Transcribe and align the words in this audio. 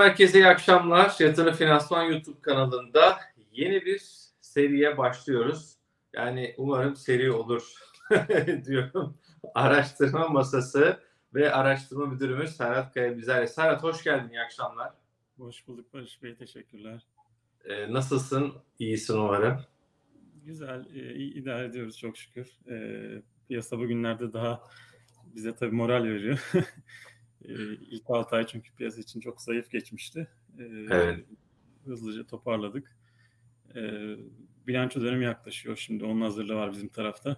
Herkese 0.00 0.38
iyi 0.38 0.46
akşamlar. 0.46 1.16
Yatırım 1.18 1.54
Finansman 1.54 2.02
YouTube 2.02 2.40
kanalında 2.40 3.18
yeni 3.52 3.84
bir 3.84 4.02
seriye 4.40 4.98
başlıyoruz. 4.98 5.76
Yani 6.12 6.54
umarım 6.58 6.96
seri 6.96 7.32
olur 7.32 7.74
diyorum. 8.64 9.18
Araştırma 9.54 10.28
masası 10.28 11.00
ve 11.34 11.52
araştırma 11.52 12.06
müdürümüz 12.06 12.56
Serhat 12.56 12.94
Kaya 12.94 13.16
bizlerle. 13.16 13.46
Serhat 13.46 13.82
hoş 13.82 14.04
geldin, 14.04 14.28
iyi 14.32 14.40
akşamlar. 14.40 14.92
Hoş 15.38 15.68
bulduk 15.68 15.94
Barış 15.94 16.22
Bey, 16.22 16.36
teşekkürler. 16.36 17.06
Ee, 17.64 17.92
nasılsın? 17.92 18.52
İyisin 18.78 19.18
umarım. 19.18 19.60
Güzel, 20.44 20.86
e, 20.94 21.14
iyi 21.14 21.34
idare 21.34 21.66
ediyoruz 21.66 21.98
çok 21.98 22.16
şükür. 22.16 22.58
E, 22.70 22.76
piyasa 23.48 23.78
bugünlerde 23.78 24.32
daha 24.32 24.62
bize 25.34 25.54
tabii 25.54 25.74
moral 25.74 26.04
veriyor. 26.04 26.52
e, 27.44 27.52
ilk 27.90 28.10
6 28.10 28.36
ay 28.36 28.46
çünkü 28.46 28.74
piyasa 28.74 29.00
için 29.00 29.20
çok 29.20 29.42
zayıf 29.42 29.70
geçmişti. 29.70 30.28
E, 30.58 30.64
evet. 30.90 31.24
Hızlıca 31.84 32.26
toparladık. 32.26 32.96
E, 33.76 33.80
bilanço 34.66 35.00
dönemi 35.00 35.24
yaklaşıyor 35.24 35.76
şimdi. 35.76 36.04
Onun 36.04 36.20
hazırlığı 36.20 36.54
var 36.54 36.72
bizim 36.72 36.88
tarafta. 36.88 37.36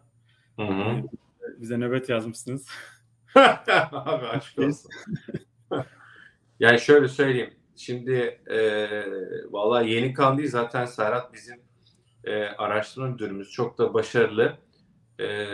Hı 0.57 0.63
hı. 0.63 0.83
E, 0.83 1.61
bize 1.61 1.79
nöbet 1.79 2.09
yazmışsınız. 2.09 2.69
Abi 3.93 4.27
aşk 4.27 4.59
olsun. 4.59 4.91
yani 6.61 6.81
şöyle 6.81 7.09
söyleyeyim. 7.09 7.55
Şimdi 7.77 8.41
e, 8.47 8.89
valla 9.51 9.83
yeni 9.83 10.13
kan 10.13 10.39
değil 10.39 10.51
zaten 10.51 10.85
Serhat 10.85 11.33
bizim 11.33 11.61
e, 12.25 12.45
araştırma 12.45 13.09
müdürümüz. 13.09 13.51
Çok 13.51 13.79
da 13.79 13.95
başarılı. 13.95 14.59
E, 15.21 15.47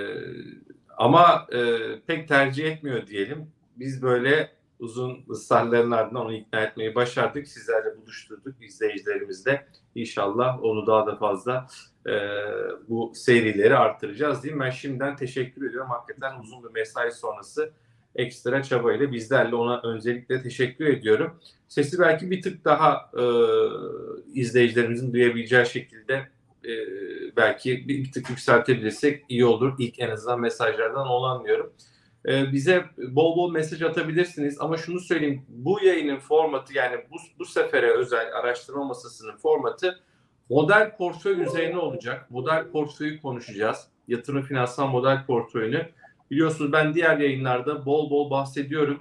ama 0.97 1.47
e, 1.53 1.79
pek 2.07 2.29
tercih 2.29 2.73
etmiyor 2.73 3.07
diyelim. 3.07 3.53
Biz 3.79 4.03
böyle 4.03 4.51
uzun 4.79 5.25
ısrarların 5.31 5.91
ardından 5.91 6.25
onu 6.25 6.35
ikna 6.35 6.61
etmeyi 6.61 6.95
başardık. 6.95 7.49
Sizlerle 7.49 7.97
buluşturduk 7.97 8.63
izleyicilerimizle. 8.63 9.67
İnşallah 9.95 10.63
onu 10.63 10.87
daha 10.87 11.07
da 11.07 11.17
fazla 11.17 11.67
e, 12.07 12.13
bu 12.89 13.13
serileri 13.15 13.77
artıracağız 13.77 14.43
diyeyim. 14.43 14.61
Ben 14.61 14.71
şimdiden 14.71 15.17
teşekkür 15.17 15.71
ediyorum. 15.71 15.91
Hakikaten 15.91 16.41
uzun 16.41 16.65
bir 16.65 16.71
mesai 16.71 17.13
sonrası 17.13 17.73
ekstra 18.15 18.63
çabayla 18.63 19.13
bizlerle 19.13 19.55
ona 19.55 19.81
öncelikle 19.81 20.43
teşekkür 20.43 20.87
ediyorum. 20.87 21.41
Sesi 21.69 21.99
belki 21.99 22.31
bir 22.31 22.43
tık 22.43 22.65
daha 22.65 23.11
e, 23.19 23.25
izleyicilerimizin 24.41 25.13
duyabileceği 25.13 25.67
şekilde 25.67 26.15
e, 26.65 26.73
belki 27.37 27.89
bir, 27.89 28.05
bir 28.05 28.13
tık 28.13 28.31
yükseltebilirsek 28.31 29.25
iyi 29.29 29.45
olur. 29.45 29.75
İlk 29.79 30.01
en 30.01 30.11
azından 30.11 30.41
mesajlardan 30.41 31.07
olanmıyorum. 31.07 31.73
E, 32.29 32.53
bize 32.53 32.85
bol 32.99 33.37
bol 33.37 33.53
mesaj 33.53 33.83
atabilirsiniz 33.83 34.61
ama 34.61 34.77
şunu 34.77 35.01
söyleyeyim 35.01 35.45
bu 35.49 35.81
yayının 35.85 36.19
formatı 36.19 36.75
yani 36.75 36.97
bu, 37.11 37.17
bu 37.39 37.45
sefere 37.45 37.91
özel 37.91 38.37
araştırma 38.37 38.85
masasının 38.85 39.37
formatı 39.37 40.01
model 40.51 40.97
portföy 40.97 41.43
üzerine 41.43 41.79
olacak. 41.79 42.31
Model 42.31 42.71
portföyü 42.71 43.21
konuşacağız. 43.21 43.89
Yatırım 44.09 44.43
finansal 44.43 44.89
model 44.89 45.27
portföyünü. 45.27 45.89
Biliyorsunuz 46.31 46.73
ben 46.73 46.95
diğer 46.95 47.19
yayınlarda 47.19 47.87
bol 47.87 48.11
bol 48.11 48.31
bahsediyorum. 48.31 48.99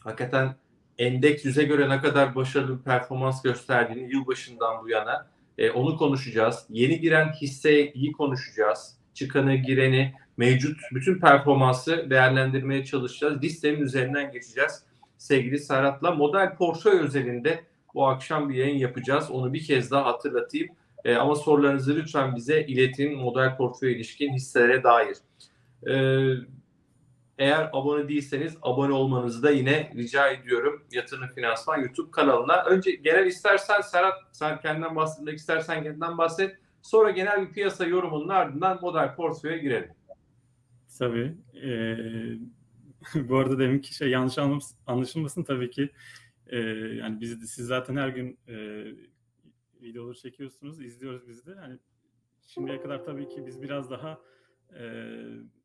Hakikaten 0.00 0.54
endeks 0.98 1.44
yüze 1.44 1.64
göre 1.64 1.88
ne 1.88 2.00
kadar 2.00 2.34
başarılı 2.34 2.78
bir 2.78 2.84
performans 2.84 3.42
gösterdiğini 3.42 4.12
yılbaşından 4.12 4.84
bu 4.84 4.88
yana 4.88 5.26
e, 5.58 5.70
onu 5.70 5.96
konuşacağız. 5.96 6.66
Yeni 6.68 7.00
giren 7.00 7.32
hisseyi 7.32 8.12
konuşacağız. 8.12 8.96
Çıkanı, 9.16 9.54
gireni, 9.54 10.14
mevcut 10.36 10.80
bütün 10.92 11.20
performansı 11.20 12.10
değerlendirmeye 12.10 12.84
çalışacağız. 12.84 13.42
Listenin 13.42 13.80
üzerinden 13.80 14.32
geçeceğiz. 14.32 14.82
Sevgili 15.18 15.58
Serhat'la 15.58 16.10
model 16.10 16.54
portföy 16.56 17.00
özelinde 17.00 17.64
bu 17.94 18.08
akşam 18.08 18.48
bir 18.48 18.54
yayın 18.54 18.78
yapacağız. 18.78 19.30
Onu 19.30 19.52
bir 19.52 19.64
kez 19.64 19.90
daha 19.90 20.04
hatırlatayım. 20.04 20.68
E, 21.04 21.14
ama 21.14 21.34
sorularınızı 21.34 21.96
lütfen 21.96 22.36
bize 22.36 22.62
iletin 22.62 23.16
model 23.16 23.56
portföy 23.56 23.92
ilişkin 23.92 24.32
hisselere 24.32 24.82
dair. 24.82 25.16
E, 25.86 25.94
eğer 27.38 27.70
abone 27.72 28.08
değilseniz 28.08 28.56
abone 28.62 28.92
olmanızı 28.92 29.42
da 29.42 29.50
yine 29.50 29.92
rica 29.96 30.28
ediyorum 30.28 30.82
Yatırım 30.92 31.28
Finansman 31.28 31.80
YouTube 31.80 32.10
kanalına. 32.10 32.64
Önce 32.64 32.90
genel 32.90 33.26
istersen 33.26 33.80
Serhat 33.80 34.14
sen 34.32 34.60
kendinden 34.60 34.96
bahsetmek 34.96 35.38
istersen 35.38 35.82
kendinden 35.82 36.18
bahset. 36.18 36.56
Sonra 36.86 37.10
genel 37.10 37.48
bir 37.48 37.52
piyasa 37.52 37.86
yorumunun 37.86 38.28
ardından 38.28 38.80
model 38.80 39.14
portföye 39.14 39.58
girelim. 39.58 39.90
Tabii. 40.98 41.36
Ee, 41.62 42.38
bu 43.28 43.36
arada 43.36 43.58
deminki 43.58 43.94
şey 43.94 44.10
yanlış 44.10 44.38
anlaşılmasın 44.86 45.44
tabii 45.44 45.70
ki. 45.70 45.90
Ee, 46.46 46.58
yani 47.00 47.20
biz 47.20 47.42
de, 47.42 47.46
siz 47.46 47.66
zaten 47.66 47.96
her 47.96 48.08
gün 48.08 48.38
e, 48.48 48.86
videoları 49.80 50.16
çekiyorsunuz, 50.16 50.80
izliyoruz 50.80 51.28
biz 51.28 51.46
de. 51.46 51.50
Yani 51.50 51.78
şimdiye 52.46 52.82
kadar 52.82 53.04
tabii 53.04 53.28
ki 53.28 53.46
biz 53.46 53.62
biraz 53.62 53.90
daha 53.90 54.20
e, 54.78 54.82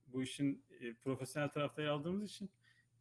bu 0.07 0.23
işin 0.23 0.63
e, 0.79 0.93
profesyonel 0.93 1.49
tarafta 1.49 1.81
yer 1.81 1.89
aldığımız 1.89 2.23
için 2.23 2.49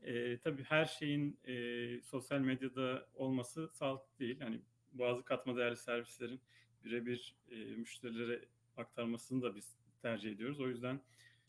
e, 0.03 0.39
tabii 0.39 0.63
her 0.63 0.85
şeyin 0.85 1.39
e, 1.45 1.55
sosyal 2.01 2.41
medyada 2.41 3.07
olması 3.15 3.69
sağlıklı 3.73 4.19
değil. 4.19 4.41
Yani 4.41 4.61
bazı 4.93 5.25
katma 5.25 5.57
değerli 5.57 5.77
servislerin 5.77 6.41
birebir 6.85 7.35
e, 7.51 7.57
müşterilere 7.57 8.45
aktarmasını 8.77 9.43
da 9.43 9.55
biz 9.55 9.77
tercih 10.03 10.33
ediyoruz. 10.33 10.61
O 10.61 10.69
yüzden 10.69 11.01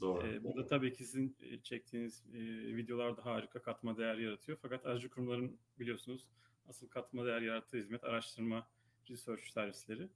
Doğru. 0.02 0.28
E, 0.28 0.44
burada 0.44 0.68
tabii 0.68 0.94
ki 0.94 1.06
sizin 1.06 1.38
çektiğiniz 1.64 2.24
e, 2.34 2.40
videolarda 2.76 3.26
harika 3.26 3.62
katma 3.62 3.98
değer 3.98 4.18
yaratıyor. 4.18 4.58
Fakat 4.62 4.86
aracı 4.86 5.10
kurumların 5.10 5.58
biliyorsunuz 5.80 6.28
asıl 6.70 6.88
katma 6.88 7.26
değer 7.26 7.42
yarattığı 7.42 7.78
hizmet 7.78 8.04
araştırma 8.04 8.68
research 9.10 9.44
servisleri. 9.44 10.10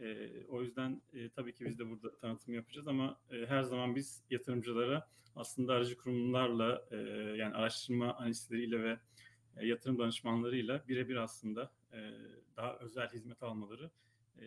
E, 0.00 0.30
o 0.48 0.62
yüzden 0.62 1.02
e, 1.12 1.28
tabii 1.28 1.54
ki 1.54 1.64
biz 1.64 1.78
de 1.78 1.90
burada 1.90 2.16
tanıtım 2.16 2.54
yapacağız 2.54 2.88
ama 2.88 3.20
e, 3.30 3.46
her 3.46 3.62
zaman 3.62 3.96
biz 3.96 4.22
yatırımcılara 4.30 5.08
aslında 5.36 5.72
aracı 5.72 5.96
kurumlarla 5.96 6.84
e, 6.90 6.96
yani 7.36 7.54
araştırma 7.54 8.14
analistleriyle 8.14 8.82
ve 8.82 8.98
e, 9.56 9.66
yatırım 9.66 9.98
danışmanlarıyla 9.98 10.84
birebir 10.88 11.16
aslında 11.16 11.72
e, 11.92 12.12
daha 12.56 12.76
özel 12.76 13.08
hizmet 13.08 13.42
almaları 13.42 13.84
e, 13.84 13.90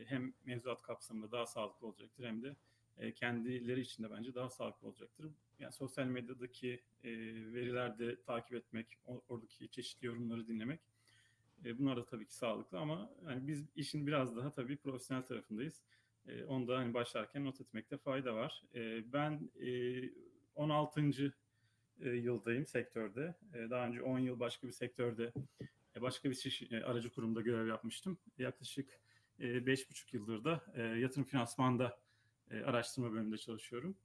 hem 0.05 0.33
mevzuat 0.45 0.81
kapsamında 0.81 1.31
daha 1.31 1.45
sağlıklı 1.45 1.88
olacaktır 1.88 2.25
hem 2.25 2.44
de 2.44 2.55
e, 2.97 3.13
kendileri 3.13 3.81
için 3.81 4.03
de 4.03 4.11
bence 4.11 4.35
daha 4.35 4.49
sağlıklı 4.49 4.88
olacaktır. 4.88 5.31
Yani 5.59 5.73
sosyal 5.73 6.05
medyadaki 6.05 6.83
e, 7.03 7.09
verilerde 7.53 8.21
takip 8.21 8.53
etmek, 8.53 8.88
oradaki 9.27 9.69
çeşitli 9.69 10.05
yorumları 10.05 10.47
dinlemek 10.47 10.79
e, 11.66 11.77
bunlar 11.77 11.97
da 11.97 12.05
tabii 12.05 12.25
ki 12.25 12.35
sağlıklı 12.35 12.79
ama 12.79 13.09
yani 13.25 13.47
biz 13.47 13.66
işin 13.75 14.07
biraz 14.07 14.35
daha 14.38 14.51
tabii 14.51 14.77
profesyonel 14.77 15.23
tarafındayız. 15.23 15.81
E, 16.27 16.44
onu 16.44 16.67
da 16.67 16.77
hani 16.77 16.94
başlarken 16.94 17.45
not 17.45 17.61
etmekte 17.61 17.97
fayda 17.97 18.35
var. 18.35 18.63
E, 18.75 19.13
ben 19.13 19.50
e, 19.61 20.01
16. 20.55 21.33
E, 22.00 22.09
yıldayım 22.09 22.65
sektörde. 22.65 23.35
E, 23.53 23.69
daha 23.69 23.88
önce 23.88 24.01
10 24.01 24.19
yıl 24.19 24.39
başka 24.39 24.67
bir 24.67 24.71
sektörde 24.71 25.33
e, 25.95 26.01
başka 26.01 26.29
bir 26.31 26.68
e, 26.71 26.83
aracı 26.83 27.09
kurumda 27.09 27.41
görev 27.41 27.68
yapmıştım. 27.68 28.18
Yaklaşık 28.38 28.89
e, 28.89 29.02
5,5 29.48 30.16
yıldır 30.16 30.44
da 30.44 30.63
e, 30.75 30.81
yatırım 30.81 31.24
finansmanda 31.24 32.00
e, 32.51 32.62
araştırma 32.62 33.12
bölümünde 33.12 33.38
çalışıyorum. 33.38 33.95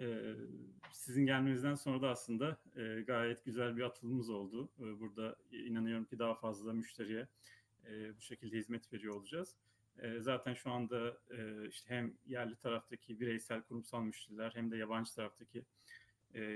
E, 0.00 0.34
sizin 0.90 1.26
gelmenizden 1.26 1.74
sonra 1.74 2.02
da 2.02 2.10
aslında 2.10 2.56
e, 2.76 3.02
gayet 3.06 3.44
güzel 3.44 3.76
bir 3.76 3.82
atılımımız 3.82 4.30
oldu. 4.30 4.70
E, 4.80 5.00
burada 5.00 5.36
inanıyorum 5.50 6.04
ki 6.04 6.18
daha 6.18 6.34
fazla 6.34 6.72
müşteriye 6.72 7.28
bu 8.16 8.20
şekilde 8.20 8.56
hizmet 8.56 8.92
veriyor 8.92 9.14
olacağız. 9.14 9.56
Zaten 10.18 10.54
şu 10.54 10.70
anda 10.70 11.18
işte 11.68 11.94
hem 11.94 12.14
yerli 12.26 12.56
taraftaki 12.56 13.20
bireysel 13.20 13.62
kurumsal 13.62 14.02
müşteriler 14.02 14.50
hem 14.54 14.70
de 14.70 14.76
yabancı 14.76 15.14
taraftaki 15.14 15.62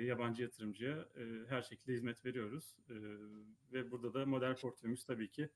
yabancı 0.03 0.43
yatırımcıya 0.43 1.09
her 1.49 1.63
şekilde 1.63 1.93
hizmet 1.93 2.25
veriyoruz. 2.25 2.77
Ve 3.73 3.91
burada 3.91 4.15
da 4.15 4.27
model 4.27 4.57
portföyümüz 4.57 5.05
tabii 5.05 5.29
ki 5.29 5.49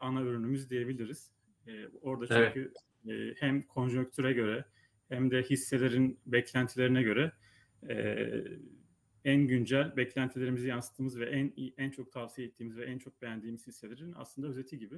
ana 0.00 0.22
ürünümüz 0.22 0.70
diyebiliriz. 0.70 1.32
E, 1.66 1.88
orada 2.02 2.26
çünkü 2.26 2.72
evet. 3.06 3.20
e, 3.20 3.34
hem 3.40 3.62
konjonktüre 3.62 4.32
göre 4.32 4.64
hem 5.08 5.30
de 5.30 5.42
hisselerin 5.42 6.20
beklentilerine 6.26 7.02
göre 7.02 7.32
e, 7.88 8.26
en 9.24 9.46
güncel 9.46 9.96
beklentilerimizi 9.96 10.68
yansıttığımız 10.68 11.20
ve 11.20 11.26
en 11.26 11.52
en 11.78 11.90
çok 11.90 12.12
tavsiye 12.12 12.48
ettiğimiz 12.48 12.76
ve 12.76 12.84
en 12.84 12.98
çok 12.98 13.22
beğendiğimiz 13.22 13.66
hisselerin 13.66 14.14
aslında 14.16 14.48
özeti 14.48 14.78
gibi. 14.78 14.96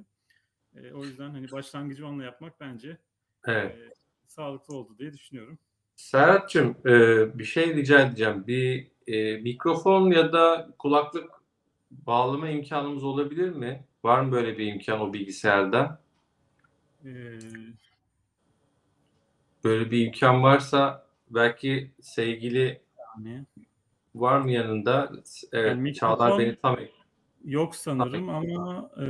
E, 0.75 0.93
o 0.93 1.05
yüzden 1.05 1.31
hani 1.31 1.51
başlangıcı 1.51 2.07
onunla 2.07 2.25
yapmak 2.25 2.61
bence 2.61 2.99
evet. 3.47 3.77
e, 3.77 3.93
sağlıklı 4.27 4.77
oldu 4.77 4.99
diye 4.99 5.13
düşünüyorum. 5.13 5.59
Serhat'cığım 5.97 6.77
e, 6.87 7.39
bir 7.39 7.45
şey 7.45 7.75
rica 7.75 8.01
edeceğim. 8.01 8.45
Bir 8.47 8.91
e, 9.07 9.37
mikrofon 9.37 10.11
ya 10.11 10.33
da 10.33 10.75
kulaklık 10.79 11.31
bağlama 11.91 12.49
imkanımız 12.49 13.05
olabilir 13.05 13.51
mi? 13.51 13.85
Var 14.05 14.21
mı 14.21 14.33
böyle 14.33 14.59
bir 14.59 14.67
imkan 14.67 15.01
o 15.01 15.13
bilgisayarda? 15.13 16.03
Ee, 17.09 17.39
böyle 19.65 19.91
bir 19.91 20.07
imkan 20.07 20.43
varsa 20.43 21.07
belki 21.31 21.93
sevgili 22.01 22.81
yani. 23.17 23.45
var 24.15 24.41
mı 24.41 24.51
yanında? 24.51 25.13
Evet, 25.53 25.71
yani 25.71 25.95
Çağlar 25.95 26.39
beni 26.39 26.57
tam 26.57 26.77
yok 27.45 27.77
sanırım 27.77 28.29
Abi. 28.29 28.57
ama 28.57 28.91
e... 28.97 29.07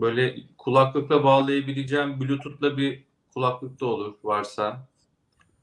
böyle 0.00 0.36
kulaklıkla 0.58 1.24
bağlayabileceğim 1.24 2.20
Bluetooth'la 2.20 2.76
bir 2.76 3.04
kulaklık 3.34 3.80
da 3.80 3.86
olur 3.86 4.14
varsa. 4.24 4.88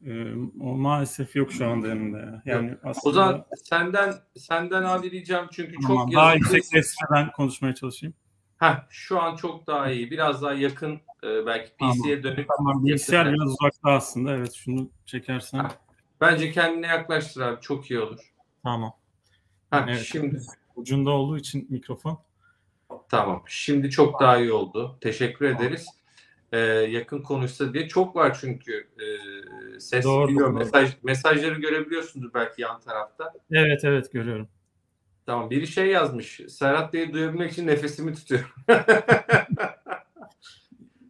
Ee, 0.06 0.33
o 0.62 0.75
maalesef 0.75 1.35
yok 1.35 1.51
şu 1.51 1.68
anda 1.68 1.88
yanımda. 1.88 2.41
Yani 2.45 2.69
yok. 2.69 2.80
aslında... 2.83 3.09
O 3.09 3.12
zaman 3.12 3.45
senden 3.63 4.13
senden 4.38 4.83
abi 4.83 5.12
diyeceğim 5.12 5.45
çünkü 5.51 5.75
tamam, 5.81 6.06
çok 6.06 6.15
daha 6.15 6.33
yüksek 6.33 6.65
sesle 6.65 7.06
ben 7.12 7.31
konuşmaya 7.31 7.75
çalışayım. 7.75 8.13
Heh, 8.57 8.86
şu 8.89 9.21
an 9.21 9.36
çok 9.36 9.68
daha 9.68 9.92
iyi. 9.92 10.12
Biraz 10.12 10.42
daha 10.42 10.54
yakın 10.54 11.00
e, 11.24 11.45
belki 11.45 11.71
PC'ye 11.71 12.21
tamam. 12.21 12.38
dönük. 12.38 12.50
Tamam, 12.57 12.86
bilgisayar 12.86 13.33
biraz 13.33 13.48
uzakta 13.48 13.92
aslında. 13.92 14.31
Evet 14.33 14.54
şunu 14.54 14.89
çekersen. 15.06 15.59
Heh. 15.59 15.69
Bence 16.21 16.51
kendine 16.51 16.88
yaklaştır 16.88 17.42
abi. 17.42 17.62
Çok 17.62 17.92
iyi 17.92 18.00
olur. 18.00 18.33
Tamam. 18.63 18.94
Heh, 19.69 19.86
evet. 19.88 20.07
Şimdi 20.12 20.39
ucunda 20.75 21.09
olduğu 21.09 21.38
için 21.38 21.68
mikrofon. 21.69 22.19
Tamam. 23.09 23.44
Şimdi 23.48 23.89
çok 23.89 24.19
daha 24.19 24.38
iyi 24.38 24.51
oldu. 24.51 24.98
Teşekkür 25.01 25.48
tamam. 25.48 25.63
ederiz 25.63 25.88
e, 26.51 26.57
yakın 26.89 27.21
konuşsa 27.21 27.74
diye 27.74 27.88
çok 27.88 28.15
var 28.15 28.38
çünkü 28.42 28.88
e, 29.00 29.06
ses 29.80 30.06
doğru, 30.06 30.27
biliyorum. 30.27 30.56
Doğru. 30.56 30.63
Mesaj, 30.63 30.92
mesajları 31.04 31.59
görebiliyorsundur 31.59 32.33
belki 32.33 32.62
yan 32.62 32.80
tarafta. 32.81 33.33
Evet 33.51 33.83
evet 33.83 34.12
görüyorum. 34.12 34.48
Tamam 35.27 35.50
biri 35.50 35.68
şey 35.68 35.88
yazmış. 35.88 36.41
Serhat 36.50 36.94
diye 36.94 37.13
duyabilmek 37.13 37.51
için 37.51 37.68
nefesimi 37.68 38.13
tutuyorum. 38.13 38.50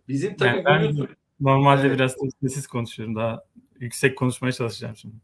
Bizim 0.08 0.36
takım 0.38 0.64
yani 0.66 1.00
ben 1.00 1.08
normalde 1.40 1.88
evet. 1.88 1.96
biraz 1.96 2.16
sessiz 2.42 2.68
konuşuyorum. 2.68 3.16
Daha 3.16 3.44
yüksek 3.80 4.18
konuşmaya 4.18 4.52
çalışacağım 4.52 4.96
şimdi. 4.96 5.16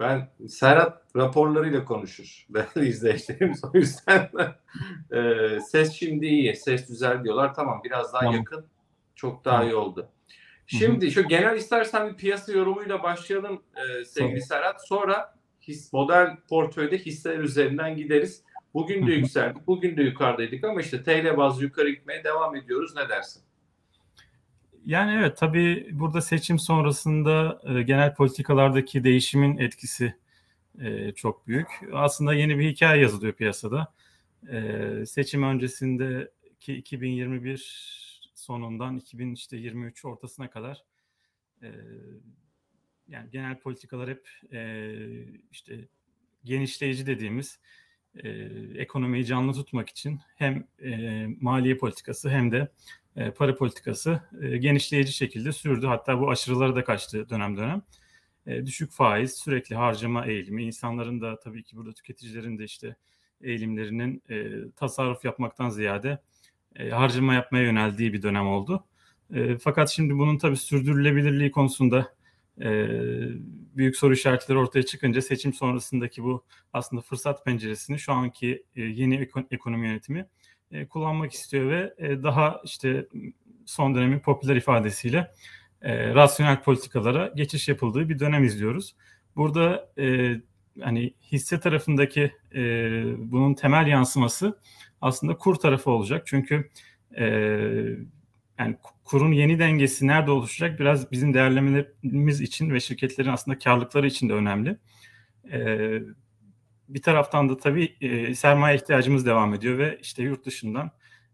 Ben 0.00 0.28
Serhat 0.48 1.02
raporlarıyla 1.16 1.84
konuşur. 1.84 2.46
Değerli 2.54 2.88
izleyicilerimiz. 2.88 3.64
O 3.64 3.70
yüzden 3.74 4.30
e, 5.12 5.60
ses 5.60 5.92
şimdi 5.92 6.26
iyi. 6.26 6.56
Ses 6.56 6.88
güzel 6.88 7.24
diyorlar. 7.24 7.54
Tamam 7.54 7.80
biraz 7.84 8.12
daha 8.12 8.20
tamam. 8.20 8.36
yakın 8.36 8.66
çok 9.14 9.44
daha 9.44 9.64
iyi 9.64 9.74
oldu. 9.74 10.08
Şimdi 10.66 11.10
şu 11.10 11.28
genel 11.28 11.56
istersen 11.56 12.08
bir 12.08 12.16
piyasa 12.16 12.52
yorumuyla 12.52 13.02
başlayalım 13.02 13.62
e, 13.76 14.04
sevgili 14.04 14.42
Serhat. 14.42 14.88
Sonra 14.88 15.39
his, 15.60 15.92
model 15.92 16.36
portföyde 16.48 16.98
hisseler 16.98 17.38
üzerinden 17.38 17.96
gideriz. 17.96 18.44
Bugün 18.74 19.06
de 19.06 19.12
yükseldik, 19.12 19.66
bugün 19.66 19.96
de 19.96 20.02
yukarıdaydık 20.02 20.64
ama 20.64 20.80
işte 20.80 21.02
TL 21.02 21.36
bazlı 21.36 21.62
yukarı 21.62 21.90
gitmeye 21.90 22.24
devam 22.24 22.56
ediyoruz. 22.56 22.96
Ne 22.96 23.08
dersin? 23.08 23.42
Yani 24.86 25.18
evet 25.18 25.36
tabii 25.36 25.88
burada 25.92 26.20
seçim 26.20 26.58
sonrasında 26.58 27.60
e, 27.64 27.82
genel 27.82 28.14
politikalardaki 28.14 29.04
değişimin 29.04 29.58
etkisi 29.58 30.14
e, 30.80 31.12
çok 31.12 31.46
büyük. 31.46 31.68
Aslında 31.92 32.34
yeni 32.34 32.58
bir 32.58 32.70
hikaye 32.70 33.02
yazılıyor 33.02 33.32
piyasada. 33.32 33.92
E, 34.52 35.06
seçim 35.06 35.42
öncesinde 35.42 36.30
ki 36.60 36.74
2021 36.74 38.00
sonundan 38.34 38.96
2023 38.96 40.04
ortasına 40.04 40.50
kadar 40.50 40.84
e, 41.62 41.68
yani 43.10 43.30
genel 43.30 43.58
politikalar 43.58 44.10
hep 44.10 44.28
e, 44.52 44.92
işte 45.50 45.88
genişleyici 46.44 47.06
dediğimiz 47.06 47.58
e, 48.14 48.28
ekonomiyi 48.76 49.24
canlı 49.24 49.52
tutmak 49.52 49.88
için 49.88 50.20
hem 50.36 50.66
e, 50.82 51.26
maliye 51.40 51.76
politikası 51.76 52.30
hem 52.30 52.52
de 52.52 52.72
e, 53.16 53.30
para 53.30 53.56
politikası 53.56 54.20
e, 54.42 54.56
genişleyici 54.56 55.12
şekilde 55.12 55.52
sürdü. 55.52 55.86
Hatta 55.86 56.20
bu 56.20 56.30
aşırılara 56.30 56.74
da 56.74 56.84
kaçtı 56.84 57.28
dönem 57.28 57.56
dönem. 57.56 57.82
E, 58.46 58.66
düşük 58.66 58.92
faiz, 58.92 59.32
sürekli 59.32 59.76
harcama 59.76 60.26
eğilimi, 60.26 60.64
insanların 60.64 61.20
da 61.20 61.38
tabii 61.40 61.62
ki 61.62 61.76
burada 61.76 61.92
tüketicilerin 61.92 62.58
de 62.58 62.64
işte 62.64 62.96
eğilimlerinin 63.40 64.22
e, 64.30 64.50
tasarruf 64.76 65.24
yapmaktan 65.24 65.68
ziyade 65.68 66.22
e, 66.76 66.90
harcama 66.90 67.34
yapmaya 67.34 67.64
yöneldiği 67.64 68.12
bir 68.12 68.22
dönem 68.22 68.46
oldu. 68.46 68.84
E, 69.34 69.58
fakat 69.58 69.90
şimdi 69.90 70.14
bunun 70.18 70.38
tabii 70.38 70.56
sürdürülebilirliği 70.56 71.50
konusunda 71.50 72.14
e, 72.60 72.88
büyük 73.76 73.96
soru 73.96 74.12
işaretleri 74.12 74.58
ortaya 74.58 74.82
çıkınca 74.82 75.22
seçim 75.22 75.52
sonrasındaki 75.52 76.24
bu 76.24 76.44
aslında 76.72 77.02
fırsat 77.02 77.44
penceresini 77.44 77.98
şu 77.98 78.12
anki 78.12 78.64
e, 78.76 78.82
yeni 78.82 79.28
ekonomi 79.50 79.86
yönetimi 79.86 80.26
e, 80.70 80.86
kullanmak 80.86 81.32
istiyor 81.32 81.70
ve 81.70 81.94
e, 81.98 82.22
daha 82.22 82.60
işte 82.64 83.06
son 83.66 83.94
dönemin 83.94 84.18
popüler 84.18 84.56
ifadesiyle 84.56 85.30
e, 85.82 86.14
rasyonel 86.14 86.62
politikalara 86.62 87.32
geçiş 87.36 87.68
yapıldığı 87.68 88.08
bir 88.08 88.18
dönem 88.18 88.44
izliyoruz. 88.44 88.96
Burada 89.36 89.92
e, 89.98 90.36
hani 90.80 91.14
hisse 91.32 91.60
tarafındaki 91.60 92.32
e, 92.54 92.60
bunun 93.18 93.54
temel 93.54 93.86
yansıması 93.86 94.58
aslında 95.00 95.36
kur 95.36 95.54
tarafı 95.54 95.90
olacak. 95.90 96.22
Çünkü 96.26 96.70
e, 97.18 97.24
yani 98.58 98.76
kurun 99.10 99.32
yeni 99.32 99.58
dengesi 99.58 100.06
nerede 100.06 100.30
oluşacak 100.30 100.80
biraz 100.80 101.12
bizim 101.12 101.34
değerlemelerimiz 101.34 102.40
için 102.40 102.70
ve 102.70 102.80
şirketlerin 102.80 103.28
aslında 103.28 103.58
karlılıkları 103.58 104.06
için 104.06 104.28
de 104.28 104.32
önemli. 104.32 104.78
E, 105.52 105.90
bir 106.88 107.02
taraftan 107.02 107.48
da 107.48 107.56
tabii 107.56 107.96
e, 108.00 108.34
sermaye 108.34 108.76
ihtiyacımız 108.76 109.26
devam 109.26 109.54
ediyor 109.54 109.78
ve 109.78 109.98
işte 110.02 110.22
yurt 110.22 110.46
dışından 110.46 110.90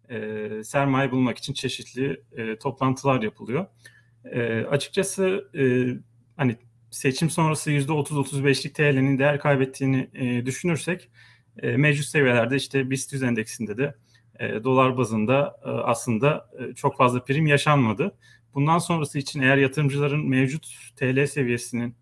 e, 0.09 0.49
sermaye 0.65 1.11
bulmak 1.11 1.39
için 1.39 1.53
çeşitli 1.53 2.23
e, 2.37 2.59
toplantılar 2.59 3.23
yapılıyor. 3.23 3.67
Açıkçası 4.71 5.51
hani 6.37 6.57
seçim 6.91 7.31
sonrası 7.31 7.71
%30-35'lik 7.71 8.75
TL'nin 8.75 9.19
değer 9.19 9.41
kaybettiğini 9.41 10.11
düşünürsek 10.47 11.11
mevcut 11.63 12.07
seviyelerde 12.07 12.57
işte 12.57 12.91
BIST 12.91 13.13
100 13.13 13.23
endeksinde 13.23 13.79
de 13.79 13.95
e, 14.41 14.65
dolar 14.65 14.97
bazında 14.97 15.61
e, 15.65 15.69
aslında 15.69 16.51
e, 16.59 16.75
çok 16.75 16.97
fazla 16.97 17.25
prim 17.25 17.47
yaşanmadı. 17.47 18.17
Bundan 18.55 18.79
sonrası 18.79 19.19
için 19.19 19.41
eğer 19.41 19.57
yatırımcıların 19.57 20.29
mevcut 20.29 20.67
TL 20.97 21.27
seviyesinin 21.27 21.97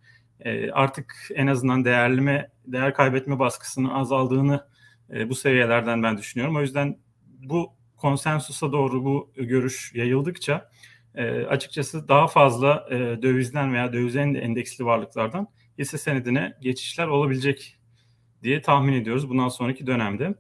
artık 0.73 1.15
en 1.35 1.47
azından 1.47 1.85
değerleme, 1.85 2.51
değer 2.67 2.95
kaybetme 2.95 3.39
baskısının 3.39 3.89
azaldığını 3.89 4.67
bu 5.29 5.35
seviyelerden 5.35 6.03
ben 6.03 6.19
düşünüyorum. 6.19 6.57
O 6.57 6.61
yüzden 6.61 6.99
bu 7.27 7.73
konsensusa 7.97 8.73
doğru 8.73 9.05
bu 9.05 9.33
görüş 9.37 9.93
yayıldıkça 9.95 10.71
açıkçası 11.49 12.09
daha 12.09 12.27
fazla 12.27 12.87
e, 12.91 13.23
dövizden 13.23 13.73
veya 13.73 13.93
döviz 13.93 14.17
endeksli 14.17 14.85
varlıklardan 14.85 15.47
hisse 15.79 15.99
senedine 15.99 16.55
geçişler 16.61 17.07
olabilecek 17.07 17.79
diye 18.43 18.63
tahmin 18.63 18.93
ediyoruz 18.93 19.29
bundan 19.29 19.49
sonraki 19.49 19.87
dönemde. 19.87 20.35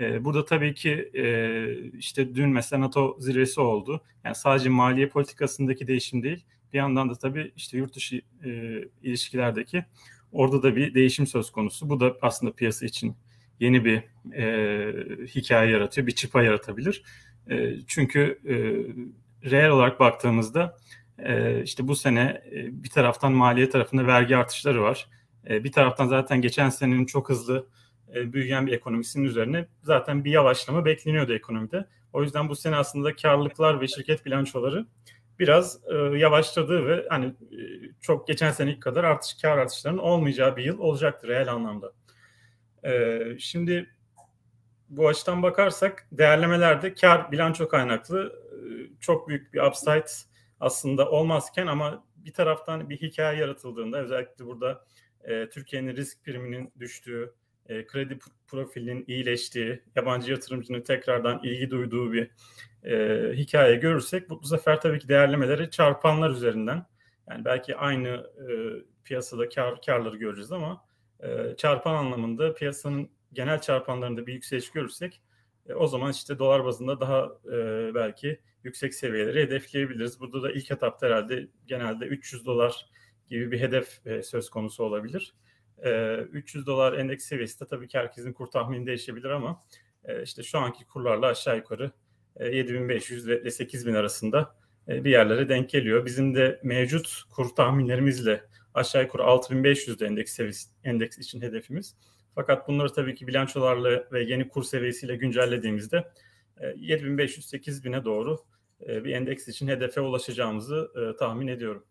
E, 0.00 0.24
burada 0.24 0.44
tabii 0.44 0.74
ki 0.74 1.10
e, 1.14 1.88
işte 1.98 2.34
dün 2.34 2.48
mesela 2.48 2.80
NATO 2.80 3.16
zirvesi 3.20 3.60
oldu. 3.60 4.00
Yani 4.24 4.34
sadece 4.34 4.68
maliye 4.68 5.08
politikasındaki 5.08 5.86
değişim 5.86 6.22
değil, 6.22 6.44
bir 6.72 6.78
yandan 6.78 7.10
da 7.10 7.14
tabii 7.14 7.52
işte 7.56 7.78
yurt 7.78 7.94
dışı 7.94 8.20
e, 8.44 8.50
ilişkilerdeki 9.02 9.84
orada 10.32 10.62
da 10.62 10.76
bir 10.76 10.94
değişim 10.94 11.26
söz 11.26 11.52
konusu. 11.52 11.88
Bu 11.88 12.00
da 12.00 12.16
aslında 12.22 12.52
piyasa 12.52 12.86
için 12.86 13.16
yeni 13.60 13.84
bir 13.84 14.02
e, 14.32 15.26
hikaye 15.26 15.70
yaratıyor, 15.70 16.06
bir 16.06 16.12
çıpa 16.12 16.42
yaratabilir. 16.42 17.02
Çünkü 17.86 18.40
reel 19.44 19.70
olarak 19.70 20.00
baktığımızda 20.00 20.76
işte 21.64 21.88
bu 21.88 21.96
sene 21.96 22.42
bir 22.70 22.90
taraftan 22.90 23.32
maliye 23.32 23.70
tarafında 23.70 24.06
vergi 24.06 24.36
artışları 24.36 24.82
var. 24.82 25.08
Bir 25.44 25.72
taraftan 25.72 26.06
zaten 26.06 26.40
geçen 26.40 26.68
senenin 26.68 27.06
çok 27.06 27.28
hızlı 27.28 27.66
e, 28.14 28.32
büyüyen 28.32 28.66
bir 28.66 28.72
ekonomisinin 28.72 29.24
üzerine 29.24 29.66
zaten 29.82 30.24
bir 30.24 30.30
yavaşlama 30.30 30.84
bekleniyordu 30.84 31.34
ekonomide. 31.34 31.86
O 32.12 32.22
yüzden 32.22 32.48
bu 32.48 32.56
sene 32.56 32.76
aslında 32.76 33.16
karlılıklar 33.16 33.80
ve 33.80 33.88
şirket 33.88 34.26
bilançoları 34.26 34.86
biraz 35.38 35.80
e, 35.90 35.94
yavaşladığı 35.94 36.86
ve 36.86 37.06
hani 37.08 37.26
e, 37.26 37.58
çok 38.00 38.26
geçen 38.26 38.50
seneki 38.50 38.80
kadar 38.80 39.04
artış 39.04 39.34
kar 39.42 39.58
artışlarının 39.58 39.98
olmayacağı 39.98 40.56
bir 40.56 40.64
yıl 40.64 40.78
olacaktır 40.78 41.28
reel 41.28 41.52
anlamda. 41.52 41.92
E, 42.84 43.20
şimdi 43.38 43.90
bu 44.88 45.08
açıdan 45.08 45.42
bakarsak 45.42 46.06
değerlemelerde 46.12 46.94
kar 46.94 47.32
bilanço 47.32 47.68
kaynaklı 47.68 48.42
e, 48.52 48.56
çok 49.00 49.28
büyük 49.28 49.54
bir 49.54 49.60
upside 49.60 50.06
aslında 50.60 51.10
olmazken 51.10 51.66
ama 51.66 52.04
bir 52.16 52.32
taraftan 52.32 52.90
bir 52.90 52.96
hikaye 52.96 53.40
yaratıldığında 53.40 53.98
özellikle 53.98 54.46
burada 54.46 54.84
e, 55.24 55.48
Türkiye'nin 55.50 55.96
risk 55.96 56.24
priminin 56.24 56.72
düştüğü, 56.78 57.34
e, 57.68 57.86
kredi 57.86 58.18
profilinin 58.46 59.04
iyileştiği, 59.08 59.82
yabancı 59.96 60.30
yatırımcının 60.32 60.80
tekrardan 60.80 61.40
ilgi 61.42 61.70
duyduğu 61.70 62.12
bir 62.12 62.30
e, 62.84 63.32
hikaye 63.32 63.76
görürsek 63.76 64.30
bu, 64.30 64.42
bu 64.42 64.46
sefer 64.46 64.80
tabii 64.80 64.98
ki 64.98 65.08
değerlemeleri 65.08 65.70
çarpanlar 65.70 66.30
üzerinden 66.30 66.86
yani 67.30 67.44
belki 67.44 67.76
aynı 67.76 68.08
e, 68.08 68.46
piyasada 69.04 69.48
kar 69.48 69.82
karları 69.82 70.16
göreceğiz 70.16 70.52
ama 70.52 70.84
e, 71.22 71.56
çarpan 71.56 71.94
anlamında 71.94 72.54
piyasanın 72.54 73.10
genel 73.32 73.60
çarpanlarında 73.60 74.26
bir 74.26 74.32
yükseliş 74.32 74.70
görürsek 74.70 75.22
e, 75.68 75.74
o 75.74 75.86
zaman 75.86 76.10
işte 76.10 76.38
dolar 76.38 76.64
bazında 76.64 77.00
daha 77.00 77.28
e, 77.52 77.90
belki 77.94 78.40
yüksek 78.64 78.94
seviyeleri 78.94 79.42
hedefleyebiliriz. 79.42 80.20
Burada 80.20 80.42
da 80.42 80.52
ilk 80.52 80.70
etapta 80.70 81.06
herhalde 81.06 81.48
genelde 81.66 82.06
300 82.06 82.46
dolar 82.46 82.86
gibi 83.30 83.50
bir 83.50 83.60
hedef 83.60 84.06
e, 84.06 84.22
söz 84.22 84.50
konusu 84.50 84.84
olabilir. 84.84 85.34
E, 85.84 86.16
300 86.16 86.66
dolar 86.66 86.92
endeks 86.92 87.24
seviyesi 87.24 87.60
de 87.60 87.66
tabii 87.66 87.88
ki 87.88 87.98
herkesin 87.98 88.32
kur 88.32 88.46
tahmini 88.46 88.86
değişebilir 88.86 89.30
ama 89.30 89.64
e, 90.04 90.22
işte 90.22 90.42
şu 90.42 90.58
anki 90.58 90.84
kurlarla 90.86 91.26
aşağı 91.26 91.56
yukarı 91.56 91.90
e, 92.36 92.48
7500 92.56 93.28
ile 93.28 93.50
8000 93.50 93.94
arasında 93.94 94.56
e, 94.88 95.04
bir 95.04 95.10
yerlere 95.10 95.48
denk 95.48 95.70
geliyor. 95.70 96.06
Bizim 96.06 96.34
de 96.34 96.60
mevcut 96.62 97.22
kur 97.30 97.48
tahminlerimizle 97.48 98.44
aşağı 98.74 99.02
yukarı 99.02 99.24
6500 99.24 100.02
endeks 100.02 100.32
seviyesi, 100.32 100.70
endeks 100.84 101.18
için 101.18 101.40
hedefimiz. 101.40 101.96
Fakat 102.34 102.68
bunları 102.68 102.92
tabii 102.92 103.14
ki 103.14 103.26
bilançolarla 103.26 104.08
ve 104.12 104.22
yeni 104.22 104.48
kur 104.48 104.62
seviyesiyle 104.62 105.16
güncellediğimizde 105.16 106.04
7500-8000'e 106.60 107.98
e, 107.98 108.04
doğru 108.04 108.38
e, 108.88 109.04
bir 109.04 109.14
endeks 109.14 109.48
için 109.48 109.68
hedefe 109.68 110.00
ulaşacağımızı 110.00 110.90
e, 110.96 111.16
tahmin 111.16 111.46
ediyorum. 111.46 111.84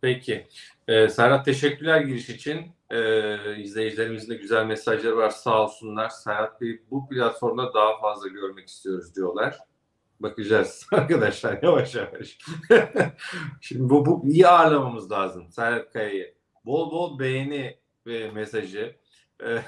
Peki. 0.00 0.46
Ee, 0.88 1.08
Serhat 1.08 1.44
teşekkürler 1.44 2.00
giriş 2.00 2.28
için. 2.28 2.72
Ee, 2.90 3.56
izleyicilerimizin 3.56 4.30
de 4.30 4.36
güzel 4.36 4.66
mesajları 4.66 5.16
var 5.16 5.30
sağ 5.30 5.62
olsunlar. 5.62 6.08
Serhat 6.08 6.60
Bey 6.60 6.82
bu 6.90 7.08
platformda 7.08 7.74
daha 7.74 8.00
fazla 8.00 8.28
görmek 8.28 8.68
istiyoruz 8.68 9.16
diyorlar. 9.16 9.58
Bakacağız 10.20 10.86
arkadaşlar 10.92 11.62
yavaş 11.62 11.94
yavaş. 11.94 12.38
Şimdi 13.60 13.90
bu, 13.90 14.06
bu 14.06 14.28
iyi 14.28 14.48
ağırlamamız 14.48 15.10
lazım 15.10 15.50
Serhat 15.50 15.92
Kaya'yı. 15.92 16.34
Bol 16.64 16.90
bol 16.90 17.18
beğeni 17.18 17.78
ve 18.06 18.30
mesajı 18.30 18.96
e, 19.42 19.62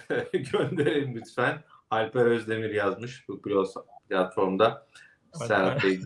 gönderin 0.52 1.14
lütfen. 1.14 1.62
Alper 1.90 2.26
Özdemir 2.26 2.70
yazmış 2.70 3.28
bu 3.28 3.42
platformda. 4.08 4.86
Serhat 5.32 5.84
Bey. 5.84 6.00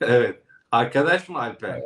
evet. 0.00 0.42
Arkadaş 0.72 1.28
mı 1.28 1.38
Alper? 1.38 1.82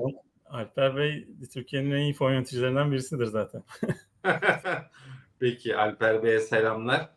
Alper 0.54 0.96
Bey 0.96 1.28
Türkiye'nin 1.52 1.90
en 1.90 2.00
iyi 2.00 2.12
fon 2.12 2.30
yöneticilerinden 2.30 2.92
birisidir 2.92 3.24
zaten. 3.24 3.62
Peki 5.40 5.76
Alper 5.76 6.22
Bey'e 6.22 6.40
selamlar. 6.40 7.10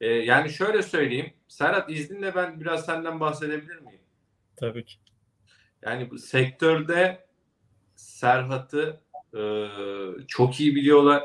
Ee, 0.00 0.08
yani 0.08 0.50
şöyle 0.50 0.82
söyleyeyim. 0.82 1.32
Serhat 1.48 1.90
izninle 1.90 2.34
ben 2.34 2.60
biraz 2.60 2.86
senden 2.86 3.20
bahsedebilir 3.20 3.78
miyim? 3.78 4.00
Tabii 4.56 4.84
ki. 4.84 4.94
Yani 5.82 6.10
bu 6.10 6.18
sektörde 6.18 7.26
Serhat'ı 7.94 9.00
e, 9.36 9.42
çok 10.28 10.60
iyi 10.60 10.74
biliyorlar 10.74 11.22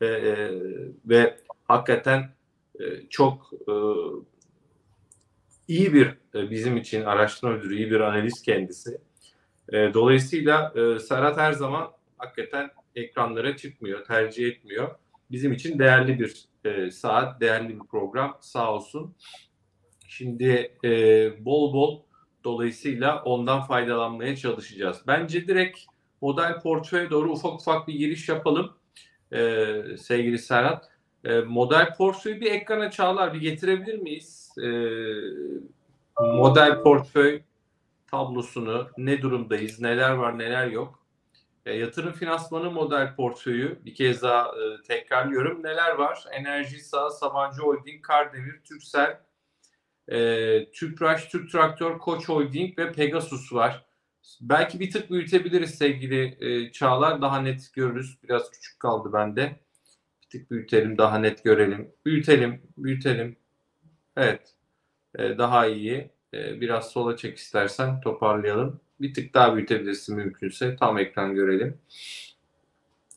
e, 0.00 0.06
e, 0.06 0.50
ve 1.04 1.38
hakikaten 1.68 2.34
e, 2.80 3.08
çok 3.10 3.50
e, 3.68 3.74
iyi 5.68 5.94
bir 5.94 6.06
e, 6.34 6.50
bizim 6.50 6.76
için 6.76 7.02
araştırma 7.02 7.52
müdürü, 7.52 7.76
iyi 7.76 7.90
bir 7.90 8.00
analist 8.00 8.44
kendisi. 8.44 9.00
E, 9.72 9.94
dolayısıyla 9.94 10.72
e, 10.76 10.98
Serhat 10.98 11.36
her 11.36 11.52
zaman 11.52 11.90
hakikaten 12.18 12.70
ekranlara 12.96 13.56
çıkmıyor, 13.56 14.04
tercih 14.04 14.46
etmiyor. 14.46 14.94
Bizim 15.30 15.52
için 15.52 15.78
değerli 15.78 16.20
bir 16.20 16.44
e, 16.64 16.90
saat, 16.90 17.40
değerli 17.40 17.68
bir 17.68 17.86
program 17.86 18.38
sağ 18.40 18.74
olsun. 18.74 19.14
Şimdi 20.08 20.72
e, 20.84 20.90
bol 21.44 21.72
bol 21.72 22.02
dolayısıyla 22.44 23.22
ondan 23.22 23.62
faydalanmaya 23.62 24.36
çalışacağız. 24.36 25.02
Bence 25.06 25.46
direkt 25.48 25.78
model 26.20 26.60
portföye 26.60 27.10
doğru 27.10 27.32
ufak 27.32 27.54
ufak 27.54 27.88
bir 27.88 27.94
giriş 27.94 28.28
yapalım 28.28 28.72
e, 29.32 29.66
sevgili 29.98 30.38
Serhat. 30.38 30.88
E, 31.24 31.40
model 31.40 31.94
portföyü 31.96 32.40
bir 32.40 32.50
ekrana 32.50 32.90
Çağlar 32.90 33.34
bir 33.34 33.40
getirebilir 33.40 33.98
miyiz? 33.98 34.52
E, 34.58 34.68
model 36.20 36.82
portföy 36.82 37.42
tablosunu 38.12 38.90
ne 38.98 39.22
durumdayız, 39.22 39.80
neler 39.80 40.10
var 40.10 40.38
neler 40.38 40.66
yok. 40.66 41.02
E, 41.66 41.72
yatırım 41.72 42.12
finansmanı 42.12 42.70
model 42.70 43.16
portföyü 43.16 43.84
bir 43.84 43.94
kez 43.94 44.22
daha 44.22 44.48
e, 44.48 44.82
tekrarlıyorum. 44.82 45.62
Neler 45.62 45.94
var? 45.94 46.24
Enerji 46.32 46.80
Sağ, 46.80 47.10
Sabancı 47.10 47.62
Holding, 47.62 48.02
Kardemir, 48.02 48.60
Türksel, 48.64 49.20
e, 50.08 50.70
Tüpraş, 50.72 51.28
Türk 51.28 51.52
Traktör, 51.52 51.98
Koç 51.98 52.28
Holding 52.28 52.78
ve 52.78 52.92
Pegasus 52.92 53.52
var. 53.52 53.86
Belki 54.40 54.80
bir 54.80 54.90
tık 54.90 55.10
büyütebiliriz 55.10 55.74
sevgili 55.74 56.36
e, 56.40 56.72
Çağlar. 56.72 57.22
Daha 57.22 57.40
net 57.40 57.72
görürüz. 57.72 58.18
Biraz 58.22 58.50
küçük 58.50 58.80
kaldı 58.80 59.12
bende. 59.12 59.60
Bir 60.22 60.28
tık 60.30 60.50
büyütelim, 60.50 60.98
daha 60.98 61.18
net 61.18 61.44
görelim. 61.44 61.92
Büyütelim, 62.06 62.62
büyütelim. 62.78 63.36
Evet. 64.16 64.54
E, 65.18 65.38
daha 65.38 65.66
iyi. 65.66 66.10
E, 66.34 66.60
biraz 66.60 66.90
sola 66.90 67.16
çek 67.16 67.38
istersen 67.38 68.00
toparlayalım. 68.00 68.80
Bir 69.00 69.14
tık 69.14 69.34
daha 69.34 69.56
büyütebilirsin 69.56 70.16
mümkünse. 70.16 70.76
Tam 70.76 70.98
ekran 70.98 71.34
görelim. 71.34 71.78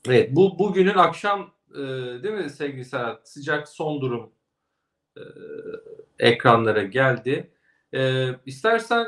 Evet 0.07 0.35
bu 0.35 0.59
bugünün 0.59 0.95
akşam 0.95 1.51
e, 1.71 1.77
değil 2.23 2.33
mi 2.33 2.49
sevgili 2.49 2.85
Serhat? 2.85 3.29
Sıcak 3.29 3.69
son 3.69 4.01
durum 4.01 4.31
e, 5.17 5.21
ekranlara 6.19 6.83
geldi. 6.83 7.51
E, 7.93 8.29
istersen 8.45 9.07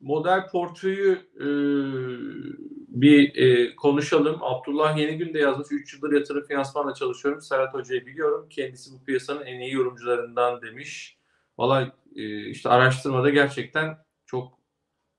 model 0.00 0.48
portföyü 0.48 1.12
e, 1.36 1.46
bir 2.88 3.76
konuşalım. 3.76 4.38
Abdullah 4.40 4.98
Yeni 4.98 5.18
Gün 5.18 5.34
de 5.34 5.38
yazmış. 5.38 5.68
3 5.70 5.94
yıldır 5.94 6.12
yatırım 6.12 6.44
finansmanla 6.44 6.94
çalışıyorum. 6.94 7.40
Serhat 7.40 7.74
Hoca'yı 7.74 8.06
biliyorum. 8.06 8.46
Kendisi 8.50 8.92
bu 8.92 9.04
piyasanın 9.04 9.42
en 9.42 9.60
iyi 9.60 9.72
yorumcularından 9.72 10.62
demiş. 10.62 11.16
Valla 11.58 11.92
e, 12.16 12.46
işte 12.46 12.68
araştırmada 12.68 13.30
gerçekten 13.30 13.98
çok 14.26 14.58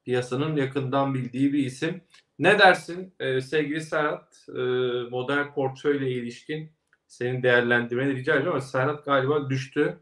piyasanın 0.05 0.55
yakından 0.55 1.13
bildiği 1.13 1.53
bir 1.53 1.65
isim. 1.65 2.01
Ne 2.39 2.59
dersin 2.59 3.13
e, 3.19 3.41
sevgili 3.41 3.81
Serhat 3.81 4.45
e, 4.49 4.61
model 5.09 5.53
portföyle 5.53 6.11
ilişkin 6.11 6.71
senin 7.07 7.43
değerlendirmeni 7.43 8.15
rica 8.15 8.33
ediyorum 8.33 8.53
ama 8.53 8.61
Serhat 8.61 9.05
galiba 9.05 9.49
düştü. 9.49 9.99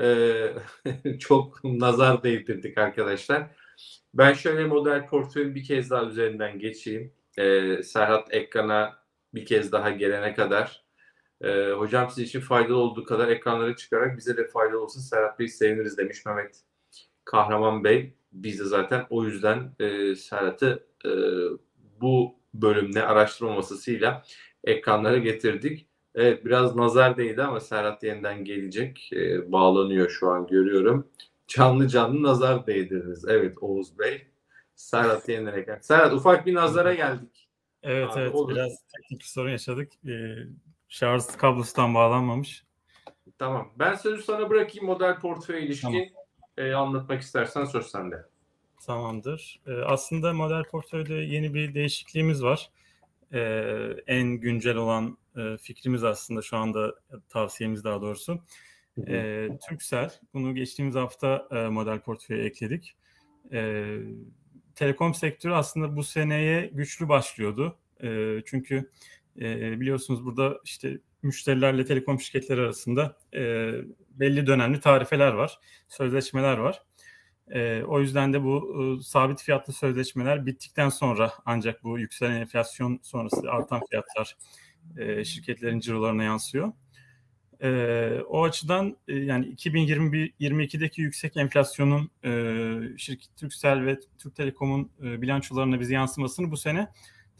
E, 0.00 0.32
çok 1.18 1.64
nazar 1.64 2.22
değdirdik 2.22 2.78
arkadaşlar. 2.78 3.46
Ben 4.14 4.32
şöyle 4.32 4.64
model 4.64 5.06
portföyün 5.06 5.54
bir 5.54 5.64
kez 5.64 5.90
daha 5.90 6.04
üzerinden 6.04 6.58
geçeyim. 6.58 7.12
Serhat 7.82 8.34
ekrana 8.34 8.98
bir 9.34 9.46
kez 9.46 9.72
daha 9.72 9.90
gelene 9.90 10.34
kadar. 10.34 10.87
E, 11.42 11.70
hocam 11.70 12.10
sizin 12.10 12.24
için 12.24 12.40
faydalı 12.40 12.76
olduğu 12.76 13.04
kadar 13.04 13.28
ekranları 13.28 13.76
çıkarak 13.76 14.16
bize 14.16 14.36
de 14.36 14.48
faydalı 14.48 14.82
olsun. 14.82 15.00
Serhat 15.00 15.38
Bey 15.38 15.48
seviniriz 15.48 15.98
demiş 15.98 16.26
Mehmet 16.26 16.60
Kahraman 17.24 17.84
Bey. 17.84 18.14
Biz 18.32 18.60
de 18.60 18.64
zaten 18.64 19.06
o 19.10 19.24
yüzden 19.24 19.72
e, 19.80 20.14
Serhat'ı 20.14 20.86
e, 21.04 21.10
bu 22.00 22.34
bölümde 22.54 23.02
araştırma 23.02 23.54
masasıyla 23.54 24.22
ekranlara 24.64 25.18
getirdik. 25.18 25.88
Evet 26.14 26.44
biraz 26.44 26.76
nazar 26.76 27.16
değdi 27.16 27.42
ama 27.42 27.60
Serhat 27.60 28.02
yeniden 28.02 28.44
gelecek. 28.44 29.10
E, 29.12 29.52
bağlanıyor 29.52 30.10
şu 30.10 30.28
an 30.28 30.46
görüyorum 30.46 31.10
canlı 31.48 31.88
canlı 31.88 32.22
nazar 32.22 32.66
değdirdiniz. 32.66 33.24
Evet 33.28 33.56
Oğuz 33.60 33.98
Bey. 33.98 34.26
Serhat 34.74 35.28
yeniden 35.28 35.78
Serhat 35.80 36.12
ufak 36.12 36.46
bir 36.46 36.54
nazara 36.54 36.94
geldik. 36.94 37.48
Evet 37.82 38.10
Abi, 38.10 38.20
evet 38.20 38.34
olur. 38.34 38.54
biraz 38.54 38.72
teknik 38.96 39.20
bir 39.20 39.26
sorun 39.26 39.50
yaşadık. 39.50 39.92
Ee, 40.06 40.36
şarj 40.88 41.26
kablosundan 41.26 41.94
bağlanmamış. 41.94 42.64
Tamam. 43.38 43.72
Ben 43.78 43.94
sözü 43.94 44.22
sana 44.22 44.50
bırakayım 44.50 44.86
model 44.86 45.18
portföy 45.18 45.64
ilişkin 45.64 45.88
tamam. 46.56 46.70
e, 46.70 46.74
anlatmak 46.74 47.20
istersen 47.20 47.64
söz 47.64 47.86
sende. 47.86 48.24
Tamamdır. 48.86 49.60
Ee, 49.66 49.72
aslında 49.72 50.32
model 50.32 50.64
portföyde 50.64 51.14
yeni 51.14 51.54
bir 51.54 51.74
değişikliğimiz 51.74 52.42
var. 52.42 52.70
Ee, 53.32 53.96
en 54.06 54.28
güncel 54.28 54.76
olan 54.76 55.18
e, 55.36 55.56
fikrimiz 55.56 56.04
aslında 56.04 56.42
şu 56.42 56.56
anda 56.56 56.94
tavsiyemiz 57.28 57.84
daha 57.84 58.00
doğrusu 58.02 58.40
e, 59.06 59.48
Türksel. 59.68 60.10
Bunu 60.34 60.54
geçtiğimiz 60.54 60.94
hafta 60.94 61.48
e, 61.50 61.68
model 61.68 62.00
portföye 62.00 62.44
ekledik. 62.44 62.96
E, 63.52 63.84
telekom 64.74 65.14
sektörü 65.14 65.52
aslında 65.52 65.96
bu 65.96 66.04
seneye 66.04 66.66
güçlü 66.66 67.08
başlıyordu. 67.08 67.78
E, 68.02 68.38
çünkü 68.46 68.90
e, 69.40 69.80
biliyorsunuz 69.80 70.24
burada 70.24 70.60
işte 70.64 70.98
müşterilerle 71.22 71.84
telekom 71.84 72.20
şirketleri 72.20 72.60
arasında 72.60 73.18
e, 73.34 73.72
belli 74.10 74.46
dönemli 74.46 74.80
tarifeler 74.80 75.32
var, 75.32 75.58
sözleşmeler 75.88 76.58
var. 76.58 76.82
E, 77.50 77.82
o 77.82 78.00
yüzden 78.00 78.32
de 78.32 78.44
bu 78.44 78.76
e, 78.82 79.02
sabit 79.02 79.42
fiyatlı 79.42 79.72
sözleşmeler 79.72 80.46
bittikten 80.46 80.88
sonra 80.88 81.32
ancak 81.44 81.84
bu 81.84 81.98
yükselen 81.98 82.40
enflasyon 82.40 83.00
sonrası 83.02 83.50
artan 83.50 83.80
fiyatlar 83.90 84.36
e, 84.98 85.24
şirketlerin 85.24 85.80
cirolarına 85.80 86.22
yansıyor. 86.22 86.72
E, 87.62 88.20
o 88.28 88.44
açıdan 88.44 88.96
e, 89.08 89.16
yani 89.16 89.46
2021-22'deki 89.46 91.00
yüksek 91.00 91.36
enflasyonun 91.36 92.10
e, 92.24 92.98
şirket 92.98 93.36
Türksel 93.36 93.86
ve 93.86 93.98
Türk 94.18 94.36
Telekom'un 94.36 94.90
e, 95.02 95.22
bilançolarına 95.22 95.80
bize 95.80 95.94
yansımasını 95.94 96.50
bu 96.50 96.56
sene 96.56 96.88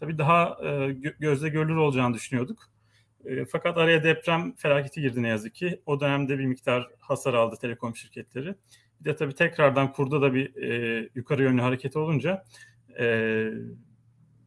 tabii 0.00 0.18
daha 0.18 0.58
e, 0.64 0.92
gözle 1.18 1.48
görülür 1.48 1.76
olacağını 1.76 2.14
düşünüyorduk. 2.14 2.70
E, 3.24 3.44
fakat 3.44 3.78
araya 3.78 4.04
deprem 4.04 4.54
felaketi 4.56 5.00
girdi 5.00 5.22
ne 5.22 5.28
yazık 5.28 5.54
ki. 5.54 5.82
O 5.86 6.00
dönemde 6.00 6.38
bir 6.38 6.46
miktar 6.46 6.88
hasar 6.98 7.34
aldı 7.34 7.56
telekom 7.60 7.96
şirketleri. 7.96 8.54
Bir 9.00 9.04
de 9.04 9.16
tabii 9.16 9.34
tekrardan 9.34 9.92
kurda 9.92 10.22
da 10.22 10.34
bir 10.34 10.62
e, 10.62 11.08
yukarı 11.14 11.42
yönlü 11.42 11.60
hareket 11.60 11.96
olunca 11.96 12.44
e, 12.98 13.48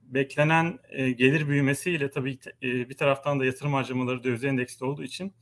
beklenen 0.03 0.79
e, 0.89 1.11
gelir 1.11 1.47
büyümesiyle 1.47 2.09
tabii 2.09 2.39
e, 2.63 2.89
bir 2.89 2.97
taraftan 2.97 3.39
da 3.39 3.45
yatırım 3.45 3.73
harcamaları 3.73 4.23
döviz 4.23 4.43
endeksli 4.43 4.85
olduğu 4.85 5.03
için 5.03 5.33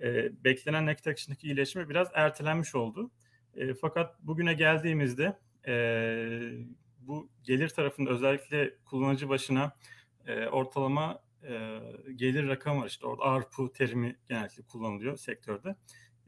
e, 0.00 0.30
beklenen 0.44 0.86
nakit 0.86 1.06
akışındaki 1.06 1.46
iyileşme 1.46 1.88
biraz 1.88 2.08
ertelenmiş 2.14 2.74
oldu. 2.74 3.10
E, 3.56 3.74
fakat 3.74 4.22
bugüne 4.22 4.54
geldiğimizde 4.54 5.38
e, 5.66 5.74
bu 7.10 7.30
gelir 7.42 7.68
tarafında 7.68 8.10
özellikle 8.10 8.74
kullanıcı 8.84 9.28
başına 9.28 9.72
e, 10.26 10.46
ortalama 10.46 11.22
e, 11.42 11.78
gelir 12.16 12.48
rakamı 12.48 12.80
var. 12.80 12.86
İşte 12.86 13.06
orada 13.06 13.22
ARPU 13.22 13.72
terimi 13.72 14.16
genellikle 14.28 14.62
kullanılıyor 14.62 15.16
sektörde. 15.16 15.76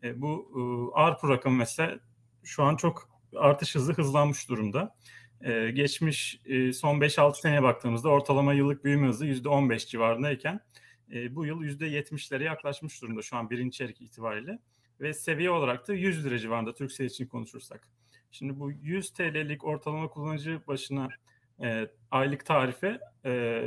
E, 0.02 0.20
bu 0.20 0.50
e, 0.56 0.60
ARPU 1.00 1.28
rakamı 1.28 1.56
mesela 1.56 1.98
şu 2.42 2.62
an 2.62 2.76
çok 2.76 3.08
artış 3.36 3.74
hızı 3.74 3.92
hızlanmış 3.92 4.48
durumda. 4.48 4.96
E, 5.40 5.70
geçmiş 5.70 6.40
e, 6.46 6.72
son 6.72 7.00
5-6 7.00 7.40
seneye 7.40 7.62
baktığımızda 7.62 8.08
ortalama 8.08 8.54
yıllık 8.54 8.84
büyüme 8.84 9.08
hızı 9.08 9.26
%15 9.26 9.88
civarındayken 9.88 10.60
e, 11.12 11.34
bu 11.34 11.46
yıl 11.46 11.62
%70'lere 11.62 12.44
yaklaşmış 12.44 13.02
durumda 13.02 13.22
şu 13.22 13.36
an 13.36 13.50
birinci 13.50 13.76
çeyrek 13.76 14.00
itibariyle. 14.00 14.58
Ve 15.00 15.14
seviye 15.14 15.50
olarak 15.50 15.88
da 15.88 15.94
100 15.94 16.24
lira 16.24 16.38
civarında 16.38 16.74
Türksel 16.74 17.04
için 17.04 17.26
konuşursak. 17.26 17.88
Şimdi 18.32 18.60
bu 18.60 18.72
100 18.72 19.10
TL'lik 19.10 19.64
ortalama 19.64 20.08
kullanıcı 20.08 20.60
başına 20.68 21.08
e, 21.62 21.88
aylık 22.10 22.46
tarife 22.46 23.00
e, 23.24 23.62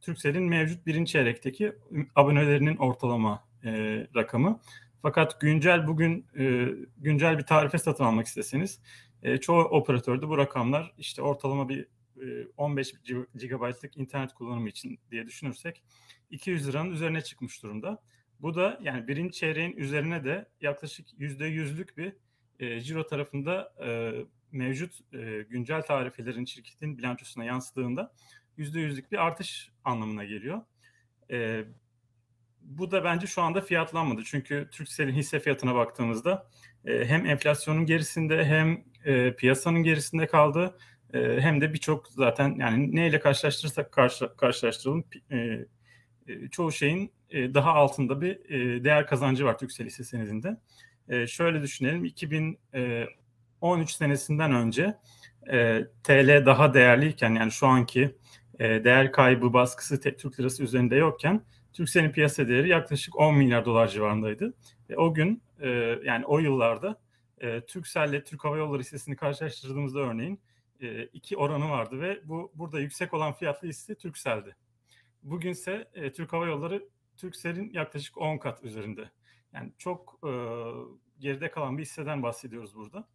Turkcell'in 0.00 0.42
mevcut 0.42 0.86
birinci 0.86 1.12
çeyrekteki 1.12 1.72
abonelerinin 2.14 2.76
ortalama 2.76 3.44
e, 3.64 3.70
rakamı. 4.16 4.60
Fakat 5.02 5.40
güncel 5.40 5.86
bugün 5.86 6.26
e, 6.38 6.68
güncel 6.98 7.38
bir 7.38 7.42
tarife 7.42 7.78
satın 7.78 8.04
almak 8.04 8.26
isteseniz 8.26 8.80
e, 9.22 9.36
çoğu 9.36 9.62
operatörde 9.64 10.28
bu 10.28 10.38
rakamlar 10.38 10.94
işte 10.98 11.22
ortalama 11.22 11.68
bir 11.68 11.86
e, 12.22 12.46
15 12.56 12.92
GB'lık 13.34 13.96
internet 13.96 14.32
kullanımı 14.34 14.68
için 14.68 14.98
diye 15.10 15.26
düşünürsek 15.26 15.82
200 16.30 16.68
liranın 16.68 16.90
üzerine 16.90 17.20
çıkmış 17.20 17.62
durumda. 17.62 18.02
Bu 18.40 18.54
da 18.54 18.78
yani 18.82 19.08
birinci 19.08 19.38
çeyreğin 19.38 19.76
üzerine 19.76 20.24
de 20.24 20.48
yaklaşık 20.60 21.06
%100'lük 21.18 21.96
bir 21.96 22.12
e, 22.62 22.80
ciro 22.80 23.06
tarafında 23.06 23.72
e, 23.84 24.12
mevcut 24.52 25.14
e, 25.14 25.42
güncel 25.50 25.82
tarifelerin 25.82 26.44
şirketin 26.44 26.98
bilançosuna 26.98 27.44
yansıdığında 27.44 28.12
%100'lük 28.58 29.12
bir 29.12 29.18
artış 29.26 29.70
anlamına 29.84 30.24
geliyor. 30.24 30.60
Bu 32.60 32.90
da 32.90 33.04
bence 33.04 33.26
şu 33.26 33.42
anda 33.42 33.60
fiyatlanmadı. 33.60 34.22
Çünkü 34.24 34.68
Turkcell'in 34.72 35.12
hisse 35.12 35.40
fiyatına 35.40 35.74
baktığımızda 35.74 36.50
hem 36.84 37.26
enflasyonun 37.26 37.86
gerisinde 37.86 38.44
hem 38.44 38.84
piyasanın 39.34 39.82
gerisinde 39.82 40.26
kaldı. 40.26 40.78
Hem 41.12 41.60
de 41.60 41.72
birçok 41.72 42.08
zaten 42.08 42.56
yani 42.58 42.96
neyle 42.96 43.20
karşılaştırırsak 43.20 43.92
karşı, 43.92 44.36
karşılaştıralım 44.36 45.04
çoğu 46.50 46.72
şeyin 46.72 47.12
daha 47.32 47.72
altında 47.72 48.20
bir 48.20 48.38
değer 48.84 49.06
kazancı 49.06 49.44
var 49.44 49.58
Turkcell 49.58 49.86
hisse 49.86 50.04
senedinde. 50.04 50.56
E, 51.08 51.26
şöyle 51.26 51.62
düşünelim 51.62 52.04
2013 52.04 53.90
senesinden 53.90 54.52
önce 54.52 54.98
e, 55.50 55.84
TL 56.04 56.46
daha 56.46 56.74
değerliyken 56.74 57.34
yani 57.34 57.52
şu 57.52 57.66
anki 57.66 58.16
e, 58.58 58.84
değer 58.84 59.12
kaybı 59.12 59.52
baskısı 59.52 60.00
Türk 60.00 60.40
lirası 60.40 60.62
üzerinde 60.62 60.96
yokken 60.96 61.42
Türkcell'in 61.72 62.10
piyasa 62.10 62.48
değeri 62.48 62.68
yaklaşık 62.68 63.18
10 63.18 63.34
milyar 63.34 63.64
dolar 63.64 63.88
civarındaydı. 63.88 64.54
Ve 64.90 64.96
o 64.96 65.14
gün 65.14 65.42
e, 65.60 65.68
yani 66.04 66.26
o 66.26 66.38
yıllarda 66.38 67.00
e, 67.38 67.60
Turkcell 67.60 68.08
ile 68.08 68.24
Türk 68.24 68.44
Hava 68.44 68.56
Yolları 68.56 68.80
hissesini 68.80 69.16
karşılaştırdığımızda 69.16 70.00
örneğin 70.00 70.40
e, 70.80 71.04
iki 71.04 71.36
oranı 71.36 71.70
vardı 71.70 72.00
ve 72.00 72.20
bu 72.24 72.52
burada 72.54 72.80
yüksek 72.80 73.14
olan 73.14 73.32
fiyatlı 73.32 73.68
hisse 73.68 73.94
Turkcell'di. 73.94 74.56
Bugünse 75.22 75.88
e, 75.94 76.12
Türk 76.12 76.32
Hava 76.32 76.46
Yolları 76.46 76.88
Turkcell'in 77.16 77.70
yaklaşık 77.72 78.18
10 78.18 78.38
kat 78.38 78.64
üzerinde. 78.64 79.10
Yani 79.54 79.72
çok 79.78 80.20
e, 80.24 80.30
geride 81.18 81.50
kalan 81.50 81.78
bir 81.78 81.82
hisseden 81.82 82.22
bahsediyoruz 82.22 82.74
burada. 82.74 83.08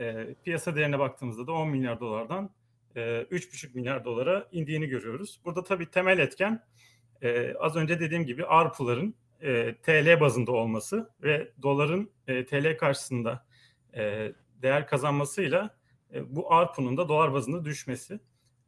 E, 0.00 0.34
piyasa 0.44 0.76
değerine 0.76 0.98
baktığımızda 0.98 1.46
da 1.46 1.52
10 1.52 1.68
milyar 1.68 2.00
dolardan 2.00 2.50
e, 2.96 3.00
3,5 3.00 3.74
milyar 3.74 4.04
dolara 4.04 4.48
indiğini 4.52 4.86
görüyoruz. 4.86 5.40
Burada 5.44 5.64
tabii 5.64 5.90
temel 5.90 6.18
etken 6.18 6.64
e, 7.22 7.54
az 7.54 7.76
önce 7.76 8.00
dediğim 8.00 8.26
gibi 8.26 8.46
ARPU'ların 8.46 9.14
e, 9.40 9.74
TL 9.74 10.20
bazında 10.20 10.52
olması 10.52 11.10
ve 11.22 11.52
doların 11.62 12.10
e, 12.26 12.46
TL 12.46 12.76
karşısında 12.76 13.46
e, 13.94 14.32
değer 14.62 14.86
kazanmasıyla 14.86 15.76
e, 16.14 16.36
bu 16.36 16.52
ARPU'nun 16.52 16.96
da 16.96 17.08
dolar 17.08 17.32
bazında 17.32 17.64
düşmesi. 17.64 18.20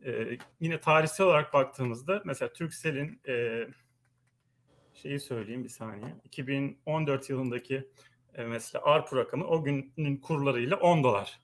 E, 0.05 0.39
yine 0.61 0.81
tarihsel 0.81 1.27
olarak 1.27 1.53
baktığımızda 1.53 2.23
mesela 2.25 2.53
Turkcell'in 2.53 3.21
e, 3.29 3.67
şeyi 4.95 5.21
söyleyeyim 5.21 5.65
bir 5.65 5.69
saniye. 5.69 6.15
2014 6.25 7.31
yılındaki 7.31 7.89
e, 8.35 8.45
mesela 8.45 8.85
ARPU 8.85 9.17
rakamı 9.17 9.45
o 9.45 9.65
günün 9.65 10.17
kurlarıyla 10.17 10.77
10 10.77 11.05
dolar. 11.05 11.41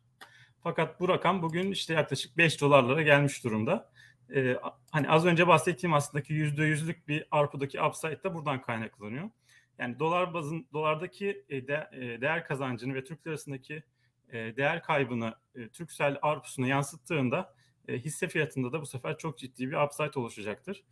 Fakat 0.63 1.01
bu 1.01 1.09
rakam 1.09 1.43
bugün 1.43 1.71
işte 1.71 1.95
yaklaşık 1.95 2.37
5 2.37 2.61
dolarlara 2.61 3.03
gelmiş 3.03 3.45
durumda. 3.45 3.91
Ee, 4.35 4.57
hani 4.91 5.09
az 5.09 5.27
önce 5.27 5.47
bahsettiğim 5.47 5.95
aslında 5.95 6.23
ki 6.23 6.35
%100'lük 6.35 7.09
bir 7.09 7.27
ARPU'daki 7.31 7.83
upside 7.83 8.23
de 8.23 8.35
buradan 8.35 8.63
kaynaklanıyor. 8.63 9.31
Yani 9.79 9.99
dolar 9.99 10.35
bazın 10.35 10.67
dolardaki 10.73 11.45
e, 11.49 11.57
e, 11.57 11.65
değer 12.21 12.45
kazancını 12.45 12.95
ve 12.95 13.05
Türk 13.05 13.27
lirasındaki 13.27 13.83
e, 14.33 14.57
değer 14.57 14.83
kaybını 14.83 15.35
e, 15.55 15.69
Türksel 15.69 16.19
ARPU'suna 16.23 16.67
yansıttığında 16.67 17.55
e, 17.89 17.99
hisse 17.99 18.29
fiyatında 18.29 18.73
da 18.73 18.81
bu 18.81 18.87
sefer 18.87 19.19
çok 19.19 19.39
ciddi 19.39 19.71
bir 19.71 19.77
upside 19.77 20.21
oluşacaktır. 20.21 20.85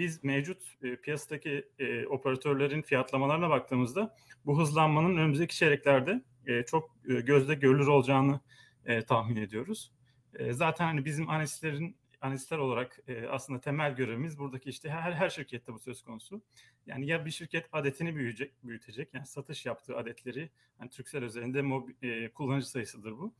Biz 0.00 0.24
mevcut 0.24 0.62
e, 0.82 0.96
piyasadaki 0.96 1.68
e, 1.78 2.06
operatörlerin 2.06 2.82
fiyatlamalarına 2.82 3.50
baktığımızda 3.50 4.16
bu 4.46 4.60
hızlanmanın 4.60 5.16
önümüzdeki 5.16 5.56
çeyreklerde 5.56 6.22
e, 6.46 6.62
çok 6.62 6.96
e, 7.08 7.20
gözle 7.20 7.54
görülür 7.54 7.86
olacağını 7.86 8.40
e, 8.84 9.02
tahmin 9.02 9.36
ediyoruz. 9.36 9.92
E, 10.34 10.52
zaten 10.52 10.84
hani 10.84 11.04
bizim 11.04 11.30
analistlerin 11.30 11.96
analistler 12.20 12.58
olarak 12.58 12.98
e, 13.08 13.26
aslında 13.26 13.60
temel 13.60 13.94
görevimiz 13.94 14.38
buradaki 14.38 14.70
işte 14.70 14.90
her 14.90 15.12
her 15.12 15.30
şirkette 15.30 15.72
bu 15.72 15.78
söz 15.78 16.02
konusu. 16.02 16.42
Yani 16.86 17.06
ya 17.06 17.24
bir 17.24 17.30
şirket 17.30 17.66
adetini 17.72 18.16
büyüyecek, 18.16 18.52
büyütecek 18.64 19.14
yani 19.14 19.26
satış 19.26 19.66
yaptığı 19.66 19.96
adetleri 19.96 20.50
hani 20.78 20.90
Türksel 20.90 21.24
özelinde 21.24 21.62
mob, 21.62 21.88
e, 22.02 22.32
kullanıcı 22.32 22.70
sayısıdır 22.70 23.12
bu. 23.12 23.34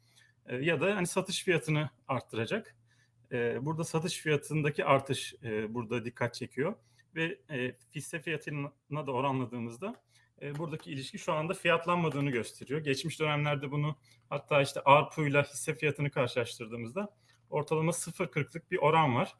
E, 0.46 0.56
ya 0.56 0.80
da 0.80 0.96
hani 0.96 1.06
satış 1.06 1.44
fiyatını 1.44 1.90
arttıracak. 2.08 2.76
E, 3.32 3.64
burada 3.64 3.84
satış 3.84 4.18
fiyatındaki 4.18 4.84
artış 4.84 5.34
e, 5.44 5.74
burada 5.74 6.04
dikkat 6.04 6.34
çekiyor 6.34 6.74
ve 7.14 7.38
e, 7.50 7.74
hisse 7.94 8.20
fiyatına 8.20 9.06
da 9.06 9.12
oranladığımızda 9.12 9.94
e, 10.42 10.58
buradaki 10.58 10.90
ilişki 10.92 11.18
şu 11.18 11.32
anda 11.32 11.54
fiyatlanmadığını 11.54 12.30
gösteriyor. 12.30 12.80
Geçmiş 12.80 13.20
dönemlerde 13.20 13.70
bunu 13.70 13.96
hatta 14.28 14.62
işte 14.62 14.80
ARPU 14.84 15.26
ile 15.26 15.42
hisse 15.42 15.74
fiyatını 15.74 16.10
karşılaştırdığımızda 16.10 17.16
ortalama 17.50 17.92
0.40'lık 17.92 18.70
bir 18.70 18.78
oran 18.78 19.14
var. 19.14 19.34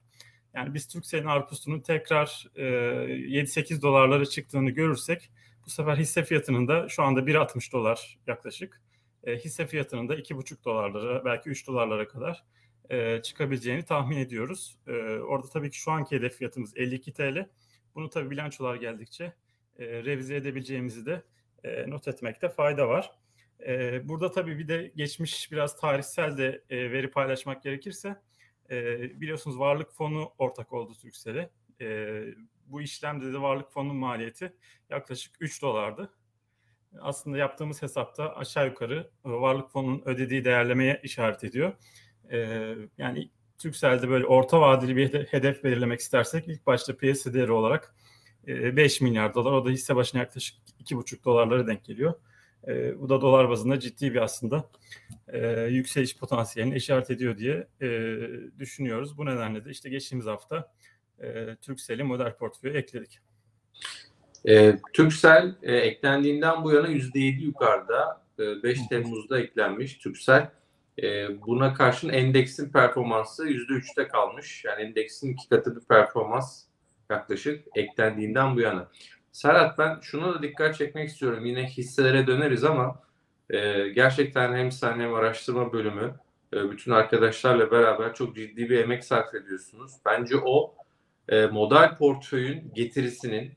Yani 0.55 0.75
biz 0.75 0.89
Türkcell'in 0.89 1.27
ARPU'sunun 1.27 1.81
tekrar 1.81 2.47
e, 2.57 2.63
7-8 2.63 3.83
dolarlara 3.83 4.27
çıktığını 4.27 4.71
görürsek 4.71 5.31
bu 5.67 5.71
sefer 5.71 5.97
hisse 5.97 6.25
fiyatının 6.25 6.69
da 6.69 6.89
şu 6.89 7.03
anda 7.03 7.21
1.60 7.21 7.73
dolar 7.73 8.19
yaklaşık. 8.27 8.83
E, 9.25 9.37
hisse 9.37 9.67
fiyatının 9.67 10.09
da 10.09 10.17
2.5 10.17 10.65
dolarlara 10.65 11.25
belki 11.25 11.51
3 11.51 11.67
dolarlara 11.67 12.09
kadar 12.09 12.45
e, 12.91 13.23
çıkabileceğini 13.23 13.85
tahmin 13.85 14.17
ediyoruz. 14.17 14.79
E, 14.87 14.93
orada 15.19 15.49
tabii 15.49 15.71
ki 15.71 15.79
şu 15.79 15.91
anki 15.91 16.17
hedef 16.17 16.35
fiyatımız 16.35 16.77
52 16.77 17.13
TL. 17.13 17.49
Bunu 17.95 18.11
tabii 18.11 18.31
bilançolar 18.31 18.77
geldikçe 18.77 19.33
e, 19.79 19.87
revize 19.87 20.37
edebileceğimizi 20.37 21.07
de 21.07 21.23
e, 21.65 21.91
not 21.91 22.09
etmekte 22.09 22.49
fayda 22.49 22.89
var. 22.89 23.11
E, 23.67 24.09
burada 24.09 24.31
tabii 24.31 24.59
bir 24.59 24.69
de 24.69 24.93
geçmiş 24.97 25.53
biraz 25.53 25.81
tarihsel 25.81 26.39
de 26.39 26.65
e, 26.71 26.93
veri 26.93 27.11
paylaşmak 27.11 27.63
gerekirse 27.63 28.17
e, 28.71 29.01
biliyorsunuz 29.21 29.59
varlık 29.59 29.93
fonu 29.93 30.33
ortak 30.39 30.73
oldu 30.73 30.95
Türksel'e. 31.03 31.51
E, 31.81 32.21
bu 32.67 32.83
işlemde 32.83 33.33
de 33.33 33.41
varlık 33.41 33.73
fonunun 33.73 33.97
maliyeti 33.97 34.53
yaklaşık 34.91 35.37
3 35.41 35.63
dolardı. 35.63 36.13
Aslında 37.01 37.39
yaptığımız 37.39 37.83
hesapta 37.83 38.37
aşağı 38.37 38.67
yukarı 38.67 39.11
varlık 39.25 39.71
fonunun 39.71 40.03
ödediği 40.05 40.45
değerlemeye 40.45 41.01
işaret 41.05 41.45
ediyor. 41.45 41.73
E, 42.31 42.39
yani 42.99 43.31
Türksel'de 43.59 44.09
böyle 44.09 44.27
orta 44.27 44.61
vadeli 44.61 44.97
bir 44.97 45.09
hedef 45.15 45.65
belirlemek 45.65 46.01
istersek 46.01 46.49
ilk 46.49 46.67
başta 46.67 46.97
piyasa 46.97 47.35
değeri 47.35 47.53
olarak 47.53 47.95
5 48.47 49.01
milyar 49.01 49.35
dolar. 49.35 49.53
O 49.53 49.65
da 49.65 49.71
hisse 49.71 49.97
başına 49.97 50.21
yaklaşık 50.21 50.57
2,5 50.85 51.25
dolarlara 51.25 51.67
denk 51.67 51.85
geliyor. 51.85 52.15
E, 52.69 53.01
bu 53.01 53.09
da 53.09 53.21
dolar 53.21 53.49
bazında 53.49 53.81
ciddi 53.81 54.15
bir 54.15 54.23
aslında 54.23 54.65
e, 55.29 55.63
yükseliş 55.63 56.17
potansiyelini 56.17 56.77
işaret 56.77 57.11
ediyor 57.11 57.39
diye 57.39 57.67
e, 57.83 57.89
düşünüyoruz. 58.59 59.19
Bu 59.19 59.27
nedenle 59.27 59.65
de 59.65 59.71
işte 59.71 59.91
geçtiğimiz 59.91 60.27
hafta 60.27 60.73
e, 61.19 61.57
Turkcell'i 61.63 62.03
model 62.03 62.37
portföye 62.37 62.75
ekledik. 62.75 63.19
E, 64.49 64.77
Turkcell 64.93 65.55
e, 65.63 65.77
eklendiğinden 65.77 66.65
bu 66.65 66.73
yana 66.73 66.89
%7 66.89 67.41
yukarıda. 67.41 68.23
E, 68.39 68.63
5 68.63 68.79
Temmuz'da 68.89 69.41
eklenmiş 69.41 69.99
Turkcell. 69.99 70.51
E, 71.03 71.29
buna 71.47 71.75
karşın 71.75 72.09
endeksin 72.09 72.73
performansı 72.73 73.49
%3'te 73.49 74.09
kalmış. 74.09 74.65
Yani 74.65 74.83
endeksin 74.83 75.33
iki 75.33 75.49
katı 75.49 75.77
bir 75.77 75.81
performans 75.81 76.65
yaklaşık 77.11 77.65
eklendiğinden 77.75 78.57
bu 78.57 78.61
yana. 78.61 78.89
Serhat 79.33 79.79
ben 79.79 80.01
şuna 80.03 80.35
da 80.35 80.43
dikkat 80.43 80.77
çekmek 80.77 81.09
istiyorum. 81.09 81.47
Yine 81.47 81.67
hisselere 81.67 82.27
döneriz 82.27 82.65
ama 82.65 83.03
e, 83.51 83.89
gerçekten 83.89 84.55
hem 84.55 84.73
sen 84.73 85.01
hem 85.01 85.15
araştırma 85.15 85.73
bölümü 85.73 86.15
e, 86.53 86.71
bütün 86.71 86.93
arkadaşlarla 86.93 87.71
beraber 87.71 88.15
çok 88.15 88.37
ciddi 88.37 88.71
bir 88.71 88.79
emek 88.79 89.05
sarf 89.05 89.35
ediyorsunuz. 89.35 89.93
Bence 90.05 90.37
o 90.37 90.75
e, 91.29 91.47
model 91.47 91.97
portföyün 91.97 92.73
getirisinin 92.75 93.53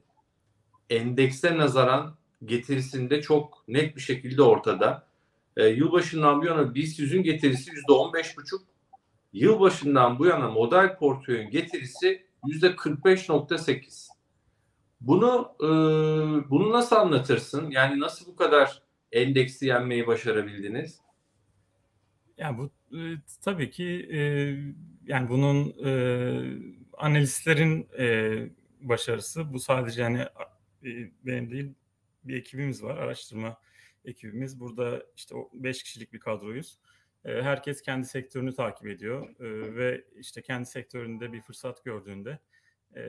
endekse 0.89 1.57
nazaran 1.57 2.15
getirisinde 2.45 3.21
çok 3.21 3.63
net 3.67 3.95
bir 3.95 4.01
şekilde 4.01 4.41
ortada. 4.41 5.07
E, 5.57 5.67
yılbaşından 5.67 6.41
bu 6.41 6.45
yana 6.45 6.75
BIST 6.75 6.99
100'ün 6.99 7.23
getirisi 7.23 7.71
%15,5. 7.71 8.61
Yılbaşından 9.33 10.19
bu 10.19 10.25
yana 10.25 10.51
model 10.51 10.97
portföyün 10.97 11.49
getirisi 11.49 12.25
%45,8. 12.43 14.07
Bunu 15.01 15.55
e, 15.59 15.69
bunu 16.49 16.71
nasıl 16.71 16.95
anlatırsın? 16.95 17.71
Yani 17.71 17.99
nasıl 17.99 18.31
bu 18.31 18.35
kadar 18.35 18.81
endeksi 19.11 19.65
yenmeyi 19.65 20.07
başarabildiniz? 20.07 20.99
Ya 22.37 22.57
bu 22.57 22.69
e, 22.97 22.99
tabii 23.41 23.69
ki 23.69 24.09
e, 24.11 24.19
yani 25.07 25.29
bunun 25.29 25.73
e, 25.85 25.91
analistlerin 26.97 27.87
e, 27.99 28.37
başarısı. 28.81 29.53
Bu 29.53 29.59
sadece 29.59 30.01
yani 30.01 30.19
e, 30.83 30.89
benim 31.25 31.51
değil 31.51 31.73
bir 32.23 32.37
ekibimiz 32.37 32.83
var, 32.83 32.97
araştırma 32.97 33.57
ekibimiz. 34.05 34.59
Burada 34.59 35.05
işte 35.15 35.35
5 35.53 35.83
kişilik 35.83 36.13
bir 36.13 36.19
kadroyuz. 36.19 36.79
E, 37.25 37.41
herkes 37.41 37.81
kendi 37.81 38.07
sektörünü 38.07 38.55
takip 38.55 38.87
ediyor 38.87 39.29
e, 39.39 39.75
ve 39.75 40.05
işte 40.15 40.41
kendi 40.41 40.65
sektöründe 40.65 41.33
bir 41.33 41.41
fırsat 41.41 41.83
gördüğünde 41.83 42.39
e, 42.95 43.03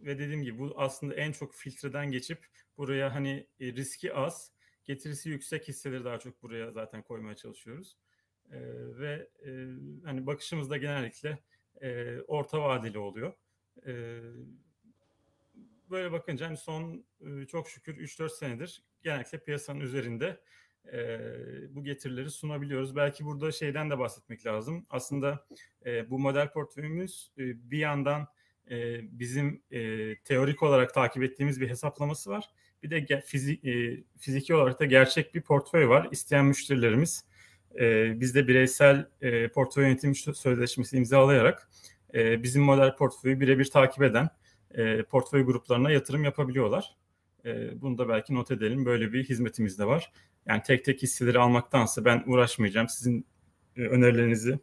ve 0.00 0.18
dediğim 0.18 0.42
gibi 0.42 0.58
bu 0.58 0.74
aslında 0.76 1.14
en 1.14 1.32
çok 1.32 1.54
filtreden 1.54 2.10
geçip 2.10 2.46
buraya 2.76 3.14
hani 3.14 3.46
e, 3.60 3.72
riski 3.72 4.14
az, 4.14 4.52
getirisi 4.84 5.30
yüksek 5.30 5.68
hisseleri 5.68 6.04
daha 6.04 6.18
çok 6.18 6.42
buraya 6.42 6.70
zaten 6.70 7.02
koymaya 7.02 7.36
çalışıyoruz. 7.36 7.96
Ve 8.98 9.28
e, 9.46 9.50
hani 10.04 10.26
bakışımız 10.26 10.70
da 10.70 10.76
genellikle 10.76 11.38
orta 12.26 12.62
vadeli 12.62 12.98
oluyor. 12.98 13.32
Böyle 15.90 16.12
bakınca 16.12 16.46
hani 16.46 16.56
son 16.56 17.04
çok 17.48 17.68
şükür 17.68 17.96
3-4 17.96 18.28
senedir 18.28 18.82
genellikle 19.04 19.38
piyasanın 19.38 19.80
üzerinde 19.80 20.40
e, 20.92 21.18
bu 21.74 21.84
getirileri 21.84 22.30
sunabiliyoruz. 22.30 22.96
Belki 22.96 23.24
burada 23.24 23.52
şeyden 23.52 23.90
de 23.90 23.98
bahsetmek 23.98 24.46
lazım. 24.46 24.86
Aslında 24.90 25.46
e, 25.86 26.10
bu 26.10 26.18
model 26.18 26.52
portföyümüz 26.52 27.32
e, 27.38 27.70
bir 27.70 27.78
yandan 27.78 28.28
e, 28.70 29.00
bizim 29.18 29.62
e, 29.70 30.14
teorik 30.18 30.62
olarak 30.62 30.94
takip 30.94 31.22
ettiğimiz 31.22 31.60
bir 31.60 31.68
hesaplaması 31.68 32.30
var. 32.30 32.50
Bir 32.82 32.90
de 32.90 33.20
fizik, 33.20 33.64
e, 33.64 34.04
fiziki 34.18 34.54
olarak 34.54 34.80
da 34.80 34.84
gerçek 34.84 35.34
bir 35.34 35.42
portföy 35.42 35.88
var. 35.88 36.08
İsteyen 36.10 36.44
müşterilerimiz 36.44 37.24
e, 37.80 38.20
bizde 38.20 38.48
bireysel 38.48 39.06
e, 39.20 39.48
portföy 39.48 39.84
yönetimi 39.84 40.14
sözleşmesi 40.14 40.96
imzalayarak 40.96 41.70
e, 42.14 42.42
bizim 42.42 42.62
model 42.62 42.96
portföyü 42.96 43.40
birebir 43.40 43.64
takip 43.64 44.02
eden 44.02 44.28
e, 44.70 45.02
portföy 45.02 45.42
gruplarına 45.44 45.90
yatırım 45.90 46.24
yapabiliyorlar. 46.24 46.96
E, 47.44 47.80
bunu 47.80 47.98
da 47.98 48.08
belki 48.08 48.34
not 48.34 48.50
edelim. 48.50 48.86
Böyle 48.86 49.12
bir 49.12 49.24
hizmetimiz 49.24 49.78
de 49.78 49.84
var. 49.84 50.12
Yani 50.46 50.62
tek 50.62 50.84
tek 50.84 51.02
hisseleri 51.02 51.38
almaktansa 51.38 52.04
ben 52.04 52.22
uğraşmayacağım. 52.26 52.88
Sizin 52.88 53.26
e, 53.76 53.82
önerilerinizi 53.82 54.58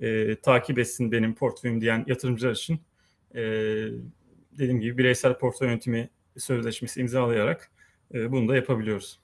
e, 0.00 0.36
takip 0.36 0.78
etsin 0.78 1.12
benim 1.12 1.34
portföyüm 1.34 1.80
diyen 1.80 2.04
yatırımcılar 2.06 2.52
için 2.52 2.80
e, 3.34 3.42
dediğim 4.52 4.80
gibi 4.80 4.98
bireysel 4.98 5.38
portföy 5.38 5.68
yönetimi 5.68 6.10
sözleşmesi 6.36 7.00
imzalayarak 7.00 7.70
e, 8.14 8.32
bunu 8.32 8.48
da 8.48 8.56
yapabiliyoruz. 8.56 9.20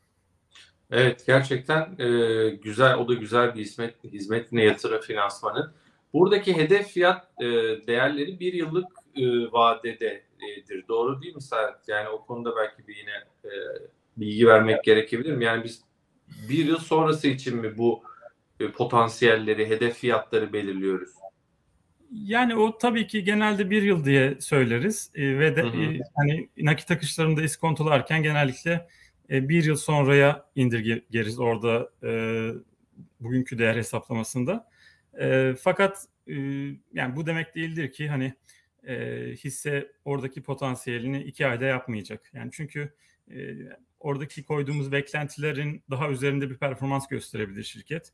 Evet 0.91 1.25
gerçekten 1.27 1.99
e, 1.99 2.51
güzel 2.51 2.95
o 2.95 3.09
da 3.09 3.15
güzel 3.15 3.55
bir 3.55 3.61
hizmet 3.61 4.05
hizmet 4.05 4.53
ne 4.53 4.65
yatırım 4.65 5.01
finansmanı. 5.01 5.73
Buradaki 6.13 6.57
hedef 6.57 6.89
fiyat 6.89 7.31
e, 7.41 7.47
değerleri 7.87 8.41
bir 8.41 8.53
yıllık 8.53 8.87
e, 9.17 9.53
vadededir. 10.39 10.89
Doğru 10.89 11.23
değil 11.23 11.35
mi 11.35 11.43
Serhat? 11.43 11.89
Yani 11.89 12.09
o 12.09 12.27
konuda 12.27 12.57
belki 12.57 12.89
bir 12.89 12.97
yine 12.97 13.11
e, 13.45 13.51
bilgi 14.17 14.47
vermek 14.47 14.85
gerekebilir 14.85 15.33
mi? 15.33 15.45
Yani 15.45 15.65
biz 15.65 15.83
bir 16.49 16.65
yıl 16.65 16.79
sonrası 16.79 17.29
için 17.29 17.57
mi 17.57 17.79
bu 17.79 18.03
e, 18.61 18.71
potansiyelleri, 18.71 19.69
hedef 19.69 19.97
fiyatları 19.97 20.53
belirliyoruz? 20.53 21.11
Yani 22.11 22.57
o 22.57 22.79
tabii 22.79 23.07
ki 23.07 23.25
genelde 23.25 23.71
bir 23.71 23.83
yıl 23.83 24.05
diye 24.05 24.41
söyleriz 24.41 25.11
e, 25.15 25.39
ve 25.39 25.57
de 25.57 25.63
hı 25.63 25.67
hı. 25.67 25.83
E, 25.83 26.01
hani 26.17 26.49
nakit 26.57 26.91
akışlarında 26.91 27.43
iskontolarken 27.43 28.23
genellikle 28.23 28.89
e, 29.31 29.49
bir 29.49 29.65
yıl 29.65 29.77
sonraya 29.77 30.45
indirgeriz 30.55 31.39
orada 31.39 31.91
e, 32.03 32.11
bugünkü 33.21 33.59
değer 33.59 33.77
hesaplamasında. 33.77 34.69
E, 35.21 35.55
fakat 35.61 36.07
e, 36.27 36.35
yani 36.93 37.17
bu 37.17 37.27
demek 37.27 37.55
değildir 37.55 37.93
ki 37.93 38.09
hani 38.09 38.35
e, 38.87 38.97
hisse 39.33 39.93
oradaki 40.05 40.43
potansiyelini 40.43 41.23
iki 41.23 41.47
ayda 41.47 41.65
yapmayacak. 41.65 42.31
Yani 42.35 42.51
çünkü 42.53 42.93
e, 43.31 43.57
oradaki 44.01 44.45
koyduğumuz 44.45 44.93
beklentilerin 44.93 45.83
daha 45.91 46.11
üzerinde 46.11 46.51
bir 46.51 46.57
performans 46.57 47.09
gösterebilir 47.09 47.63
şirket. 47.63 48.13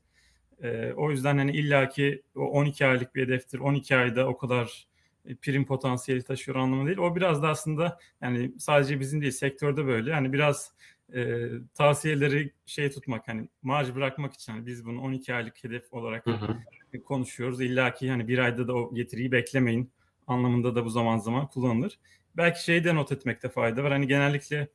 E, 0.63 0.93
o 0.93 1.11
yüzden 1.11 1.37
hani 1.37 1.51
illaki 1.51 2.23
o 2.35 2.41
12 2.41 2.85
aylık 2.85 3.15
bir 3.15 3.23
hedeftir. 3.23 3.59
12 3.59 3.95
ayda 3.95 4.27
o 4.27 4.37
kadar 4.37 4.87
e, 5.25 5.35
prim 5.35 5.65
potansiyeli 5.65 6.23
taşıyor 6.23 6.57
anlamı 6.57 6.85
değil. 6.85 6.97
O 6.97 7.15
biraz 7.15 7.43
da 7.43 7.49
aslında 7.49 7.99
yani 8.21 8.51
sadece 8.59 8.99
bizim 8.99 9.21
değil 9.21 9.31
sektörde 9.31 9.85
böyle. 9.85 10.11
Yani 10.11 10.33
biraz 10.33 10.71
e, 11.13 11.49
tavsiyeleri 11.73 12.51
şey 12.65 12.91
tutmak 12.91 13.27
hani 13.27 13.49
marj 13.61 13.95
bırakmak 13.95 14.33
için 14.33 14.53
hani 14.53 14.65
biz 14.65 14.85
bunu 14.85 15.01
12 15.01 15.33
aylık 15.33 15.63
hedef 15.63 15.93
olarak 15.93 16.25
hı 16.25 16.31
hı. 16.31 16.57
konuşuyoruz. 17.03 17.61
İlla 17.61 17.93
ki 17.93 18.09
hani 18.09 18.27
bir 18.27 18.37
ayda 18.37 18.67
da 18.67 18.75
o 18.75 18.93
getiriyi 18.93 19.31
beklemeyin 19.31 19.91
anlamında 20.27 20.75
da 20.75 20.85
bu 20.85 20.89
zaman 20.89 21.17
zaman 21.17 21.47
kullanılır. 21.47 21.99
Belki 22.37 22.63
şeyi 22.63 22.83
de 22.83 22.95
not 22.95 23.11
etmekte 23.11 23.49
fayda 23.49 23.83
var. 23.83 23.91
Hani 23.91 24.07
genellikle 24.07 24.67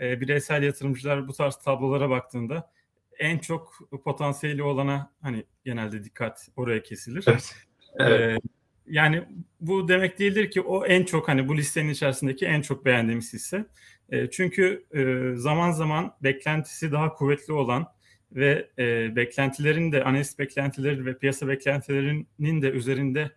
e, 0.00 0.20
bireysel 0.20 0.62
yatırımcılar 0.62 1.28
bu 1.28 1.32
tarz 1.32 1.56
tablolara 1.56 2.10
baktığında 2.10 2.70
en 3.18 3.38
çok 3.38 3.78
potansiyeli 4.04 4.62
olana 4.62 5.12
hani 5.22 5.44
genelde 5.64 6.04
dikkat 6.04 6.48
oraya 6.56 6.82
kesilir. 6.82 7.24
Evet. 7.28 7.54
evet. 7.98 8.20
E, 8.20 8.48
yani 8.86 9.24
bu 9.60 9.88
demek 9.88 10.18
değildir 10.18 10.50
ki 10.50 10.60
o 10.60 10.86
en 10.86 11.04
çok 11.04 11.28
hani 11.28 11.48
bu 11.48 11.56
listenin 11.56 11.88
içerisindeki 11.88 12.46
en 12.46 12.60
çok 12.60 12.84
beğendiğimiz 12.84 13.32
hisse. 13.32 13.66
E, 14.08 14.30
çünkü 14.30 14.84
e, 14.94 15.32
zaman 15.36 15.70
zaman 15.70 16.16
beklentisi 16.22 16.92
daha 16.92 17.14
kuvvetli 17.14 17.52
olan 17.52 17.86
ve 18.32 18.70
e, 18.78 19.16
beklentilerin 19.16 19.92
de 19.92 20.04
analist 20.04 20.38
beklentileri 20.38 21.06
ve 21.06 21.18
piyasa 21.18 21.48
beklentilerinin 21.48 22.62
de 22.62 22.70
üzerinde 22.70 23.30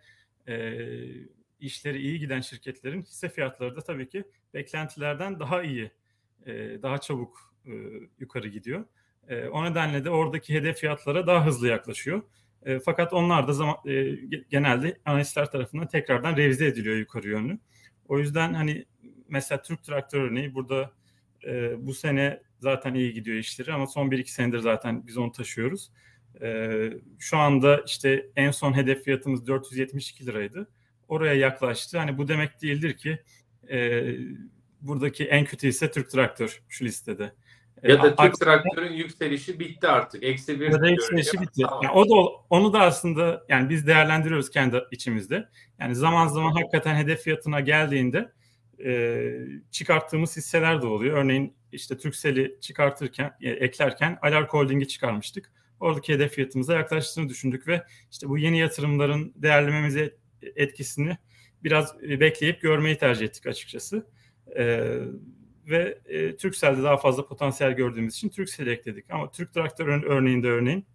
e, 0.47 0.77
işleri 1.59 2.01
iyi 2.01 2.19
giden 2.19 2.41
şirketlerin 2.41 3.01
hisse 3.01 3.29
fiyatları 3.29 3.75
da 3.75 3.81
tabii 3.81 4.09
ki 4.09 4.23
beklentilerden 4.53 5.39
daha 5.39 5.63
iyi, 5.63 5.91
e, 6.45 6.53
daha 6.81 6.97
çabuk 6.97 7.55
e, 7.65 7.71
yukarı 8.19 8.47
gidiyor. 8.47 8.85
E, 9.27 9.47
o 9.47 9.65
nedenle 9.65 10.05
de 10.05 10.09
oradaki 10.09 10.53
hedef 10.53 10.77
fiyatlara 10.77 11.27
daha 11.27 11.45
hızlı 11.45 11.67
yaklaşıyor. 11.67 12.21
Fakat 12.85 13.13
onlar 13.13 13.47
da 13.47 13.53
zaman, 13.53 13.75
genelde 14.49 14.97
analistler 15.05 15.51
tarafından 15.51 15.87
tekrardan 15.87 16.37
revize 16.37 16.65
ediliyor 16.65 16.95
yukarı 16.95 17.29
yönlü. 17.29 17.59
O 18.07 18.19
yüzden 18.19 18.53
hani 18.53 18.85
mesela 19.27 19.61
Türk 19.61 19.83
Traktör 19.83 20.21
örneği 20.21 20.55
burada 20.55 20.91
bu 21.77 21.93
sene 21.93 22.41
zaten 22.59 22.93
iyi 22.93 23.13
gidiyor 23.13 23.37
işleri 23.37 23.73
ama 23.73 23.87
son 23.87 24.09
1-2 24.09 24.25
senedir 24.25 24.59
zaten 24.59 25.07
biz 25.07 25.17
onu 25.17 25.31
taşıyoruz. 25.31 25.91
E, 26.41 26.89
şu 27.19 27.37
anda 27.37 27.81
işte 27.87 28.29
en 28.35 28.51
son 28.51 28.75
hedef 28.75 29.03
fiyatımız 29.03 29.47
472 29.47 30.25
liraydı. 30.25 30.69
Oraya 31.09 31.33
yaklaştı. 31.33 31.97
Hani 31.97 32.17
bu 32.17 32.27
demek 32.27 32.61
değildir 32.61 32.97
ki 32.97 33.19
e, 33.69 34.03
buradaki 34.81 35.25
en 35.25 35.45
kötü 35.45 35.67
ise 35.67 35.91
Türk 35.91 36.09
Traktör 36.09 36.61
şu 36.69 36.85
listede. 36.85 37.33
Ya 37.83 38.03
da 38.03 38.15
Türk 38.15 38.39
traktörün 38.39 38.93
yükselişi 38.93 39.59
bitti 39.59 39.87
artık. 39.87 40.23
Eksi 40.23 40.59
bir. 40.59 40.71
Ya 40.71 40.81
da 40.81 40.89
yükselişi 40.89 41.41
bitti. 41.41 41.61
Tamam. 41.61 41.83
Yani 41.83 41.93
o 41.93 42.09
da 42.09 42.29
onu 42.49 42.73
da 42.73 42.79
aslında 42.79 43.45
yani 43.49 43.69
biz 43.69 43.87
değerlendiriyoruz 43.87 44.49
kendi 44.49 44.83
içimizde. 44.91 45.49
Yani 45.79 45.95
zaman 45.95 46.27
zaman 46.27 46.51
hakikaten 46.51 46.95
hedef 46.95 47.21
fiyatına 47.21 47.59
geldiğinde 47.59 48.31
e, 48.85 49.21
çıkarttığımız 49.71 50.37
hisseler 50.37 50.81
de 50.81 50.87
oluyor. 50.87 51.17
Örneğin 51.17 51.55
işte 51.71 51.97
Turkcell'i 51.97 52.57
çıkartırken, 52.61 53.31
e, 53.41 53.49
eklerken 53.49 54.19
Alark 54.21 54.53
Holding'i 54.53 54.87
çıkarmıştık. 54.87 55.51
Oradaki 55.79 56.13
hedef 56.13 56.33
fiyatımıza 56.33 56.73
yaklaştığını 56.73 57.29
düşündük 57.29 57.67
ve 57.67 57.83
işte 58.11 58.29
bu 58.29 58.37
yeni 58.37 58.59
yatırımların 58.59 59.33
değerlememize 59.35 60.15
etkisini 60.55 61.17
biraz 61.63 61.95
e, 62.03 62.19
bekleyip 62.19 62.61
görmeyi 62.61 62.97
tercih 62.97 63.25
ettik 63.25 63.47
açıkçası. 63.47 64.07
E, 64.57 64.89
ve 65.69 65.99
e, 66.05 66.35
Turkcell'de 66.35 66.83
daha 66.83 66.97
fazla 66.97 67.27
potansiyel 67.27 67.71
gördüğümüz 67.73 68.15
için 68.15 68.29
Turkcell'i 68.29 68.69
ekledik. 68.69 69.05
Ama 69.09 69.31
Türk 69.31 69.53
Traktör 69.53 69.87
örneğinde 70.03 70.47
örneğin 70.47 70.85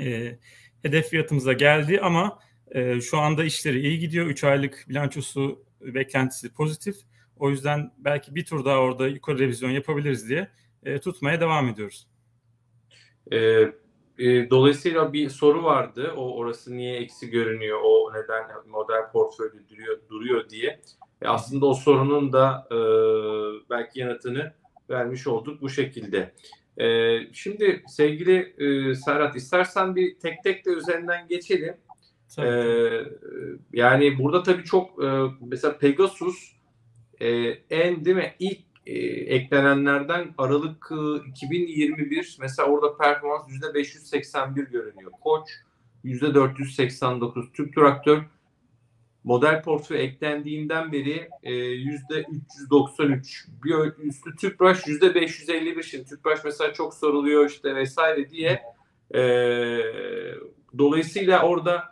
e, 0.00 0.38
hedef 0.82 1.08
fiyatımıza 1.08 1.52
geldi 1.52 2.00
ama 2.00 2.38
e, 2.70 3.00
şu 3.00 3.18
anda 3.18 3.44
işleri 3.44 3.80
iyi 3.80 3.98
gidiyor. 3.98 4.26
3 4.26 4.44
aylık 4.44 4.84
bilançosu 4.88 5.64
beklentisi 5.80 6.52
pozitif. 6.52 6.96
O 7.36 7.50
yüzden 7.50 7.92
belki 7.98 8.34
bir 8.34 8.44
tur 8.44 8.64
daha 8.64 8.78
orada 8.78 9.08
yukarı 9.08 9.38
revizyon 9.38 9.70
yapabiliriz 9.70 10.28
diye 10.28 10.48
e, 10.84 10.98
tutmaya 10.98 11.40
devam 11.40 11.68
ediyoruz. 11.68 12.08
E, 13.32 13.62
e, 14.18 14.50
dolayısıyla 14.50 15.12
bir 15.12 15.28
soru 15.28 15.64
vardı. 15.64 16.12
O 16.16 16.36
orası 16.36 16.76
niye 16.76 16.96
eksi 16.96 17.30
görünüyor? 17.30 17.80
O 17.84 18.12
neden 18.12 18.44
model 18.66 19.10
portföyde 19.12 19.68
duruyor, 19.68 19.98
duruyor 20.08 20.48
diye. 20.48 20.80
E, 21.22 21.28
aslında 21.28 21.66
o 21.66 21.74
sorunun 21.74 22.32
da 22.32 22.68
e, 22.70 22.76
belki 23.70 24.00
yanıtını 24.00 24.52
vermiş 24.90 25.26
olduk 25.26 25.62
bu 25.62 25.68
şekilde. 25.68 26.34
E, 26.80 27.18
şimdi 27.32 27.82
sevgili 27.88 28.54
e, 28.58 28.94
Serhat 28.94 29.36
istersen 29.36 29.96
bir 29.96 30.18
tek 30.18 30.42
tek 30.44 30.66
de 30.66 30.70
üzerinden 30.70 31.28
geçelim. 31.28 31.76
E, 32.38 32.46
yani 33.72 34.18
burada 34.18 34.42
tabii 34.42 34.64
çok 34.64 35.04
e, 35.04 35.06
mesela 35.40 35.78
Pegasus 35.78 36.52
e, 37.20 37.28
en 37.70 38.04
değil 38.04 38.16
mi 38.16 38.34
ilk 38.38 38.58
e, 38.86 38.98
eklenenlerden 39.34 40.34
Aralık 40.38 40.88
e, 40.90 41.28
2021 41.28 42.36
mesela 42.40 42.68
orada 42.68 42.96
performans 42.96 43.48
%581 43.48 44.70
görünüyor. 44.70 45.10
Koç 45.20 45.48
%489, 46.04 47.52
Türk 47.52 47.74
Traktör 47.74 48.22
model 49.26 49.62
portföy 49.62 50.04
eklendiğinden 50.04 50.92
beri 50.92 51.28
e, 51.42 51.54
yüzde 51.54 52.24
393 52.50 53.46
bir 53.64 54.04
üstü 54.04 54.36
Tüpraş 54.36 54.86
yüzde 54.86 55.14
551 55.14 55.82
şimdi 55.82 56.04
Tüpraş 56.04 56.44
mesela 56.44 56.72
çok 56.72 56.94
soruluyor 56.94 57.50
işte 57.50 57.74
vesaire 57.74 58.30
diye 58.30 58.62
e, 59.14 59.20
dolayısıyla 60.78 61.42
orada 61.42 61.88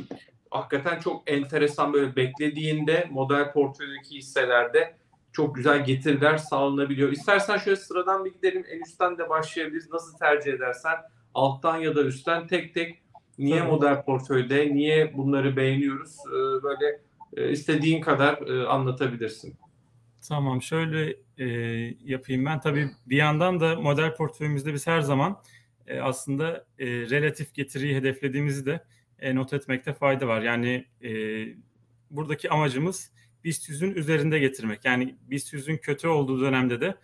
hakikaten 0.50 1.00
çok 1.00 1.30
enteresan 1.30 1.92
böyle 1.92 2.16
beklediğinde 2.16 3.08
model 3.10 3.52
portföydeki 3.52 4.16
hisselerde 4.16 4.96
çok 5.34 5.54
güzel 5.54 5.84
getiriler 5.84 6.36
sağlanabiliyor. 6.36 7.12
İstersen 7.12 7.58
şöyle 7.58 7.76
sıradan 7.76 8.24
bir 8.24 8.32
gidelim. 8.32 8.64
En 8.70 8.80
üstten 8.80 9.18
de 9.18 9.28
başlayabiliriz. 9.28 9.90
Nasıl 9.90 10.18
tercih 10.18 10.52
edersen 10.52 10.94
alttan 11.34 11.76
ya 11.76 11.96
da 11.96 12.02
üstten 12.02 12.46
tek 12.46 12.74
tek 12.74 13.02
niye 13.38 13.58
tamam. 13.58 13.74
model 13.74 14.02
portföyde, 14.04 14.74
niye 14.74 15.16
bunları 15.16 15.56
beğeniyoruz 15.56 16.16
ee, 16.28 16.62
böyle 16.62 17.00
e, 17.36 17.50
istediğin 17.50 18.00
kadar 18.00 18.38
e, 18.38 18.66
anlatabilirsin. 18.66 19.56
Tamam 20.28 20.62
şöyle 20.62 21.16
e, 21.38 21.46
yapayım 22.04 22.44
ben. 22.44 22.60
Tabii 22.60 22.90
bir 23.06 23.16
yandan 23.16 23.60
da 23.60 23.76
model 23.76 24.14
portföyümüzde 24.14 24.74
biz 24.74 24.86
her 24.86 25.00
zaman 25.00 25.42
e, 25.86 26.00
aslında 26.00 26.66
e, 26.78 26.86
relatif 26.86 27.54
getiriyi 27.54 27.96
hedeflediğimizi 27.96 28.66
de 28.66 28.84
e, 29.18 29.34
not 29.34 29.52
etmekte 29.52 29.92
fayda 29.92 30.26
var. 30.26 30.42
Yani 30.42 30.84
e, 31.02 31.10
buradaki 32.10 32.50
amacımız 32.50 33.12
BIST 33.44 33.68
100'ün 33.68 33.94
üzerinde 33.94 34.38
getirmek. 34.38 34.84
Yani 34.84 35.16
BIST 35.30 35.52
100'ün 35.54 35.76
kötü 35.76 36.08
olduğu 36.08 36.40
dönemde 36.40 36.80
de 36.80 36.94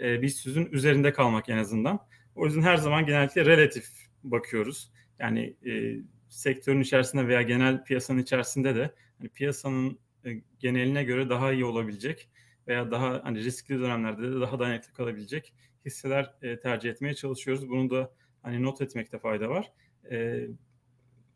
e, 0.00 0.22
BIST 0.22 0.46
100'ün 0.46 0.68
üzerinde 0.72 1.12
kalmak 1.12 1.48
en 1.48 1.58
azından. 1.58 2.06
O 2.34 2.46
yüzden 2.46 2.62
her 2.62 2.76
zaman 2.76 3.06
genellikle 3.06 3.44
relatif 3.44 3.88
bakıyoruz. 4.24 4.92
Yani 5.18 5.56
e, 5.66 5.96
sektörün 6.28 6.80
içerisinde 6.80 7.28
veya 7.28 7.42
genel 7.42 7.84
piyasanın 7.84 8.18
içerisinde 8.18 8.74
de 8.74 8.94
hani 9.18 9.28
piyasanın 9.28 9.98
e, 10.24 10.42
geneline 10.58 11.04
göre 11.04 11.28
daha 11.28 11.52
iyi 11.52 11.64
olabilecek 11.64 12.28
veya 12.68 12.90
daha 12.90 13.20
hani 13.24 13.44
riskli 13.44 13.80
dönemlerde 13.80 14.22
de 14.22 14.40
daha 14.40 14.58
dayanıklı 14.58 14.92
kalabilecek 14.92 15.54
hisseler 15.84 16.34
e, 16.42 16.60
tercih 16.60 16.90
etmeye 16.90 17.14
çalışıyoruz. 17.14 17.68
Bunu 17.68 17.90
da 17.90 18.12
hani 18.42 18.62
not 18.62 18.80
etmekte 18.80 19.18
fayda 19.18 19.48
var. 19.48 19.72
E, 20.10 20.46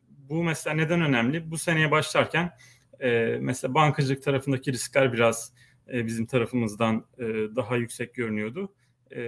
bu 0.09 0.43
mesela 0.43 0.75
neden 0.75 1.01
önemli? 1.01 1.51
Bu 1.51 1.57
seneye 1.57 1.91
başlarken 1.91 2.51
e, 2.99 3.37
mesela 3.41 3.73
bankacılık 3.73 4.23
tarafındaki 4.23 4.73
riskler 4.73 5.13
biraz 5.13 5.53
e, 5.93 6.05
bizim 6.05 6.25
tarafımızdan 6.25 7.05
e, 7.17 7.23
daha 7.55 7.75
yüksek 7.75 8.15
görünüyordu. 8.15 8.73
E, 9.11 9.21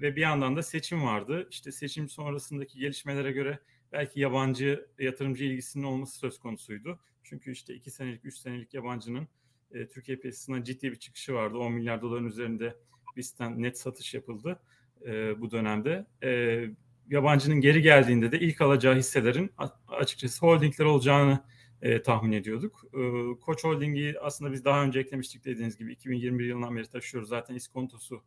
ve 0.00 0.16
bir 0.16 0.20
yandan 0.20 0.56
da 0.56 0.62
seçim 0.62 1.04
vardı. 1.04 1.48
İşte 1.50 1.72
seçim 1.72 2.08
sonrasındaki 2.08 2.78
gelişmelere 2.78 3.32
göre 3.32 3.58
belki 3.92 4.20
yabancı 4.20 4.86
yatırımcı 4.98 5.44
ilgisinin 5.44 5.84
olması 5.84 6.18
söz 6.18 6.38
konusuydu. 6.38 7.00
Çünkü 7.22 7.52
işte 7.52 7.74
iki 7.74 7.90
senelik, 7.90 8.24
üç 8.24 8.38
senelik 8.38 8.74
yabancının 8.74 9.28
e, 9.70 9.88
Türkiye 9.88 10.16
piyasasına 10.18 10.64
ciddi 10.64 10.90
bir 10.90 10.96
çıkışı 10.96 11.34
vardı. 11.34 11.58
10 11.58 11.72
milyar 11.72 12.02
doların 12.02 12.26
üzerinde 12.26 12.76
BIST'ten 13.16 13.62
net 13.62 13.78
satış 13.78 14.14
yapıldı 14.14 14.60
e, 15.06 15.40
bu 15.40 15.50
dönemde. 15.50 16.06
E, 16.22 16.64
yabancının 17.10 17.60
geri 17.60 17.82
geldiğinde 17.82 18.32
de 18.32 18.40
ilk 18.40 18.60
alacağı 18.60 18.94
hisselerin 18.94 19.50
açıkçası 19.88 20.46
holdingler 20.46 20.84
olacağını 20.84 21.44
e, 21.82 22.02
tahmin 22.02 22.32
ediyorduk. 22.32 22.84
E, 22.94 23.00
Koç 23.40 23.64
Holding'i 23.64 24.14
aslında 24.20 24.52
biz 24.52 24.64
daha 24.64 24.84
önce 24.84 25.00
eklemiştik 25.00 25.44
dediğiniz 25.44 25.76
gibi 25.76 25.92
2021 25.92 26.44
yılından 26.44 26.76
beri 26.76 26.86
taşıyoruz. 26.86 27.28
Zaten 27.28 27.54
iskontosu 27.54 28.22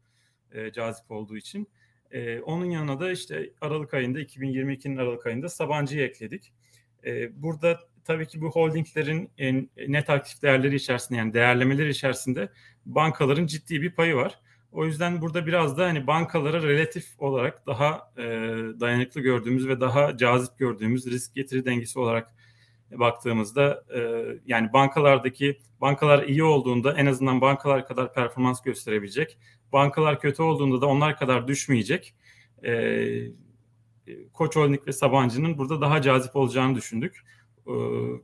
e, 0.52 0.72
cazip 0.72 1.12
olduğu 1.12 1.38
için. 1.38 1.68
E, 2.12 2.40
onun 2.40 2.66
yanına 2.66 3.00
da 3.00 3.12
işte 3.12 3.54
Aralık 3.62 3.94
ayında 3.94 4.22
2022'nin 4.22 4.98
Aralık 4.98 5.26
ayında 5.26 5.50
Sabancı'yı 5.50 6.04
ekledik. 6.04 6.54
E, 7.06 7.42
burada 7.42 7.80
tabii 8.04 8.28
ki 8.28 8.42
bu 8.42 8.52
holdinglerin 8.52 9.32
en, 9.38 9.70
net 9.88 10.10
aktif 10.10 10.42
değerleri 10.42 10.76
içerisinde 10.76 11.18
yani 11.18 11.34
değerlemeleri 11.34 11.90
içerisinde 11.90 12.50
bankaların 12.86 13.48
ciddi 13.48 13.82
bir 13.82 13.92
payı 13.92 14.16
var. 14.16 14.40
O 14.72 14.86
yüzden 14.86 15.22
burada 15.22 15.48
biraz 15.48 15.78
da 15.78 15.86
hani 15.86 16.08
bankalara 16.08 16.64
relatif 16.64 17.06
olarak 17.18 17.68
daha 17.68 18.12
e, 18.18 18.24
dayanıklı 18.80 19.22
gördüğümüz 19.22 19.68
ve 19.68 19.82
daha 19.82 20.18
cazip 20.18 20.58
gördüğümüz 20.58 21.06
risk 21.06 21.36
getiri 21.36 21.66
dengesi 21.66 22.00
olarak 22.00 22.36
baktığımızda 23.00 23.84
e, 23.96 24.00
yani 24.46 24.74
bankalardaki 24.74 25.60
bankalar 25.82 26.24
iyi 26.24 26.44
olduğunda 26.44 26.94
en 26.98 27.06
azından 27.06 27.42
bankalar 27.42 27.88
kadar 27.88 28.14
performans 28.14 28.62
gösterebilecek. 28.62 29.38
Bankalar 29.74 30.20
kötü 30.20 30.42
olduğunda 30.44 30.82
da 30.82 30.86
onlar 30.86 31.18
kadar 31.18 31.48
düşmeyecek. 31.48 32.16
E, 32.64 33.06
Koç 34.34 34.56
Holding 34.56 34.88
ve 34.88 34.92
Sabancı'nın 34.92 35.58
burada 35.58 35.82
daha 35.82 36.02
cazip 36.02 36.36
olacağını 36.36 36.76
düşündük. 36.76 37.22
E, 37.68 37.74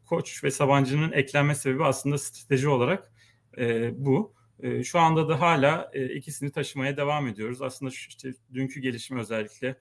Koç 0.05 0.43
ve 0.43 0.51
Sabancı'nın 0.51 1.11
eklenme 1.11 1.55
sebebi 1.55 1.83
aslında 1.83 2.17
strateji 2.17 2.69
olarak 2.69 3.11
e, 3.57 3.91
bu. 4.05 4.33
E, 4.59 4.83
şu 4.83 4.99
anda 4.99 5.29
da 5.29 5.41
hala 5.41 5.91
e, 5.93 6.05
ikisini 6.05 6.51
taşımaya 6.51 6.97
devam 6.97 7.27
ediyoruz. 7.27 7.61
Aslında 7.61 7.91
şu, 7.91 8.09
işte 8.09 8.33
dünkü 8.53 8.79
gelişme 8.79 9.19
özellikle 9.19 9.75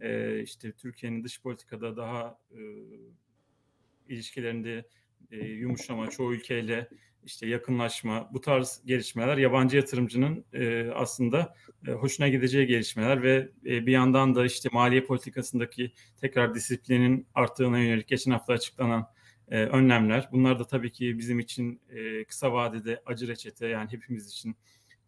e, 0.00 0.40
işte 0.42 0.72
Türkiye'nin 0.72 1.24
dış 1.24 1.42
politikada 1.42 1.96
daha 1.96 2.38
e, 2.50 2.60
ilişkilerinde 4.08 4.84
e, 5.30 5.36
yumuşama, 5.36 6.10
çoğu 6.10 6.34
ülkeyle 6.34 6.88
işte 7.24 7.46
yakınlaşma, 7.46 8.30
bu 8.32 8.40
tarz 8.40 8.82
gelişmeler 8.84 9.36
yabancı 9.36 9.76
yatırımcının 9.76 10.44
e, 10.52 10.90
aslında 10.94 11.54
e, 11.88 11.90
hoşuna 11.90 12.28
gideceği 12.28 12.66
gelişmeler 12.66 13.22
ve 13.22 13.48
e, 13.66 13.86
bir 13.86 13.92
yandan 13.92 14.34
da 14.34 14.46
işte 14.46 14.68
maliye 14.72 15.04
politikasındaki 15.04 15.92
tekrar 16.20 16.54
disiplinin 16.54 17.26
arttığına 17.34 17.78
yönelik 17.78 18.08
geçen 18.08 18.30
hafta 18.30 18.52
açıklanan 18.52 19.06
e, 19.48 19.58
önlemler. 19.58 20.28
Bunlar 20.32 20.58
da 20.58 20.66
tabii 20.66 20.92
ki 20.92 21.18
bizim 21.18 21.38
için 21.38 21.80
e, 21.90 22.24
kısa 22.24 22.52
vadede 22.52 23.02
acı 23.06 23.28
reçete 23.28 23.66
yani 23.66 23.92
hepimiz 23.92 24.28
için 24.28 24.56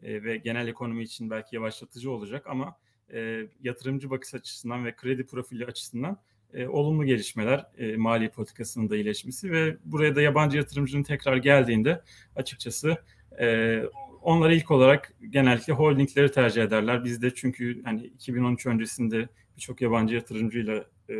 e, 0.02 0.22
ve 0.24 0.36
genel 0.36 0.68
ekonomi 0.68 1.02
için 1.02 1.30
belki 1.30 1.56
yavaşlatıcı 1.56 2.10
olacak 2.10 2.46
ama 2.46 2.76
e, 3.12 3.48
yatırımcı 3.60 4.10
bakış 4.10 4.34
açısından 4.34 4.84
ve 4.84 4.96
kredi 4.96 5.26
profili 5.26 5.66
açısından 5.66 6.20
e, 6.54 6.68
olumlu 6.68 7.04
gelişmeler 7.04 7.66
e, 7.78 7.96
mali 7.96 8.28
politikasının 8.28 8.90
da 8.90 8.96
iyileşmesi 8.96 9.52
ve 9.52 9.76
buraya 9.84 10.16
da 10.16 10.22
yabancı 10.22 10.56
yatırımcının 10.56 11.02
tekrar 11.02 11.36
geldiğinde 11.36 12.02
açıkçası 12.36 12.96
e, 13.40 13.82
onlar 14.22 14.50
ilk 14.50 14.70
olarak 14.70 15.14
genellikle 15.30 15.72
holdingleri 15.72 16.32
tercih 16.32 16.62
ederler. 16.62 17.04
Biz 17.04 17.22
de 17.22 17.34
çünkü 17.34 17.82
hani 17.84 18.06
2013 18.06 18.66
öncesinde 18.66 19.28
birçok 19.56 19.80
yabancı 19.80 20.14
yatırımcıyla 20.14 20.84
e, 21.10 21.14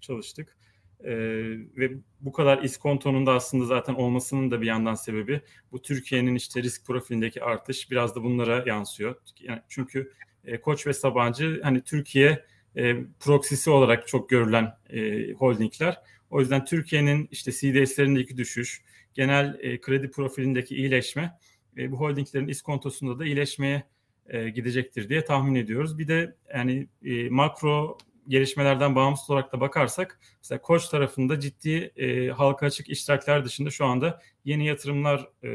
çalıştık. 0.00 0.56
E, 1.04 1.12
ve 1.76 1.90
bu 2.20 2.32
kadar 2.32 2.62
iskontonun 2.62 3.26
da 3.26 3.32
aslında 3.32 3.64
zaten 3.64 3.94
olmasının 3.94 4.50
da 4.50 4.60
bir 4.60 4.66
yandan 4.66 4.94
sebebi 4.94 5.40
bu 5.72 5.82
Türkiye'nin 5.82 6.34
işte 6.34 6.62
risk 6.62 6.86
profilindeki 6.86 7.42
artış 7.42 7.90
biraz 7.90 8.16
da 8.16 8.22
bunlara 8.22 8.64
yansıyor. 8.66 9.14
Yani 9.40 9.62
çünkü 9.68 10.12
e, 10.44 10.60
Koç 10.60 10.86
ve 10.86 10.92
Sabancı 10.92 11.60
hani 11.62 11.80
Türkiye 11.80 12.44
e, 12.76 12.96
proksisi 13.20 13.70
olarak 13.70 14.08
çok 14.08 14.28
görülen 14.28 14.74
e, 14.90 15.32
holdingler. 15.32 16.00
O 16.30 16.40
yüzden 16.40 16.64
Türkiye'nin 16.64 17.28
işte 17.30 17.52
CDS'lerindeki 17.52 18.36
düşüş, 18.36 18.82
genel 19.14 19.58
e, 19.60 19.80
kredi 19.80 20.10
profilindeki 20.10 20.76
iyileşme 20.76 21.38
e, 21.76 21.92
bu 21.92 21.96
holdinglerin 21.96 22.48
iskontosunda 22.48 23.18
da 23.18 23.24
iyileşmeye 23.24 23.82
e, 24.28 24.48
gidecektir 24.48 25.08
diye 25.08 25.24
tahmin 25.24 25.54
ediyoruz. 25.54 25.98
Bir 25.98 26.08
de 26.08 26.36
yani 26.54 26.88
e, 27.04 27.28
makro 27.28 27.98
gelişmelerden 28.28 28.94
bağımsız 28.94 29.30
olarak 29.30 29.52
da 29.52 29.60
bakarsak 29.60 30.20
mesela 30.42 30.62
Koç 30.62 30.88
tarafında 30.88 31.40
ciddi 31.40 31.92
e, 31.96 32.28
halka 32.28 32.66
açık 32.66 32.88
iştirakler 32.88 33.44
dışında 33.44 33.70
şu 33.70 33.84
anda 33.84 34.22
yeni 34.44 34.66
yatırımlar 34.66 35.28
e, 35.44 35.48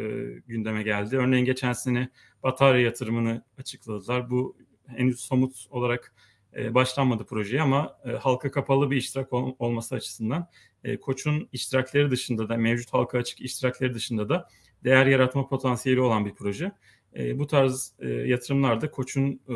gündeme 0.47 0.84
geldi. 0.84 1.17
Örneğin 1.17 1.45
geçen 1.45 1.73
sene 1.73 2.10
batarya 2.43 2.82
yatırımını 2.82 3.43
açıkladılar. 3.58 4.30
Bu 4.30 4.58
henüz 4.88 5.19
somut 5.19 5.67
olarak 5.69 6.13
başlanmadı 6.56 7.26
projeye 7.26 7.62
ama 7.62 7.98
e, 8.06 8.12
halka 8.12 8.52
kapalı 8.52 8.91
bir 8.91 8.98
iştirak 8.98 9.34
ol, 9.34 9.56
olması 9.60 9.96
açısından 9.96 10.48
e, 10.84 10.98
Koç'un 10.98 11.50
iştirakleri 11.52 12.12
dışında 12.12 12.50
da 12.50 12.58
mevcut 12.58 12.94
halka 12.94 13.18
açık 13.18 13.41
iştirakleri 13.41 13.94
dışında 13.94 14.30
da 14.30 14.48
değer 14.84 15.06
yaratma 15.06 15.48
potansiyeli 15.48 16.02
olan 16.02 16.26
bir 16.26 16.36
proje. 16.36 16.72
E, 17.15 17.39
bu 17.39 17.48
tarz 17.48 17.94
e, 18.00 18.10
yatırımlarda 18.10 18.91
Koç'un 18.91 19.41
e, 19.50 19.56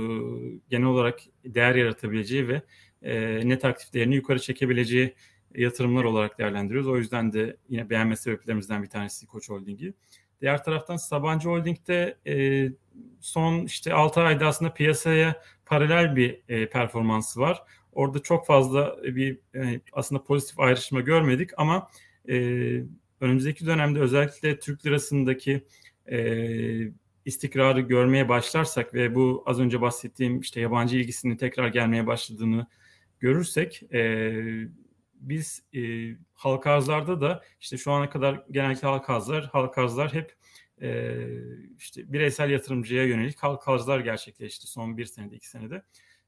genel 0.69 0.87
olarak 0.87 1.19
değer 1.45 1.75
yaratabileceği 1.75 2.47
ve 2.47 2.61
e, 3.01 3.41
net 3.49 3.65
aktif 3.65 3.93
değerini 3.93 4.15
yukarı 4.15 4.39
çekebileceği 4.39 5.15
yatırımlar 5.55 6.03
olarak 6.03 6.39
değerlendiriyoruz. 6.39 6.89
O 6.89 6.97
yüzden 6.97 7.33
de 7.33 7.57
yine 7.69 7.89
beğenme 7.89 8.15
sebeplerimizden 8.15 8.83
bir 8.83 8.89
tanesi 8.89 9.27
Koç 9.27 9.49
Holding'i. 9.49 9.93
Diğer 10.41 10.63
taraftan 10.63 10.97
Sabancı 10.97 11.49
Holding'de 11.49 12.17
e, 12.27 12.67
son 13.19 13.65
işte 13.65 13.93
6 13.93 14.21
ayda 14.21 14.47
aslında 14.47 14.73
piyasaya 14.73 15.41
paralel 15.69 16.15
bir 16.15 16.41
e, 16.49 16.69
performansı 16.69 17.39
var. 17.39 17.63
Orada 17.91 18.19
çok 18.19 18.45
fazla 18.45 19.03
bir 19.03 19.39
e, 19.55 19.81
aslında 19.93 20.23
pozitif 20.23 20.59
ayrışma 20.59 21.01
görmedik 21.01 21.49
ama 21.57 21.87
e, 22.29 22.35
önümüzdeki 23.21 23.65
dönemde 23.65 23.99
özellikle 23.99 24.59
Türk 24.59 24.85
lirasındaki 24.85 25.65
e, 26.11 26.19
istikrarı 27.25 27.81
görmeye 27.81 28.29
başlarsak 28.29 28.93
ve 28.93 29.15
bu 29.15 29.43
az 29.45 29.59
önce 29.59 29.81
bahsettiğim 29.81 30.39
işte 30.39 30.61
yabancı 30.61 30.97
ilgisinin 30.97 31.37
tekrar 31.37 31.67
gelmeye 31.67 32.07
başladığını 32.07 32.67
görürsek 33.19 33.83
e, 33.93 34.31
biz 35.13 35.63
e, 35.75 35.81
halka 36.33 36.71
arzlarda 36.71 37.21
da 37.21 37.43
işte 37.61 37.77
şu 37.77 37.91
ana 37.91 38.09
kadar 38.09 38.43
genellikle 38.51 38.87
halka 38.87 39.13
arzlar, 39.13 39.45
halka 39.45 39.81
arzlar 39.81 40.13
hep 40.13 40.35
e, 40.81 41.17
işte 41.77 42.13
bireysel 42.13 42.49
yatırımcıya 42.49 43.05
yönelik 43.05 43.39
halka 43.39 43.71
arzlar 43.71 43.99
gerçekleşti 43.99 44.67
son 44.67 44.97
bir 44.97 45.05
senede, 45.05 45.35
iki 45.35 45.49
senede. 45.49 45.83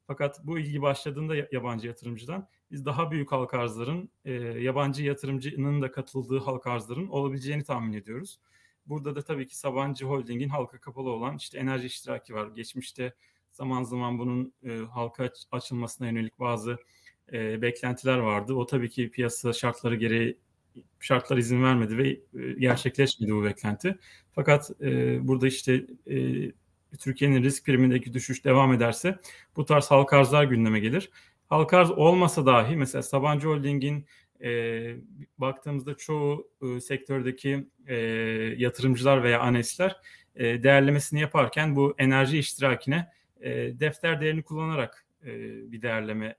Fakat 0.07 0.39
bu 0.43 0.59
ilgi 0.59 0.81
başladığında 0.81 1.35
yabancı 1.51 1.87
yatırımcıdan 1.87 2.47
biz 2.71 2.85
daha 2.85 3.11
büyük 3.11 3.31
halka 3.31 3.59
arzların, 3.59 4.09
e, 4.25 4.31
yabancı 4.41 5.03
yatırımcının 5.03 5.81
da 5.81 5.91
katıldığı 5.91 6.39
halka 6.39 6.71
arzların 6.71 7.07
olabileceğini 7.07 7.63
tahmin 7.63 7.93
ediyoruz. 7.93 8.39
Burada 8.85 9.15
da 9.15 9.21
tabii 9.21 9.47
ki 9.47 9.57
Sabancı 9.57 10.05
Holding'in 10.05 10.49
halka 10.49 10.79
kapalı 10.79 11.09
olan 11.09 11.37
işte 11.37 11.57
enerji 11.57 11.87
iştiraki 11.87 12.33
var. 12.33 12.47
Geçmişte 12.47 13.13
zaman 13.51 13.83
zaman 13.83 14.19
bunun 14.19 14.53
e, 14.63 14.77
halka 14.77 15.29
açılmasına 15.51 16.07
yönelik 16.07 16.39
bazı 16.39 16.77
e, 17.33 17.61
beklentiler 17.61 18.17
vardı. 18.17 18.53
O 18.53 18.65
tabii 18.65 18.89
ki 18.89 19.11
piyasa 19.11 19.53
şartları 19.53 19.95
gereği 19.95 20.37
şartlar 20.99 21.37
izin 21.37 21.63
vermedi 21.63 21.97
ve 21.97 22.09
e, 22.09 22.53
gerçekleşmedi 22.59 23.33
bu 23.33 23.43
beklenti. 23.43 23.97
Fakat 24.31 24.71
e, 24.81 25.27
burada 25.27 25.47
işte 25.47 25.85
e, 26.07 26.17
Türkiye'nin 26.99 27.43
risk 27.43 27.65
primindeki 27.65 28.13
düşüş 28.13 28.45
devam 28.45 28.73
ederse 28.73 29.17
bu 29.55 29.65
tarz 29.65 29.91
halka 29.91 30.17
arzlar 30.17 30.43
gündeme 30.43 30.79
gelir. 30.79 31.09
Halka 31.49 31.77
arz 31.77 31.91
olmasa 31.91 32.45
dahi 32.45 32.75
mesela 32.75 33.01
Sabancı 33.01 33.47
Holding'in 33.47 34.05
e, 34.43 34.95
baktığımızda 35.37 35.97
çoğu 35.97 36.49
e, 36.61 36.81
sektördeki 36.81 37.67
e, 37.87 37.95
yatırımcılar 38.57 39.23
veya 39.23 39.39
anestler 39.39 39.95
e, 40.35 40.63
değerlemesini 40.63 41.21
yaparken 41.21 41.75
bu 41.75 41.95
enerji 41.97 42.39
iştirakine 42.39 43.07
e, 43.41 43.51
defter 43.79 44.21
değerini 44.21 44.43
kullanarak 44.43 45.05
e, 45.25 45.31
bir 45.71 45.81
değerlemeye 45.81 46.35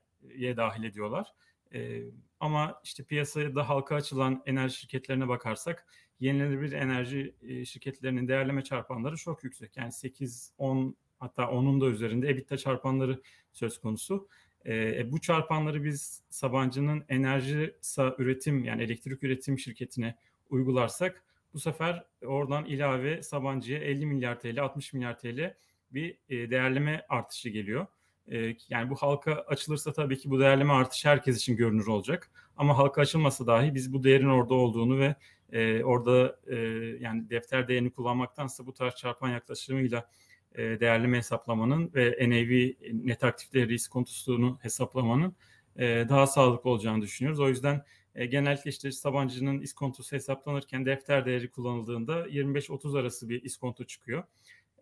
dahil 0.57 0.83
ediyorlar. 0.83 1.27
E, 1.73 2.01
ama 2.39 2.81
işte 2.83 3.03
piyasaya 3.03 3.55
da 3.55 3.69
halka 3.69 3.95
açılan 3.95 4.43
enerji 4.45 4.75
şirketlerine 4.75 5.27
bakarsak 5.27 5.87
yenilenebilir 6.19 6.71
enerji 6.71 7.35
şirketlerinin 7.65 8.27
değerleme 8.27 8.63
çarpanları 8.63 9.17
çok 9.17 9.43
yüksek. 9.43 9.77
Yani 9.77 9.91
8, 9.91 10.53
10 10.57 10.95
hatta 11.19 11.43
10'un 11.43 11.81
da 11.81 11.85
üzerinde 11.85 12.29
EBITDA 12.29 12.57
çarpanları 12.57 13.21
söz 13.51 13.81
konusu. 13.81 14.27
E, 14.65 15.11
bu 15.11 15.21
çarpanları 15.21 15.83
biz 15.83 16.23
Sabancı'nın 16.29 17.05
enerji 17.09 17.75
üretim 18.17 18.63
yani 18.63 18.83
elektrik 18.83 19.23
üretim 19.23 19.59
şirketine 19.59 20.15
uygularsak 20.49 21.23
bu 21.53 21.59
sefer 21.59 22.05
oradan 22.25 22.65
ilave 22.65 23.23
Sabancı'ya 23.23 23.79
50 23.79 24.05
milyar 24.05 24.39
TL, 24.39 24.61
60 24.61 24.93
milyar 24.93 25.19
TL 25.19 25.55
bir 25.91 26.17
değerleme 26.29 27.05
artışı 27.09 27.49
geliyor. 27.49 27.87
E, 28.31 28.55
yani 28.69 28.89
bu 28.89 28.95
halka 28.95 29.33
açılırsa 29.33 29.93
tabii 29.93 30.17
ki 30.17 30.29
bu 30.29 30.39
değerleme 30.39 30.73
artışı 30.73 31.09
herkes 31.09 31.37
için 31.37 31.55
görünür 31.55 31.87
olacak. 31.87 32.31
Ama 32.57 32.77
halka 32.77 33.01
açılmasa 33.01 33.47
dahi 33.47 33.75
biz 33.75 33.93
bu 33.93 34.03
değerin 34.03 34.29
orada 34.29 34.53
olduğunu 34.53 34.99
ve 34.99 35.15
e, 35.51 35.83
orada 35.83 36.39
e, 36.47 36.55
yani 36.99 37.29
defter 37.29 37.67
değerini 37.67 37.91
kullanmaktansa 37.91 38.65
bu 38.65 38.73
tarz 38.73 38.95
çarpan 38.95 39.29
yaklaşımıyla 39.29 40.09
e, 40.55 40.79
değerleme 40.79 41.17
hesaplamanın 41.17 41.91
ve 41.95 42.29
NAV 42.29 42.71
net 43.07 43.23
aktif 43.23 43.53
değeri 43.53 43.73
iskontosunu 43.73 44.59
hesaplamanın 44.61 45.35
e, 45.75 46.05
daha 46.09 46.27
sağlıklı 46.27 46.69
olacağını 46.69 47.01
düşünüyoruz. 47.01 47.39
O 47.39 47.49
yüzden 47.49 47.83
e, 48.15 48.25
genellikle 48.25 48.69
işte 48.69 48.91
Sabancı'nın 48.91 49.61
iskontosu 49.61 50.15
hesaplanırken 50.15 50.85
defter 50.85 51.25
değeri 51.25 51.51
kullanıldığında 51.51 52.27
25-30 52.27 52.99
arası 52.99 53.29
bir 53.29 53.43
iskonto 53.43 53.83
çıkıyor. 53.83 54.23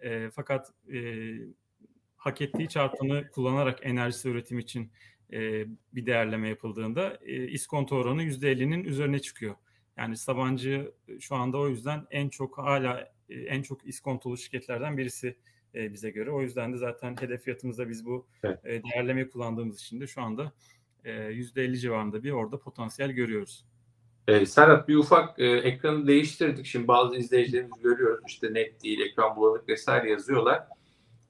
E, 0.01 0.29
fakat 0.29 0.73
e, 0.93 0.99
hak 2.21 2.41
ettiği 2.41 2.69
çarpanı 2.69 3.31
kullanarak 3.31 3.79
enerjisi 3.81 4.29
üretim 4.29 4.59
için 4.59 4.91
e, 5.33 5.65
bir 5.93 6.05
değerleme 6.05 6.49
yapıldığında 6.49 7.19
e, 7.21 7.47
iskonto 7.47 7.95
oranı 7.95 8.23
%50'nin 8.23 8.83
üzerine 8.83 9.19
çıkıyor. 9.19 9.55
Yani 9.97 10.17
Sabancı 10.17 10.91
şu 11.19 11.35
anda 11.35 11.57
o 11.57 11.67
yüzden 11.67 12.07
en 12.11 12.29
çok 12.29 12.57
hala 12.57 13.11
e, 13.29 13.35
en 13.35 13.61
çok 13.61 13.87
iskontolu 13.87 14.37
şirketlerden 14.37 14.97
birisi 14.97 15.37
e, 15.75 15.93
bize 15.93 16.09
göre. 16.09 16.31
O 16.31 16.41
yüzden 16.41 16.73
de 16.73 16.77
zaten 16.77 17.15
hedef 17.19 17.43
fiyatımızda 17.43 17.89
biz 17.89 18.05
bu 18.05 18.27
evet. 18.43 18.59
e, 18.65 18.83
değerlemeyi 18.83 19.29
kullandığımız 19.29 19.81
için 19.81 20.01
de 20.01 20.07
şu 20.07 20.21
anda 20.21 20.51
e, 21.05 21.11
%50 21.11 21.77
civarında 21.77 22.23
bir 22.23 22.31
orada 22.31 22.59
potansiyel 22.59 23.11
görüyoruz. 23.11 23.65
E, 24.27 24.45
Serhat 24.45 24.87
bir 24.87 24.95
ufak 24.95 25.39
e, 25.39 25.45
ekranı 25.45 26.07
değiştirdik. 26.07 26.65
Şimdi 26.65 26.87
bazı 26.87 27.15
izleyicilerimiz 27.15 27.81
görüyoruz 27.81 28.23
işte 28.27 28.53
net 28.53 28.83
değil, 28.83 28.99
ekran 28.99 29.35
bulanık 29.35 29.69
vesaire 29.69 30.09
yazıyorlar. 30.09 30.63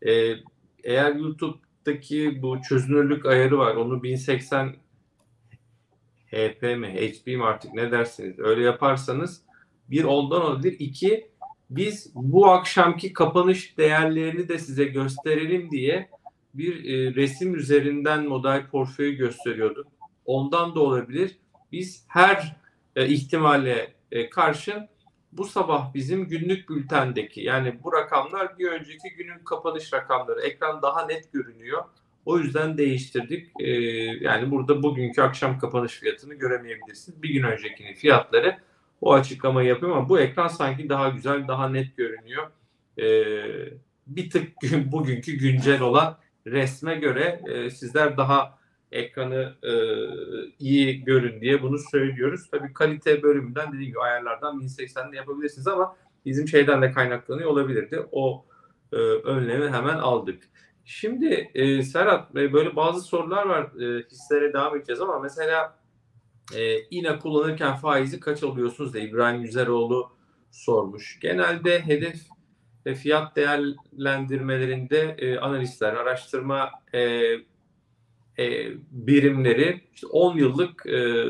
E, 0.05 0.35
eğer 0.83 1.15
YouTube'daki 1.15 2.41
bu 2.41 2.61
çözünürlük 2.61 3.25
ayarı 3.25 3.57
var. 3.57 3.75
Onu 3.75 4.03
1080 4.03 4.75
HP 6.31 6.61
mi, 6.61 6.87
HP 6.87 7.27
mi 7.27 7.43
artık 7.43 7.73
ne 7.73 7.91
dersiniz? 7.91 8.39
Öyle 8.39 8.63
yaparsanız 8.63 9.41
bir 9.89 10.03
ondan 10.03 10.41
olabilir. 10.41 10.75
İki, 10.79 11.27
biz 11.69 12.11
bu 12.15 12.49
akşamki 12.49 13.13
kapanış 13.13 13.77
değerlerini 13.77 14.47
de 14.47 14.59
size 14.59 14.85
gösterelim 14.85 15.71
diye 15.71 16.09
bir 16.53 16.85
e, 16.85 17.15
resim 17.15 17.55
üzerinden 17.55 18.27
model 18.27 18.67
portföyü 18.67 19.15
gösteriyorduk. 19.15 19.87
Ondan 20.25 20.75
da 20.75 20.79
olabilir. 20.79 21.37
Biz 21.71 22.05
her 22.07 22.55
e, 22.95 23.07
ihtimale 23.07 23.93
e, 24.11 24.29
karşın 24.29 24.87
bu 25.31 25.45
sabah 25.45 25.93
bizim 25.93 26.27
günlük 26.27 26.69
bültendeki 26.69 27.41
yani 27.41 27.79
bu 27.83 27.93
rakamlar 27.93 28.59
bir 28.59 28.71
önceki 28.71 29.09
günün 29.17 29.39
kapanış 29.39 29.93
rakamları. 29.93 30.41
Ekran 30.41 30.81
daha 30.81 31.05
net 31.05 31.33
görünüyor. 31.33 31.83
O 32.25 32.39
yüzden 32.39 32.77
değiştirdik. 32.77 33.51
Ee, 33.59 33.69
yani 34.21 34.51
burada 34.51 34.83
bugünkü 34.83 35.21
akşam 35.21 35.59
kapanış 35.59 35.99
fiyatını 35.99 36.33
göremeyebilirsiniz. 36.33 37.23
Bir 37.23 37.29
gün 37.29 37.43
öncekinin 37.43 37.93
fiyatları 37.93 38.57
o 39.01 39.13
açıklamayı 39.13 39.69
yapıyorum 39.69 39.97
ama 39.97 40.09
bu 40.09 40.19
ekran 40.19 40.47
sanki 40.47 40.89
daha 40.89 41.09
güzel, 41.09 41.47
daha 41.47 41.69
net 41.69 41.97
görünüyor. 41.97 42.47
Ee, 42.99 43.73
bir 44.07 44.29
tık 44.29 44.61
gün, 44.61 44.91
bugünkü 44.91 45.31
güncel 45.33 45.81
olan 45.81 46.17
resme 46.47 46.95
göre 46.95 47.41
e, 47.47 47.69
sizler 47.69 48.17
daha 48.17 48.57
ekranı 48.91 49.55
e, 49.63 49.73
iyi 50.59 51.03
görün 51.03 51.41
diye 51.41 51.61
bunu 51.61 51.77
söylüyoruz. 51.77 52.49
Tabii 52.51 52.73
kalite 52.73 53.23
bölümünden 53.23 53.67
dediğim 53.67 53.87
gibi 53.91 53.99
ayarlardan 53.99 54.59
1080'de 54.59 55.15
yapabilirsiniz 55.15 55.67
ama 55.67 55.95
bizim 56.25 56.47
şeyden 56.47 56.81
de 56.81 56.91
kaynaklanıyor 56.91 57.49
olabilirdi. 57.49 58.05
O 58.11 58.45
e, 58.93 58.95
önlemi 58.97 59.69
hemen 59.69 59.97
aldık. 59.97 60.43
Şimdi 60.85 61.51
e, 61.53 61.83
Serhat 61.83 62.35
böyle 62.35 62.75
bazı 62.75 63.01
sorular 63.01 63.45
var. 63.45 63.63
E, 63.81 64.03
hislere 64.11 64.53
devam 64.53 64.75
edeceğiz 64.75 65.01
ama 65.01 65.19
mesela 65.19 65.77
e, 66.55 66.79
İNA 66.79 67.19
kullanırken 67.19 67.75
faizi 67.75 68.19
kaç 68.19 68.43
alıyorsunuz 68.43 68.93
diye 68.93 69.03
İbrahim 69.03 69.41
Yüzeroğlu 69.41 70.11
sormuş. 70.51 71.19
Genelde 71.19 71.85
hedef 71.85 72.15
ve 72.85 72.95
fiyat 72.95 73.35
değerlendirmelerinde 73.35 75.15
e, 75.17 75.37
analistler, 75.37 75.93
araştırma 75.93 76.71
e, 76.93 77.21
e, 78.39 78.67
birimleri 78.91 79.81
işte 79.93 80.07
10 80.07 80.37
yıllık 80.37 80.85
e, 80.85 81.25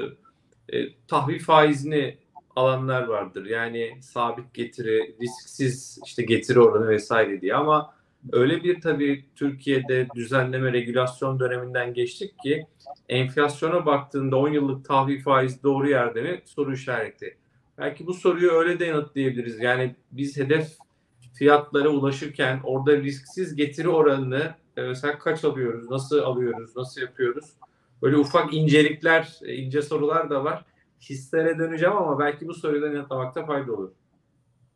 e, 0.69 0.93
tahvil 1.07 1.39
faizini 1.39 2.17
alanlar 2.55 3.03
vardır. 3.03 3.45
Yani 3.45 3.97
sabit 4.01 4.53
getiri, 4.53 5.15
risksiz 5.21 5.99
işte 6.05 6.23
getiri 6.23 6.59
oranı 6.59 6.87
vesaire 6.87 7.41
diye 7.41 7.55
ama 7.55 7.93
öyle 8.31 8.63
bir 8.63 8.81
tabii 8.81 9.25
Türkiye'de 9.35 10.07
düzenleme 10.15 10.73
regülasyon 10.73 11.39
döneminden 11.39 11.93
geçtik 11.93 12.39
ki 12.39 12.65
enflasyona 13.09 13.85
baktığında 13.85 14.37
10 14.37 14.49
yıllık 14.49 14.85
tahvil 14.85 15.23
faiz 15.23 15.63
doğru 15.63 15.89
yerde 15.89 16.21
mi 16.21 16.41
soru 16.45 16.73
işareti. 16.73 17.37
Belki 17.77 18.07
bu 18.07 18.13
soruyu 18.13 18.51
öyle 18.51 18.79
de 18.79 18.85
yanıtlayabiliriz. 18.85 19.59
Yani 19.59 19.95
biz 20.11 20.37
hedef 20.37 20.67
fiyatlara 21.33 21.89
ulaşırken 21.89 22.59
orada 22.63 22.97
risksiz 22.97 23.55
getiri 23.55 23.89
oranını 23.89 24.55
e, 24.77 24.81
mesela 24.81 25.19
kaç 25.19 25.43
alıyoruz, 25.43 25.89
nasıl 25.89 26.19
alıyoruz, 26.19 26.75
nasıl 26.75 27.01
yapıyoruz? 27.01 27.45
Böyle 28.01 28.17
ufak 28.17 28.53
incelikler, 28.53 29.39
e, 29.41 29.55
ince 29.55 29.81
sorular 29.81 30.29
da 30.29 30.43
var. 30.43 30.65
Hislere 31.01 31.57
döneceğim 31.57 31.95
ama 31.95 32.19
belki 32.19 32.47
bu 32.47 32.53
soruyu 32.53 32.81
da 32.81 32.87
yanıtlamakta 32.87 33.45
fayda 33.45 33.73
olur. 33.73 33.91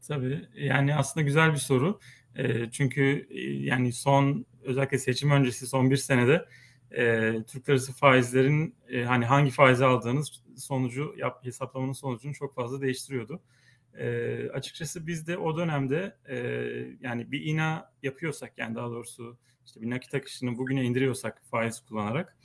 Tabii 0.07 0.47
yani 0.55 0.95
aslında 0.95 1.23
güzel 1.25 1.53
bir 1.53 1.57
soru. 1.57 1.99
E, 2.35 2.71
çünkü 2.71 3.27
yani 3.63 3.93
son 3.93 4.45
özellikle 4.63 4.97
seçim 4.97 5.31
öncesi 5.31 5.67
son 5.67 5.91
bir 5.91 5.97
senede 5.97 6.45
e, 6.91 7.33
Türk 7.47 7.69
lirası 7.69 7.93
faizlerin 7.93 8.75
e, 8.89 9.03
hani 9.03 9.25
hangi 9.25 9.51
faizi 9.51 9.85
aldığınız 9.85 10.43
sonucu 10.57 11.13
yap, 11.17 11.45
hesaplamanın 11.45 11.93
sonucunu 11.93 12.33
çok 12.33 12.55
fazla 12.55 12.81
değiştiriyordu. 12.81 13.39
E, 13.97 14.49
açıkçası 14.49 15.07
biz 15.07 15.27
de 15.27 15.37
o 15.37 15.57
dönemde 15.57 16.17
e, 16.27 16.37
yani 17.01 17.31
bir 17.31 17.41
ina 17.41 17.91
yapıyorsak 18.03 18.57
yani 18.57 18.75
daha 18.75 18.89
doğrusu 18.89 19.37
işte 19.65 19.81
bir 19.81 19.89
nakit 19.89 20.13
akışını 20.13 20.57
bugüne 20.57 20.83
indiriyorsak 20.83 21.41
faiz 21.51 21.79
kullanarak 21.79 22.37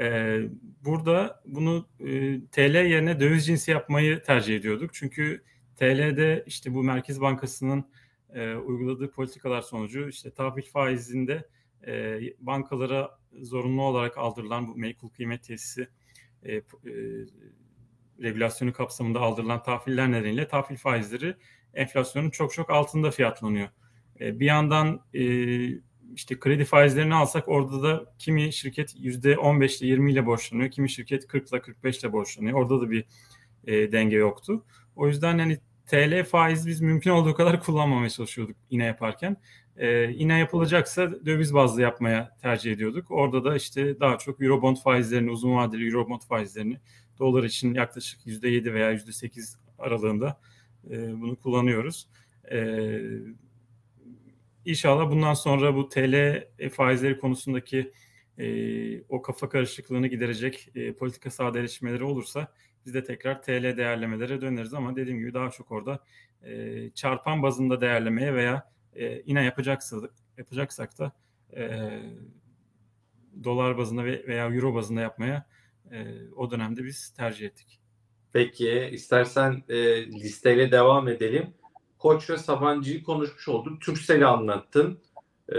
e, 0.00 0.38
burada 0.84 1.42
bunu 1.46 1.88
e, 2.00 2.40
TL 2.46 2.74
yerine 2.74 3.20
döviz 3.20 3.46
cinsi 3.46 3.70
yapmayı 3.70 4.22
tercih 4.22 4.56
ediyorduk. 4.56 4.94
Çünkü 4.94 5.42
TL'de 5.76 6.44
işte 6.46 6.74
bu 6.74 6.82
Merkez 6.82 7.20
Bankası'nın 7.20 7.84
e, 8.34 8.54
uyguladığı 8.54 9.10
politikalar 9.10 9.62
sonucu 9.62 10.08
işte 10.08 10.30
tahvil 10.30 10.62
faizinde 10.62 11.48
e, 11.86 12.20
bankalara 12.40 13.18
zorunlu 13.40 13.82
olarak 13.82 14.18
aldırılan 14.18 14.68
bu 14.68 14.76
meykul 14.76 15.08
kıymet 15.08 15.44
tesisi 15.44 15.88
e, 16.42 16.54
e, 16.54 16.62
regülasyonu 18.22 18.72
kapsamında 18.72 19.20
aldırılan 19.20 19.62
tahviller 19.62 20.12
nedeniyle 20.12 20.48
tahvil 20.48 20.76
faizleri 20.76 21.36
enflasyonun 21.74 22.30
çok 22.30 22.52
çok 22.52 22.70
altında 22.70 23.10
fiyatlanıyor. 23.10 23.68
E, 24.20 24.40
bir 24.40 24.46
yandan 24.46 25.00
e, 25.14 25.22
işte 26.14 26.40
kredi 26.40 26.64
faizlerini 26.64 27.14
alsak 27.14 27.48
orada 27.48 27.82
da 27.82 28.14
kimi 28.18 28.52
şirket 28.52 28.94
yüzde 28.98 29.38
15 29.38 29.80
ile 29.80 29.88
20 29.88 30.12
ile 30.12 30.26
borçlanıyor, 30.26 30.70
kimi 30.70 30.90
şirket 30.90 31.26
40 31.26 31.48
ile 31.50 31.60
45 31.60 31.98
ile 31.98 32.12
borçlanıyor. 32.12 32.58
Orada 32.58 32.80
da 32.80 32.90
bir 32.90 33.04
e, 33.66 33.92
denge 33.92 34.16
yoktu. 34.16 34.64
O 34.96 35.08
yüzden 35.08 35.38
hani 35.38 35.58
TL 35.86 36.24
faiz 36.24 36.66
biz 36.66 36.80
mümkün 36.80 37.10
olduğu 37.10 37.34
kadar 37.34 37.60
kullanmamaya 37.60 38.10
çalışıyorduk 38.10 38.56
yine 38.70 38.84
yaparken. 38.84 39.36
E, 39.76 39.88
yine 39.90 40.38
yapılacaksa 40.38 41.26
döviz 41.26 41.54
bazlı 41.54 41.82
yapmaya 41.82 42.36
tercih 42.42 42.72
ediyorduk. 42.72 43.10
Orada 43.10 43.44
da 43.44 43.56
işte 43.56 44.00
daha 44.00 44.18
çok 44.18 44.42
Eurobond 44.42 44.76
faizlerini, 44.76 45.30
uzun 45.30 45.56
vadeli 45.56 45.86
Eurobond 45.86 46.20
faizlerini 46.20 46.80
dolar 47.22 47.44
için 47.44 47.74
yaklaşık 47.74 48.26
%7 48.26 48.74
veya 48.74 48.92
%8 48.92 49.56
aralığında 49.78 50.40
e, 50.90 51.20
bunu 51.20 51.36
kullanıyoruz. 51.36 52.08
E, 52.52 52.98
İnşallah 54.64 55.10
bundan 55.10 55.34
sonra 55.34 55.74
bu 55.74 55.88
TL 55.88 56.44
faizleri 56.72 57.18
konusundaki 57.18 57.92
e, 58.38 58.46
o 59.02 59.22
kafa 59.22 59.48
karışıklığını 59.48 60.06
giderecek 60.06 60.68
e, 60.74 60.92
politika 60.92 61.30
sadeleşmeleri 61.30 62.04
olursa 62.04 62.52
biz 62.86 62.94
de 62.94 63.04
tekrar 63.04 63.42
TL 63.42 63.76
değerlemelere 63.76 64.40
döneriz 64.40 64.74
ama 64.74 64.96
dediğim 64.96 65.18
gibi 65.18 65.34
daha 65.34 65.50
çok 65.50 65.70
orada 65.72 66.04
e, 66.42 66.90
çarpan 66.90 67.42
bazında 67.42 67.80
değerlemeye 67.80 68.34
veya 68.34 68.70
e, 68.96 69.22
yine 69.26 69.44
yapacaksak, 69.44 70.10
yapacaksak 70.38 70.98
da 70.98 71.12
e, 71.56 71.90
dolar 73.44 73.78
bazında 73.78 74.04
veya 74.04 74.54
euro 74.54 74.74
bazında 74.74 75.00
yapmaya 75.00 75.46
e, 75.92 76.28
o 76.36 76.50
dönemde 76.50 76.84
biz 76.84 77.10
tercih 77.10 77.46
ettik. 77.46 77.80
Peki 78.32 78.88
istersen 78.92 79.62
e, 79.68 80.06
listeyle 80.06 80.72
devam 80.72 81.08
edelim. 81.08 81.54
Koç 81.98 82.30
ve 82.30 82.38
Sabancı'yı 82.38 83.02
konuşmuş 83.02 83.48
olduk. 83.48 83.80
Türksel'i 83.80 84.26
anlattın. 84.26 84.98
E, 85.48 85.58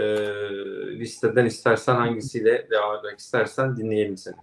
listeden 0.98 1.46
istersen 1.46 1.94
hangisiyle 1.94 2.68
devam 2.70 2.96
etmek 2.96 3.18
istersen 3.18 3.76
dinleyelim 3.76 4.16
seni. 4.16 4.36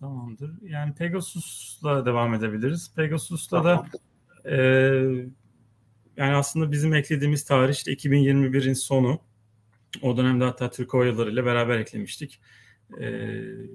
Tamamdır. 0.00 0.50
Yani 0.62 0.94
Pegasus'la 0.94 2.06
devam 2.06 2.34
edebiliriz. 2.34 2.94
Pegasus'ta 2.96 3.62
tamam. 3.62 3.86
da 3.92 3.98
e, 4.50 4.56
yani 6.16 6.34
aslında 6.34 6.72
bizim 6.72 6.94
eklediğimiz 6.94 7.44
tarih 7.44 7.74
işte 7.74 7.92
2021'in 7.92 8.72
sonu. 8.72 9.18
O 10.02 10.16
dönemde 10.16 10.44
hatta 10.44 10.70
Türk 10.70 10.94
Hava 10.94 11.04
Yolları 11.04 11.30
ile 11.30 11.44
beraber 11.44 11.78
eklemiştik. 11.78 12.40
E, 13.00 13.06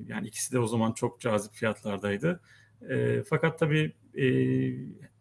yani 0.08 0.28
ikisi 0.28 0.52
de 0.52 0.60
o 0.60 0.68
zaman 0.68 0.92
çok 0.92 1.20
cazip 1.20 1.54
fiyatlardaydı. 1.54 2.42
E, 2.90 3.24
fakat 3.24 3.60
tabii 3.60 3.94
e, 4.18 4.26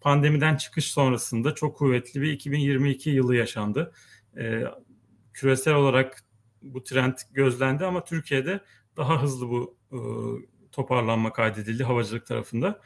pandemiden 0.01 0.57
çıkış 0.57 0.93
sonrasında 0.93 1.55
çok 1.55 1.77
kuvvetli 1.77 2.23
bir 2.23 2.33
2022 2.33 3.11
yılı 3.11 3.37
yaşandı. 3.37 3.93
E, 4.39 4.63
küresel 5.33 5.75
olarak 5.75 6.25
bu 6.63 6.85
trend 6.85 7.15
gözlendi 7.33 7.85
ama 7.85 8.05
Türkiye'de 8.05 8.61
daha 8.97 9.23
hızlı 9.23 9.49
bu 9.49 9.77
e, 9.93 9.99
toparlanma 10.73 11.33
kaydedildi 11.33 11.85
havacılık 11.85 12.27
tarafında. 12.27 12.81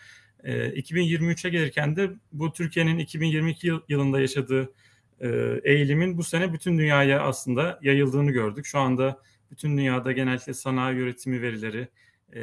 E, 0.44 0.68
2023'e 0.68 1.50
gelirken 1.50 1.96
de 1.96 2.10
bu 2.32 2.52
Türkiye'nin 2.52 2.98
2022 2.98 3.72
yılında 3.88 4.20
yaşadığı 4.20 4.72
e, 5.20 5.28
eğilimin 5.64 6.18
bu 6.18 6.24
sene 6.24 6.52
bütün 6.52 6.78
dünyaya 6.78 7.22
aslında 7.22 7.78
yayıldığını 7.82 8.30
gördük. 8.30 8.66
Şu 8.66 8.78
anda 8.78 9.22
bütün 9.50 9.76
dünyada 9.76 10.12
genellikle 10.12 10.54
sanayi 10.54 10.98
üretimi 10.98 11.42
verileri 11.42 11.88
e, 12.34 12.42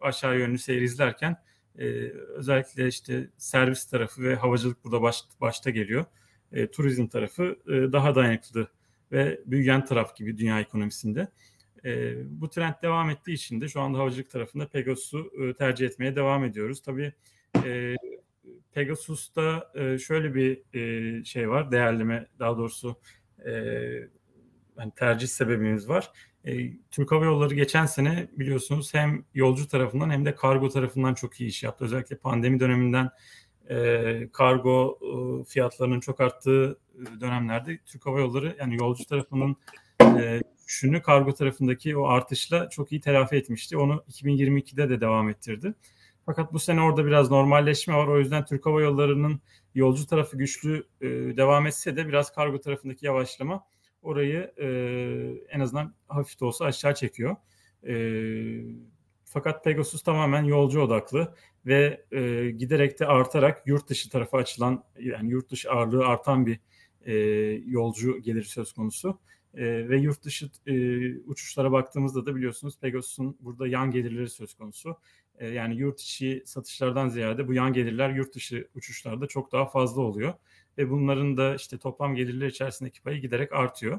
aşağı 0.00 0.38
yönlü 0.38 0.58
seyir 0.58 0.82
izlerken 0.82 1.36
e, 1.78 1.84
özellikle 2.10 2.88
işte 2.88 3.30
servis 3.36 3.86
tarafı 3.86 4.22
ve 4.22 4.34
havacılık 4.34 4.84
burada 4.84 5.02
baş, 5.02 5.22
başta 5.40 5.70
geliyor. 5.70 6.04
E, 6.52 6.70
turizm 6.70 7.06
tarafı 7.06 7.56
e, 7.68 7.92
daha 7.92 8.14
dayanıklı 8.14 8.68
ve 9.12 9.40
büyüyen 9.46 9.84
taraf 9.84 10.16
gibi 10.16 10.38
dünya 10.38 10.60
ekonomisinde. 10.60 11.28
E, 11.84 12.14
bu 12.40 12.50
trend 12.50 12.74
devam 12.82 13.10
ettiği 13.10 13.32
için 13.32 13.60
de 13.60 13.68
şu 13.68 13.80
anda 13.80 13.98
havacılık 13.98 14.30
tarafında 14.30 14.68
Pegasus'u 14.68 15.32
e, 15.42 15.54
tercih 15.54 15.86
etmeye 15.86 16.16
devam 16.16 16.44
ediyoruz. 16.44 16.82
Tabii 16.82 17.12
e, 17.64 17.94
Pegasus'ta 18.72 19.72
e, 19.74 19.98
şöyle 19.98 20.34
bir 20.34 20.62
e, 20.74 21.24
şey 21.24 21.50
var, 21.50 21.70
değerleme 21.72 22.26
daha 22.38 22.58
doğrusu 22.58 22.96
e, 23.46 23.52
yani 24.78 24.92
tercih 24.96 25.28
sebebimiz 25.28 25.88
var. 25.88 26.12
E, 26.44 26.72
Türk 26.90 27.12
Hava 27.12 27.24
Yolları 27.24 27.54
geçen 27.54 27.86
sene 27.86 28.28
biliyorsunuz 28.32 28.94
hem 28.94 29.24
yolcu 29.34 29.68
tarafından 29.68 30.10
hem 30.10 30.24
de 30.24 30.34
kargo 30.34 30.68
tarafından 30.68 31.14
çok 31.14 31.40
iyi 31.40 31.48
iş 31.48 31.62
yaptı. 31.62 31.84
Özellikle 31.84 32.16
pandemi 32.16 32.60
döneminden 32.60 33.10
e, 33.70 34.28
kargo 34.32 34.98
e, 35.02 35.44
fiyatlarının 35.44 36.00
çok 36.00 36.20
arttığı 36.20 36.78
dönemlerde 37.20 37.78
Türk 37.86 38.06
Hava 38.06 38.20
Yolları 38.20 38.56
yani 38.60 38.76
yolcu 38.76 39.04
tarafının 39.04 39.56
e, 40.02 40.40
düşünü 40.66 41.02
kargo 41.02 41.34
tarafındaki 41.34 41.96
o 41.96 42.06
artışla 42.06 42.68
çok 42.68 42.92
iyi 42.92 43.00
telafi 43.00 43.36
etmişti. 43.36 43.76
Onu 43.76 44.04
2022'de 44.10 44.90
de 44.90 45.00
devam 45.00 45.28
ettirdi. 45.28 45.74
Fakat 46.26 46.52
bu 46.52 46.58
sene 46.58 46.82
orada 46.82 47.06
biraz 47.06 47.30
normalleşme 47.30 47.94
var. 47.94 48.06
O 48.06 48.18
yüzden 48.18 48.44
Türk 48.44 48.66
Hava 48.66 48.82
Yolları'nın 48.82 49.40
yolcu 49.74 50.06
tarafı 50.06 50.36
güçlü 50.38 50.86
e, 51.00 51.06
devam 51.36 51.66
etse 51.66 51.96
de 51.96 52.08
biraz 52.08 52.32
kargo 52.32 52.60
tarafındaki 52.60 53.06
yavaşlama 53.06 53.64
orayı 54.06 54.52
e, 54.56 54.66
en 55.48 55.60
azından 55.60 55.94
hafif 56.08 56.40
de 56.40 56.44
olsa 56.44 56.64
aşağı 56.64 56.94
çekiyor. 56.94 57.36
E, 57.86 57.94
fakat 59.24 59.64
Pegasus 59.64 60.02
tamamen 60.02 60.44
yolcu 60.44 60.80
odaklı 60.80 61.34
ve 61.66 62.04
e, 62.12 62.50
giderek 62.50 63.00
de 63.00 63.06
artarak 63.06 63.66
yurt 63.66 63.88
dışı 63.88 64.10
tarafa 64.10 64.38
açılan 64.38 64.84
yani 65.00 65.30
yurt 65.30 65.50
dışı 65.50 65.70
ağırlığı 65.70 66.06
artan 66.06 66.46
bir 66.46 66.60
e, 67.00 67.14
yolcu 67.66 68.18
geliri 68.18 68.44
söz 68.44 68.72
konusu. 68.72 69.18
E, 69.54 69.88
ve 69.88 69.98
yurt 69.98 70.22
dışı 70.22 70.50
e, 70.66 70.74
uçuşlara 71.18 71.72
baktığımızda 71.72 72.26
da 72.26 72.36
biliyorsunuz 72.36 72.78
Pegasus'un 72.80 73.36
burada 73.40 73.66
yan 73.68 73.90
gelirleri 73.90 74.28
söz 74.28 74.54
konusu. 74.54 74.96
E, 75.38 75.48
yani 75.48 75.76
yurt 75.76 76.00
içi 76.00 76.42
satışlardan 76.46 77.08
ziyade 77.08 77.48
bu 77.48 77.54
yan 77.54 77.72
gelirler 77.72 78.10
yurt 78.10 78.34
dışı 78.34 78.68
uçuşlarda 78.74 79.26
çok 79.26 79.52
daha 79.52 79.66
fazla 79.66 80.02
oluyor 80.02 80.34
ve 80.78 80.90
bunların 80.90 81.36
da 81.36 81.54
işte 81.54 81.78
toplam 81.78 82.14
gelirler 82.14 82.46
içerisindeki 82.46 83.02
payı 83.02 83.20
giderek 83.20 83.52
artıyor. 83.52 83.98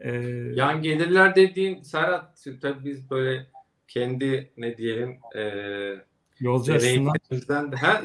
Ee, 0.00 0.10
Yan 0.54 0.82
gelirler 0.82 1.36
dediğin 1.36 1.82
Serhat 1.82 2.46
tabii 2.62 2.84
biz 2.84 3.10
böyle 3.10 3.46
kendi 3.88 4.52
ne 4.56 4.76
diyelim 4.76 5.18
e, 5.36 5.42
yolcu 6.40 6.74
açısından 6.74 7.72
ha, 7.72 8.02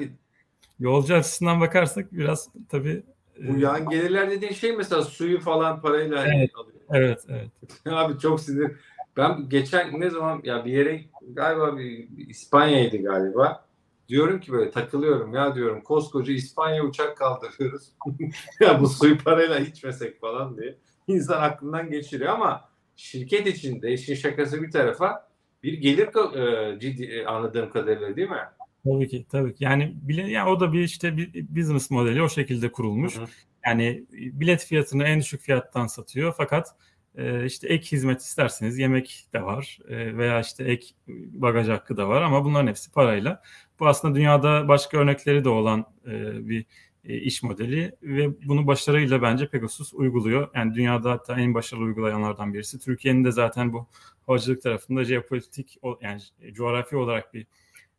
yolcu 0.80 1.15
açısından 1.15 1.61
bakarsak 1.61 2.13
biraz 2.13 2.49
tabii 2.70 3.03
bu 3.39 3.57
e, 3.57 3.59
yan 3.59 3.89
gelirler 3.89 4.32
dediğin 4.32 4.53
şey 4.53 4.76
mesela 4.76 5.01
suyu 5.01 5.39
falan 5.39 5.82
parayla 5.82 6.26
evet, 6.28 6.51
alıyor. 6.55 6.80
Evet, 6.93 7.20
evet. 7.30 7.49
Abi 7.86 8.20
çok 8.20 8.39
sinir. 8.39 8.72
Ben 9.18 9.49
geçen 9.49 10.01
ne 10.01 10.09
zaman 10.09 10.41
ya 10.43 10.65
bir 10.65 10.72
yere 10.72 11.01
galiba 11.34 11.78
bir 11.78 12.07
İspanya'ydı 12.28 12.97
galiba. 12.97 13.66
Diyorum 14.10 14.39
ki 14.39 14.51
böyle 14.51 14.72
takılıyorum 14.72 15.34
ya 15.34 15.55
diyorum 15.55 15.82
koskoca 15.82 16.34
İspanya 16.34 16.84
uçak 16.84 17.18
kaldırıyoruz. 17.18 17.91
ya 18.60 18.82
bu 18.82 18.89
suyu 18.89 19.18
parayla 19.18 19.60
içmesek 19.60 20.22
falan 20.22 20.58
diye. 20.58 20.78
insan 21.08 21.41
aklından 21.41 21.89
geçiriyor 21.89 22.34
ama 22.34 22.70
şirket 22.95 23.47
içinde 23.47 23.93
işin 23.93 24.16
şakası 24.16 24.62
bir 24.62 24.72
tarafa 24.72 25.28
bir 25.64 25.74
gelir 25.74 26.08
e, 26.36 26.80
ciddi 26.80 27.03
e, 27.03 27.26
anladığım 27.26 27.70
kadarıyla 27.70 28.16
değil 28.16 28.30
mi? 28.30 28.43
Tabii 28.84 29.08
ki 29.08 29.26
tabii 29.32 29.55
ki. 29.55 29.64
Yani 29.64 29.93
bile 30.01 30.32
yani 30.32 30.49
o 30.49 30.60
da 30.60 30.74
bir 30.74 30.84
işte 30.84 31.18
bir 31.18 31.47
business 31.55 31.91
modeli 31.91 32.22
o 32.22 32.30
şekilde 32.30 32.72
kurulmuş. 32.72 33.18
Hı 33.18 33.22
hı. 33.22 33.28
Yani 33.66 34.05
bilet 34.12 34.66
fiyatını 34.66 35.03
en 35.03 35.20
düşük 35.20 35.41
fiyattan 35.41 35.88
satıyor 35.88 36.34
fakat 36.38 36.76
e, 37.16 37.45
işte 37.45 37.68
ek 37.68 37.91
hizmet 37.91 38.22
isterseniz 38.22 38.78
yemek 38.78 39.28
de 39.34 39.43
var 39.43 39.80
e, 39.88 40.18
veya 40.18 40.39
işte 40.39 40.64
ek 40.64 40.88
bagaj 41.32 41.68
hakkı 41.68 41.97
da 41.97 42.10
var 42.10 42.22
ama 42.22 42.45
bunların 42.45 42.68
hepsi 42.68 42.91
parayla. 42.91 43.41
Bu 43.80 43.88
aslında 43.88 44.15
dünyada 44.15 44.67
başka 44.67 44.97
örnekleri 44.97 45.43
de 45.43 45.49
olan 45.49 45.86
e, 46.07 46.47
bir 46.49 46.65
e, 47.03 47.17
iş 47.17 47.43
modeli 47.43 47.95
ve 48.03 48.47
bunu 48.47 48.67
başarıyla 48.67 49.21
bence 49.21 49.49
Pegasus 49.49 49.93
uyguluyor. 49.93 50.49
Yani 50.55 50.75
dünyada 50.75 51.11
hatta 51.11 51.39
en 51.39 51.53
başarılı 51.53 51.86
uygulayanlardan 51.86 52.53
birisi. 52.53 52.80
Türkiye'nin 52.80 53.25
de 53.25 53.32
zaten 53.32 53.73
bu 53.73 53.88
havacılık 54.25 54.61
tarafında 54.61 55.03
jeopolitik 55.03 55.80
yani 56.01 56.21
coğrafi 56.53 56.95
olarak 56.95 57.34
bir 57.34 57.47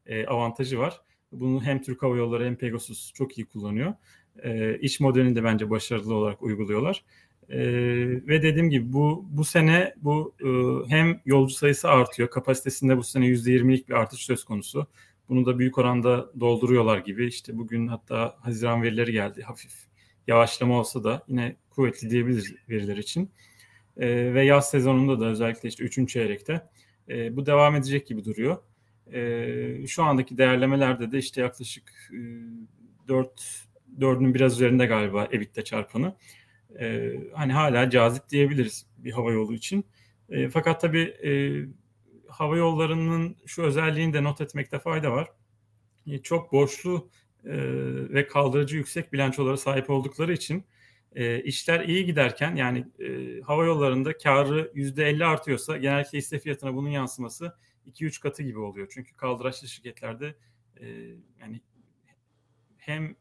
e, 0.06 0.26
avantajı 0.26 0.78
var. 0.78 1.00
Bunu 1.32 1.62
hem 1.62 1.82
Türk 1.82 2.02
Hava 2.02 2.16
Yolları 2.16 2.44
hem 2.44 2.56
Pegasus 2.56 3.12
çok 3.12 3.38
iyi 3.38 3.46
kullanıyor. 3.46 3.94
E, 4.42 4.78
iş 4.78 5.00
modelini 5.00 5.36
de 5.36 5.44
bence 5.44 5.70
başarılı 5.70 6.14
olarak 6.14 6.42
uyguluyorlar. 6.42 7.04
E, 7.48 7.58
ve 8.28 8.42
dediğim 8.42 8.70
gibi 8.70 8.92
bu 8.92 9.26
bu 9.30 9.44
sene 9.44 9.94
bu 9.96 10.34
e, 10.40 10.48
hem 10.90 11.20
yolcu 11.24 11.54
sayısı 11.54 11.88
artıyor. 11.88 12.30
Kapasitesinde 12.30 12.96
bu 12.96 13.02
sene 13.02 13.26
%20'lik 13.26 13.88
bir 13.88 13.94
artış 13.94 14.20
söz 14.20 14.44
konusu. 14.44 14.86
Bunu 15.28 15.46
da 15.46 15.58
büyük 15.58 15.78
oranda 15.78 16.40
dolduruyorlar 16.40 16.98
gibi. 16.98 17.26
İşte 17.26 17.58
bugün 17.58 17.86
hatta 17.86 18.36
Haziran 18.40 18.82
verileri 18.82 19.12
geldi. 19.12 19.42
Hafif 19.42 19.72
yavaşlama 20.26 20.78
olsa 20.80 21.04
da 21.04 21.22
yine 21.28 21.56
kuvvetli 21.70 22.10
diyebiliriz 22.10 22.54
veriler 22.68 22.96
için. 22.96 23.30
E, 23.96 24.34
ve 24.34 24.44
yaz 24.44 24.70
sezonunda 24.70 25.20
da 25.20 25.26
özellikle 25.26 25.68
işte 25.68 25.84
3. 25.84 26.08
çeyrekte 26.08 26.68
e, 27.08 27.36
bu 27.36 27.46
devam 27.46 27.76
edecek 27.76 28.06
gibi 28.06 28.24
duruyor. 28.24 28.56
E, 29.12 29.86
şu 29.86 30.02
andaki 30.02 30.38
değerlemelerde 30.38 31.12
de 31.12 31.18
işte 31.18 31.40
yaklaşık 31.40 32.10
e, 32.12 32.18
4 33.08 33.68
4'ün 33.98 34.34
biraz 34.34 34.54
üzerinde 34.54 34.86
galiba 34.86 35.28
EBITDA 35.32 35.64
çarpanı. 35.64 36.16
E, 36.80 37.12
hani 37.34 37.52
hala 37.52 37.90
cazip 37.90 38.28
diyebiliriz 38.28 38.86
bir 38.98 39.12
hava 39.12 39.32
yolu 39.32 39.54
için. 39.54 39.84
E, 40.30 40.48
fakat 40.48 40.80
tabii 40.80 41.14
e, 41.24 41.30
hava 42.28 42.56
yollarının 42.56 43.36
şu 43.46 43.62
özelliğini 43.62 44.12
de 44.12 44.22
not 44.22 44.40
etmekte 44.40 44.78
fayda 44.78 45.12
var. 45.12 45.28
E, 46.06 46.18
çok 46.18 46.52
borçlu 46.52 47.10
e, 47.44 47.52
ve 48.14 48.26
kaldırıcı 48.26 48.76
yüksek 48.76 49.12
bilançolara 49.12 49.56
sahip 49.56 49.90
oldukları 49.90 50.32
için 50.32 50.64
e, 51.14 51.42
işler 51.42 51.80
iyi 51.80 52.04
giderken 52.06 52.56
yani 52.56 52.86
e, 52.98 53.40
hava 53.40 53.64
yollarında 53.64 54.18
karı 54.18 54.72
%50 54.74 55.24
artıyorsa 55.24 55.76
genellikle 55.76 56.18
hisse 56.18 56.38
fiyatına 56.38 56.74
bunun 56.74 56.90
yansıması 56.90 57.56
2-3 57.86 58.20
katı 58.20 58.42
gibi 58.42 58.58
oluyor. 58.58 58.88
Çünkü 58.90 59.16
kaldıraçlı 59.16 59.68
şirketlerde 59.68 60.34
yani 61.40 61.60
hem 62.76 63.16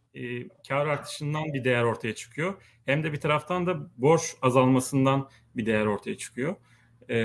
kar 0.68 0.88
artışından 0.88 1.54
bir 1.54 1.64
değer 1.64 1.84
ortaya 1.84 2.16
çıkıyor 2.16 2.62
hem 2.86 3.04
de 3.04 3.14
bir 3.14 3.20
taraftan 3.20 3.68
da 3.68 3.90
borç 3.98 4.36
azalmasından 4.42 5.30
bir 5.56 5.66
değer 5.66 5.86
ortaya 5.86 6.18
çıkıyor. 6.18 6.56
E, 7.10 7.18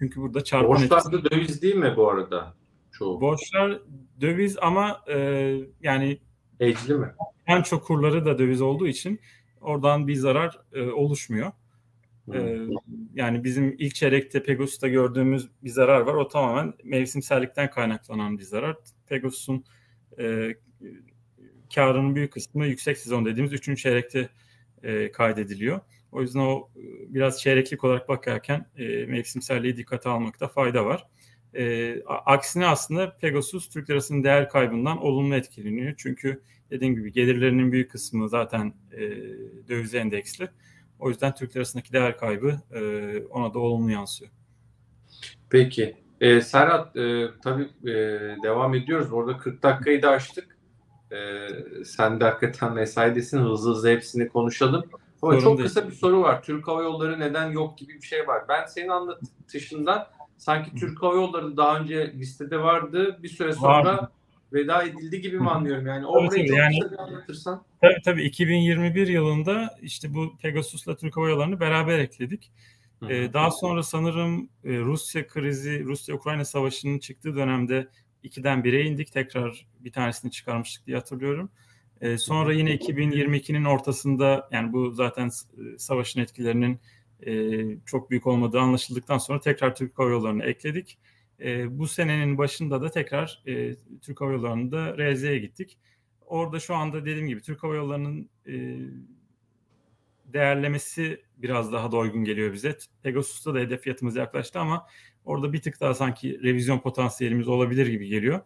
çünkü 0.00 0.20
burada 0.20 0.44
çarpan 0.44 0.70
Borçlar 0.70 0.98
etkisi... 0.98 1.12
da 1.12 1.30
döviz 1.30 1.62
değil 1.62 1.74
mi 1.74 1.94
bu 1.96 2.10
arada? 2.10 2.54
Çoğu. 2.92 3.20
Borçlar 3.20 3.82
döviz 4.20 4.56
ama 4.60 5.00
e, 5.08 5.18
yani 5.82 6.18
Ecli 6.60 6.94
mi? 6.94 7.14
En 7.46 7.62
çok 7.62 7.84
kurları 7.84 8.24
da 8.24 8.38
döviz 8.38 8.60
olduğu 8.60 8.86
için 8.86 9.20
oradan 9.60 10.08
bir 10.08 10.14
zarar 10.14 10.60
e, 10.72 10.82
oluşmuyor. 10.82 11.52
E, 12.34 12.58
yani 13.14 13.44
bizim 13.44 13.76
ilk 13.78 13.94
çeyrekte 13.94 14.42
Pegasus'ta 14.42 14.88
gördüğümüz 14.88 15.48
bir 15.62 15.70
zarar 15.70 16.00
var. 16.00 16.14
O 16.14 16.28
tamamen 16.28 16.74
mevsimsellikten 16.84 17.70
kaynaklanan 17.70 18.38
bir 18.38 18.42
zarar. 18.42 18.76
Pegasus'un 19.06 19.64
e, 20.18 20.54
karının 21.74 22.14
büyük 22.14 22.32
kısmı 22.32 22.66
yüksek 22.66 22.98
sezon 22.98 23.24
dediğimiz 23.24 23.52
3. 23.52 23.82
çeyrekte 23.82 24.28
e, 24.82 25.12
kaydediliyor. 25.12 25.80
O 26.12 26.22
yüzden 26.22 26.40
o 26.40 26.68
e, 26.76 27.14
biraz 27.14 27.40
çeyreklik 27.40 27.84
olarak 27.84 28.08
bakarken 28.08 28.66
e, 28.76 29.06
mevsimselliği 29.06 29.76
dikkate 29.76 30.08
almakta 30.08 30.48
fayda 30.48 30.86
var. 30.86 31.06
E, 31.54 31.94
aksine 32.04 32.66
aslında 32.66 33.16
Pegasus 33.16 33.68
Türk 33.68 33.90
lirasının 33.90 34.24
değer 34.24 34.48
kaybından 34.48 35.02
olumlu 35.04 35.34
etkileniyor. 35.34 35.94
Çünkü 35.96 36.42
dediğim 36.70 36.94
gibi 36.94 37.12
gelirlerinin 37.12 37.72
büyük 37.72 37.90
kısmı 37.90 38.28
zaten 38.28 38.74
e, 38.92 39.00
dövize 39.68 39.98
endeksli. 39.98 40.48
O 40.98 41.08
yüzden 41.08 41.34
Türk 41.34 41.56
lirasındaki 41.56 41.92
değer 41.92 42.16
kaybı 42.16 42.60
e, 42.72 42.80
ona 43.30 43.54
da 43.54 43.58
olumlu 43.58 43.90
yansıyor. 43.90 44.30
Peki. 45.50 45.96
E, 46.20 46.40
Serhat 46.40 46.96
e, 46.96 47.26
tabii 47.44 47.68
e, 47.90 47.92
devam 48.42 48.74
ediyoruz. 48.74 49.12
Orada 49.12 49.38
40 49.38 49.62
dakikayı 49.62 50.02
da 50.02 50.10
açtık. 50.10 50.58
E, 51.12 51.48
sen 51.84 52.20
de 52.20 52.24
hakikaten 52.24 52.74
mesaidesin. 52.74 53.38
Hızlı 53.38 53.70
hızlı 53.70 53.88
hepsini 53.88 54.28
konuşalım. 54.28 54.84
Ama 55.22 55.32
Sorun 55.32 55.42
çok 55.44 55.58
değil. 55.58 55.68
kısa 55.68 55.88
bir 55.88 55.94
soru 55.94 56.22
var. 56.22 56.42
Türk 56.42 56.68
Hava 56.68 56.82
Yolları 56.82 57.20
neden 57.20 57.50
yok 57.50 57.78
gibi 57.78 57.94
bir 57.94 58.06
şey 58.06 58.26
var. 58.26 58.42
Ben 58.48 58.66
senin 58.66 58.88
anlatışından 58.88 60.06
sanki 60.38 60.74
Türk 60.74 61.02
Hava 61.02 61.14
Yolları 61.14 61.56
daha 61.56 61.78
önce 61.78 62.12
listede 62.14 62.58
vardı. 62.58 63.18
Bir 63.22 63.28
süre 63.28 63.52
sonra 63.52 63.96
var. 63.96 64.08
veda 64.52 64.82
edildi 64.82 65.20
gibi 65.20 65.40
mi 65.40 65.50
anlıyorum? 65.50 65.86
Yani 65.86 66.06
orayı 66.06 66.48
çok 66.48 66.58
yani, 66.58 66.78
kısa 66.78 66.92
bir 66.92 66.98
anlatırsan. 66.98 67.62
Tabii 67.80 68.02
tabii 68.04 68.22
2021 68.22 69.08
yılında 69.08 69.76
işte 69.82 70.14
bu 70.14 70.36
Pegasus'la 70.42 70.96
Türk 70.96 71.16
Hava 71.16 71.28
Yolları'nı 71.28 71.60
beraber 71.60 71.98
ekledik. 71.98 72.52
Ee, 73.08 73.32
daha 73.32 73.50
sonra 73.50 73.82
sanırım 73.82 74.48
e, 74.64 74.78
Rusya 74.78 75.26
krizi, 75.26 75.84
Rusya-Ukrayna 75.84 76.44
savaşının 76.44 76.98
çıktığı 76.98 77.36
dönemde 77.36 77.88
ikiden 78.22 78.64
bire 78.64 78.82
indik. 78.82 79.12
Tekrar 79.12 79.66
bir 79.80 79.92
tanesini 79.92 80.30
çıkarmıştık 80.30 80.86
diye 80.86 80.96
hatırlıyorum. 80.96 81.50
E, 82.00 82.18
sonra 82.18 82.52
yine 82.52 82.74
2022'nin 82.74 83.64
ortasında 83.64 84.48
yani 84.52 84.72
bu 84.72 84.90
zaten 84.90 85.26
e, 85.26 85.78
savaşın 85.78 86.20
etkilerinin 86.20 86.80
e, 87.26 87.62
çok 87.86 88.10
büyük 88.10 88.26
olmadığı 88.26 88.60
anlaşıldıktan 88.60 89.18
sonra 89.18 89.40
tekrar 89.40 89.74
Türk 89.74 89.98
Hava 89.98 90.10
Yolları'nı 90.10 90.44
ekledik. 90.44 90.98
E, 91.40 91.78
bu 91.78 91.88
senenin 91.88 92.38
başında 92.38 92.82
da 92.82 92.90
tekrar 92.90 93.42
e, 93.46 93.74
Türk 94.02 94.20
Hava 94.20 94.32
Yolları'nda 94.32 94.96
RZ'ye 94.98 95.38
gittik. 95.38 95.78
Orada 96.26 96.60
şu 96.60 96.74
anda 96.74 97.00
dediğim 97.00 97.28
gibi 97.28 97.40
Türk 97.40 97.62
Hava 97.62 97.74
Yolları'nın 97.74 98.30
değerlemesi 100.32 101.22
biraz 101.36 101.72
daha 101.72 101.92
doygun 101.92 102.24
geliyor 102.24 102.52
bize. 102.52 102.76
Pegasus'ta 103.02 103.54
da 103.54 103.58
hedef 103.58 103.82
fiyatımız 103.82 104.16
yaklaştı 104.16 104.58
ama 104.58 104.86
orada 105.24 105.52
bir 105.52 105.62
tık 105.62 105.80
daha 105.80 105.94
sanki 105.94 106.42
revizyon 106.42 106.78
potansiyelimiz 106.78 107.48
olabilir 107.48 107.86
gibi 107.86 108.08
geliyor. 108.08 108.40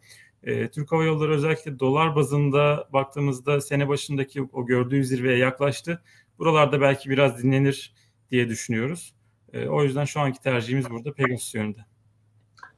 E, 0.45 0.71
Türk 0.71 0.93
Hava 0.93 1.05
Yolları 1.05 1.33
özellikle 1.33 1.79
dolar 1.79 2.17
bazında 2.17 2.89
baktığımızda 2.93 3.61
sene 3.61 3.89
başındaki 3.89 4.43
o 4.53 4.67
gördüğü 4.67 5.05
zirveye 5.05 5.39
yaklaştı. 5.39 6.03
Buralarda 6.39 6.81
belki 6.81 7.11
biraz 7.11 7.43
dinlenir 7.43 7.95
diye 8.31 8.49
düşünüyoruz. 8.49 9.15
E, 9.53 9.67
o 9.69 9.83
yüzden 9.83 10.05
şu 10.05 10.21
anki 10.21 10.41
tercihimiz 10.41 10.91
burada 10.91 11.13
Pegasus 11.13 11.55
yönünde. 11.55 11.85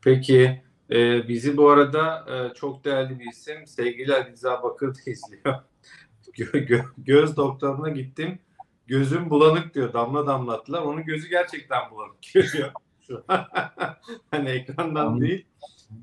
Peki 0.00 0.62
e, 0.90 1.28
bizi 1.28 1.56
bu 1.56 1.70
arada 1.70 2.26
e, 2.30 2.54
çok 2.54 2.84
değerli 2.84 3.20
bir 3.20 3.30
isim 3.30 3.66
sevgili 3.66 4.14
Ali 4.14 4.30
Rıza 4.32 4.62
Bakır 4.62 4.94
da 4.94 4.98
izliyor. 5.06 5.42
Gö- 6.32 6.66
gö- 6.66 6.90
göz 6.98 7.36
doktoruna 7.36 7.88
gittim. 7.88 8.38
Gözüm 8.86 9.30
bulanık 9.30 9.74
diyor. 9.74 9.92
Damla 9.92 10.26
damlattılar. 10.26 10.82
Onun 10.82 11.04
gözü 11.04 11.28
gerçekten 11.28 11.90
bulanık 11.90 12.16
görüyor. 12.34 12.72
hani 14.30 14.48
ekrandan 14.48 15.20
değil. 15.20 15.46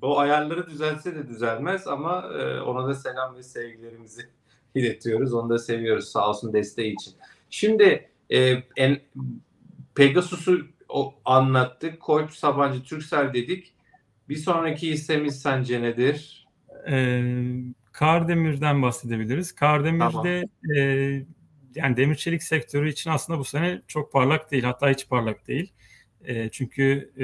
O 0.02 0.20
ayarları 0.20 0.68
düzelse 0.68 1.16
de 1.16 1.28
düzelmez 1.28 1.88
ama 1.88 2.30
e, 2.40 2.62
ona 2.62 2.88
da 2.88 2.96
selam 2.96 3.36
ve 3.36 3.44
sevgilerimizi 3.44 4.22
iletiyoruz. 4.76 5.34
Onu 5.34 5.50
da 5.50 5.60
seviyoruz 5.60 6.06
sağ 6.06 6.30
olsun 6.30 6.54
desteği 6.54 6.94
için. 6.94 7.14
Şimdi 7.50 8.10
e, 8.30 8.64
en, 8.78 9.00
Pegasus'u 9.96 10.66
anlattık. 11.26 12.00
Kolp 12.00 12.32
Sabancı 12.32 12.84
Türksel 12.84 13.34
dedik. 13.34 13.74
Bir 14.30 14.36
sonraki 14.36 14.92
hissemiz 14.92 15.42
sence 15.42 15.82
nedir? 15.82 16.48
Ee, 16.90 17.44
Kardemir'den 17.92 18.82
bahsedebiliriz. 18.82 19.56
Kardemir'de 19.56 20.04
tamam. 20.04 20.78
e, 20.78 21.26
yani 21.76 21.98
demir 21.98 22.16
çelik 22.16 22.44
sektörü 22.44 22.90
için 22.90 23.10
aslında 23.10 23.40
bu 23.40 23.44
sene 23.44 23.82
çok 23.88 24.14
parlak 24.14 24.52
değil. 24.52 24.64
Hatta 24.64 24.90
hiç 24.90 25.10
parlak 25.10 25.48
değil. 25.48 25.74
E, 26.26 26.50
çünkü 26.50 27.12
e, 27.18 27.24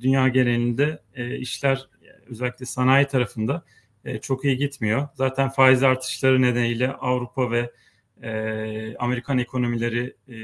dünya 0.00 0.28
genelinde 0.28 1.02
e, 1.14 1.36
işler 1.38 1.88
özellikle 2.30 2.66
sanayi 2.66 3.06
tarafında 3.06 3.62
e, 4.04 4.18
çok 4.20 4.44
iyi 4.44 4.56
gitmiyor. 4.56 5.08
Zaten 5.14 5.48
faiz 5.48 5.82
artışları 5.82 6.42
nedeniyle 6.42 6.92
Avrupa 6.92 7.50
ve 7.50 7.70
e, 8.22 8.96
Amerikan 8.96 9.38
ekonomileri 9.38 10.16
e, 10.28 10.34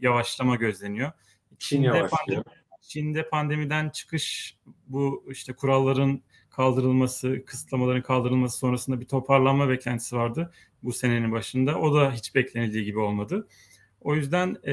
yavaşlama 0.00 0.56
gözleniyor. 0.56 1.12
Çin 1.58 1.76
Çin'de 1.76 1.86
yavaşlıyor. 1.86 2.44
Pandemi, 2.44 2.44
Çin'de 2.82 3.28
pandemiden 3.28 3.90
çıkış 3.90 4.56
bu 4.86 5.24
işte 5.30 5.52
kuralların 5.52 6.22
kaldırılması, 6.50 7.44
kısıtlamaların 7.46 8.02
kaldırılması 8.02 8.58
sonrasında 8.58 9.00
bir 9.00 9.06
toparlanma 9.06 9.68
beklentisi 9.68 10.16
vardı 10.16 10.52
bu 10.82 10.92
senenin 10.92 11.32
başında. 11.32 11.78
O 11.78 11.94
da 11.94 12.12
hiç 12.12 12.34
beklenildiği 12.34 12.84
gibi 12.84 12.98
olmadı. 12.98 13.48
O 14.00 14.14
yüzden 14.14 14.56
e, 14.66 14.72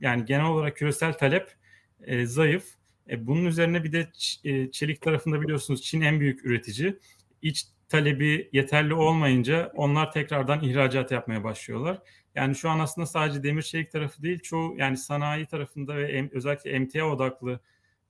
yani 0.00 0.24
genel 0.24 0.46
olarak 0.46 0.76
küresel 0.76 1.12
talep 1.12 1.54
e, 2.02 2.26
zayıf. 2.26 2.74
E, 3.10 3.26
bunun 3.26 3.44
üzerine 3.44 3.84
bir 3.84 3.92
de 3.92 4.08
e, 4.44 4.70
çelik 4.70 5.00
tarafında 5.00 5.42
biliyorsunuz 5.42 5.82
Çin 5.82 6.00
en 6.00 6.20
büyük 6.20 6.44
üretici. 6.44 6.98
iç 7.42 7.66
talebi 7.88 8.48
yeterli 8.52 8.94
olmayınca 8.94 9.72
onlar 9.74 10.12
tekrardan 10.12 10.64
ihracat 10.64 11.10
yapmaya 11.10 11.44
başlıyorlar. 11.44 11.98
Yani 12.34 12.54
şu 12.54 12.70
an 12.70 12.78
aslında 12.78 13.06
sadece 13.06 13.42
demir 13.42 13.62
çelik 13.62 13.92
tarafı 13.92 14.22
değil, 14.22 14.38
çoğu 14.38 14.76
yani 14.78 14.96
sanayi 14.96 15.46
tarafında 15.46 15.96
ve 15.96 16.12
em, 16.12 16.30
özellikle 16.32 16.70
emtia 16.70 17.06
odaklı 17.06 17.60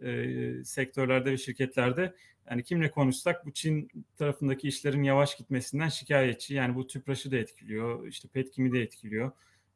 e, 0.00 0.64
sektörlerde 0.64 1.32
ve 1.32 1.36
şirketlerde 1.38 2.14
yani 2.50 2.62
kimle 2.62 2.90
konuşsak 2.90 3.46
bu 3.46 3.52
Çin 3.52 3.88
tarafındaki 4.16 4.68
işlerin 4.68 5.02
yavaş 5.02 5.36
gitmesinden 5.36 5.88
şikayetçi. 5.88 6.54
Yani 6.54 6.74
bu 6.74 6.86
tüpraşı 6.86 7.30
da 7.30 7.36
etkiliyor, 7.36 8.06
işte 8.06 8.28
petkimi 8.28 8.72
de 8.72 8.82
etkiliyor. 8.82 9.32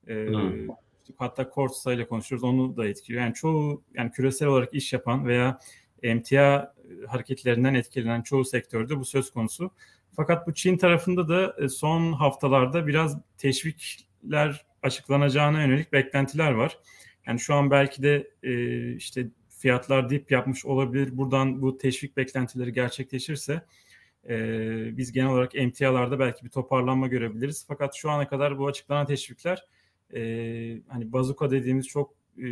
E, 0.06 0.14
hmm. 0.26 0.68
Hatta 1.16 1.50
Kortsa 1.50 1.92
ile 1.92 2.08
konuşuyoruz, 2.08 2.44
onu 2.44 2.76
da 2.76 2.88
etkiliyor. 2.88 3.24
Yani 3.24 3.34
çoğu 3.34 3.82
yani 3.94 4.10
küresel 4.10 4.48
olarak 4.48 4.74
iş 4.74 4.92
yapan 4.92 5.26
veya 5.26 5.58
emtia 6.02 6.74
hareketlerinden 7.06 7.74
etkilenen 7.74 8.22
çoğu 8.22 8.44
sektörde 8.44 8.98
bu 8.98 9.04
söz 9.04 9.30
konusu. 9.30 9.70
Fakat 10.16 10.46
bu 10.46 10.54
Çin 10.54 10.76
tarafında 10.76 11.28
da 11.28 11.64
e, 11.64 11.68
son 11.68 12.12
haftalarda 12.12 12.86
biraz 12.86 13.18
teşvikler 13.38 14.66
açıklanacağına 14.82 15.62
yönelik 15.62 15.92
beklentiler 15.92 16.52
var. 16.52 16.78
Yani 17.26 17.40
şu 17.40 17.54
an 17.54 17.70
belki 17.70 18.02
de 18.02 18.30
e, 18.42 18.92
işte 18.94 19.26
fiyatlar 19.48 20.10
dip 20.10 20.30
yapmış 20.30 20.64
olabilir. 20.64 21.16
Buradan 21.16 21.62
bu 21.62 21.78
teşvik 21.78 22.16
beklentileri 22.16 22.72
gerçekleşirse 22.72 23.64
e, 24.28 24.36
biz 24.96 25.12
genel 25.12 25.30
olarak 25.30 25.54
emtialarda 25.54 26.18
belki 26.18 26.44
bir 26.44 26.50
toparlanma 26.50 27.06
görebiliriz. 27.06 27.64
Fakat 27.68 27.94
şu 27.94 28.10
ana 28.10 28.28
kadar 28.28 28.58
bu 28.58 28.66
açıklanan 28.66 29.06
teşvikler 29.06 29.64
e, 30.14 30.20
hani 30.88 31.12
bazuka 31.12 31.50
dediğimiz 31.50 31.86
çok 31.86 32.14
e, 32.38 32.46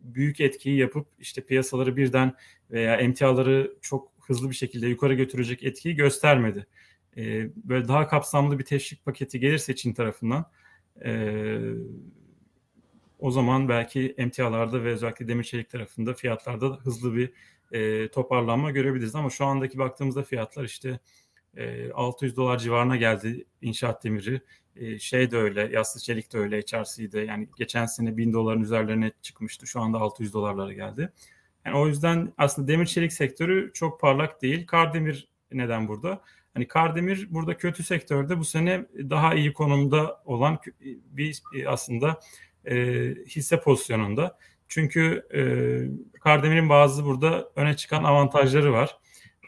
büyük 0.00 0.40
etkiyi 0.40 0.78
yapıp 0.78 1.06
işte 1.18 1.46
piyasaları 1.46 1.96
birden 1.96 2.34
veya 2.70 2.96
emtiaları 2.96 3.76
çok 3.80 4.12
hızlı 4.20 4.50
bir 4.50 4.54
şekilde 4.54 4.86
yukarı 4.86 5.14
götürecek 5.14 5.62
etkiyi 5.62 5.96
göstermedi. 5.96 6.66
E, 7.16 7.50
böyle 7.56 7.88
daha 7.88 8.08
kapsamlı 8.08 8.58
bir 8.58 8.64
teşvik 8.64 9.04
paketi 9.04 9.40
gelirse 9.40 9.76
Çin 9.76 9.92
tarafından 9.92 10.50
e, 11.04 11.58
o 13.18 13.30
zaman 13.30 13.68
belki 13.68 14.14
emtialarda 14.18 14.84
ve 14.84 14.92
özellikle 14.92 15.28
demir 15.28 15.44
çelik 15.44 15.70
tarafında 15.70 16.14
fiyatlarda 16.14 16.66
hızlı 16.66 17.16
bir 17.16 17.32
e, 17.72 18.08
toparlanma 18.08 18.70
görebiliriz. 18.70 19.14
Ama 19.14 19.30
şu 19.30 19.44
andaki 19.44 19.78
baktığımızda 19.78 20.22
fiyatlar 20.22 20.64
işte 20.64 21.00
e, 21.56 21.92
600 21.92 22.36
dolar 22.36 22.58
civarına 22.58 22.96
geldi 22.96 23.44
inşaat 23.62 24.04
demiri. 24.04 24.40
E, 24.76 24.98
şey 24.98 25.30
de 25.30 25.36
öyle, 25.36 25.60
yassı 25.72 26.02
çelik 26.02 26.32
de 26.32 26.38
öyle, 26.38 26.60
HRC'de 26.60 27.20
yani 27.20 27.48
geçen 27.56 27.86
sene 27.86 28.16
1000 28.16 28.32
doların 28.32 28.62
üzerlerine 28.62 29.12
çıkmıştı. 29.22 29.66
Şu 29.66 29.80
anda 29.80 29.98
600 29.98 30.34
dolarlara 30.34 30.72
geldi. 30.72 31.12
Yani 31.66 31.76
o 31.76 31.86
yüzden 31.88 32.32
aslında 32.38 32.68
demir 32.68 32.86
çelik 32.86 33.12
sektörü 33.12 33.70
çok 33.74 34.00
parlak 34.00 34.42
değil. 34.42 34.66
Kardemir 34.66 35.28
neden 35.52 35.88
burada? 35.88 36.20
Hani 36.54 36.68
Kardemir 36.68 37.26
burada 37.30 37.56
kötü 37.56 37.82
sektörde 37.82 38.38
bu 38.38 38.44
sene 38.44 38.86
daha 38.98 39.34
iyi 39.34 39.52
konumda 39.52 40.22
olan 40.24 40.58
bir 41.10 41.42
aslında 41.66 42.20
e, 42.64 42.74
hisse 43.28 43.60
pozisyonunda. 43.60 44.38
Çünkü 44.68 45.26
e, 45.34 45.40
Kardemir'in 46.20 46.68
bazı 46.68 47.04
burada 47.04 47.48
öne 47.56 47.76
çıkan 47.76 48.04
avantajları 48.04 48.72
var. 48.72 48.98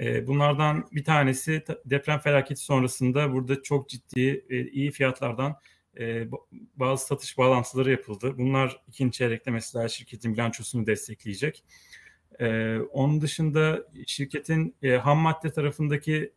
E, 0.01 0.27
bunlardan 0.27 0.89
bir 0.93 1.05
tanesi 1.05 1.65
deprem 1.85 2.19
felaketi 2.19 2.61
sonrasında 2.61 3.33
burada 3.33 3.63
çok 3.63 3.89
ciddi 3.89 4.45
e, 4.51 4.67
iyi 4.69 4.91
fiyatlardan 4.91 5.57
e, 6.01 6.27
bazı 6.77 7.07
satış 7.07 7.39
bağlantıları 7.39 7.91
yapıldı. 7.91 8.39
Bunlar 8.39 8.83
ikinci 8.89 9.19
çeyrekte 9.19 9.51
mesela 9.51 9.89
şirketin 9.89 10.35
bilançosunu 10.35 10.87
destekleyecek. 10.87 11.65
Ee, 12.41 12.79
onun 12.93 13.21
dışında 13.21 13.87
şirketin 14.07 14.77
e, 14.83 14.91
ham 14.97 15.19
madde 15.19 15.53
tarafındaki 15.53 16.33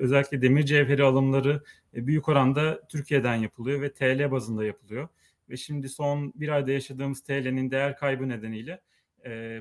özellikle 0.00 0.42
demir 0.42 0.62
cevheri 0.62 1.04
alımları 1.04 1.62
büyük 1.92 2.28
oranda 2.28 2.86
Türkiye'den 2.88 3.34
yapılıyor 3.34 3.82
ve 3.82 3.92
TL 3.92 4.30
bazında 4.30 4.64
yapılıyor. 4.64 5.08
Ve 5.48 5.56
şimdi 5.56 5.88
son 5.88 6.32
bir 6.36 6.48
ayda 6.48 6.72
yaşadığımız 6.72 7.22
TL'nin 7.22 7.70
değer 7.70 7.96
kaybı 7.96 8.28
nedeniyle 8.28 8.80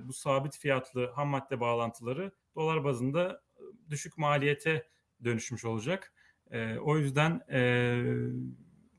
bu 0.04 0.14
sabit 0.14 0.58
fiyatlı 0.58 1.12
ham 1.12 1.28
madde 1.28 1.60
bağlantıları 1.60 2.32
dolar 2.56 2.84
bazında 2.84 3.42
düşük 3.90 4.18
maliyete 4.18 4.88
dönüşmüş 5.24 5.66
olacak. 5.66 6.14
E, 6.52 6.78
o 6.78 6.98
yüzden 6.98 7.42
e, 7.52 8.04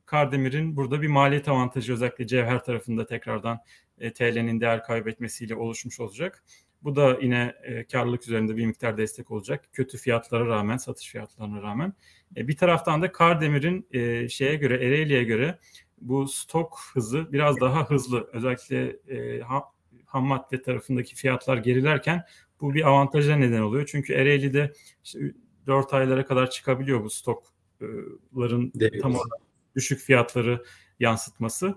Kardemir'in 0.07 0.77
burada 0.77 1.03
bir 1.03 1.09
maliyet 1.09 1.49
avantajı 1.49 1.93
özellikle 1.93 2.27
cevher 2.27 2.65
tarafında 2.65 3.07
tekrardan 3.07 3.59
e, 3.99 4.13
TL'nin 4.13 4.61
değer 4.61 4.83
kaybetmesiyle 4.83 5.55
oluşmuş 5.55 6.01
olacak. 6.01 6.45
Bu 6.83 6.97
da 6.97 7.19
yine 7.23 7.55
e, 7.63 7.87
karlılık 7.87 8.23
üzerinde 8.23 8.57
bir 8.57 8.67
miktar 8.67 8.97
destek 8.99 9.31
olacak. 9.31 9.65
Kötü 9.73 9.99
fiyatlara 9.99 10.47
rağmen, 10.47 10.77
satış 10.77 11.09
fiyatlarına 11.09 11.63
rağmen. 11.63 11.93
E, 12.37 12.49
bir 12.49 12.57
taraftan 12.57 13.03
da 13.03 13.13
Kardemir'in 13.13 13.87
e, 13.91 14.29
şeye 14.29 14.55
göre, 14.55 14.75
Ereğli'ye 14.75 15.25
göre 15.25 15.59
bu 16.01 16.29
stok 16.29 16.81
hızı 16.95 17.33
biraz 17.33 17.61
daha 17.61 17.91
hızlı. 17.91 18.31
Özellikle 18.33 18.97
e, 19.09 19.41
ham, 19.41 19.65
ham 20.07 20.25
madde 20.25 20.63
tarafındaki 20.63 21.15
fiyatlar 21.15 21.57
gerilerken 21.57 22.25
bu 22.63 22.75
bir 22.75 22.89
avantaja 22.89 23.37
neden 23.37 23.63
oluyor. 23.63 23.87
Çünkü 23.87 24.13
Ereğli'de 24.13 24.73
işte 25.05 25.21
4 25.67 25.95
aylara 25.95 26.27
kadar 26.27 26.51
çıkabiliyor 26.51 27.05
bu 27.05 27.11
stokların 27.11 28.73
tam 29.03 29.15
olarak 29.15 29.41
düşük 29.77 30.01
fiyatları 30.01 30.65
yansıtması. 31.01 31.75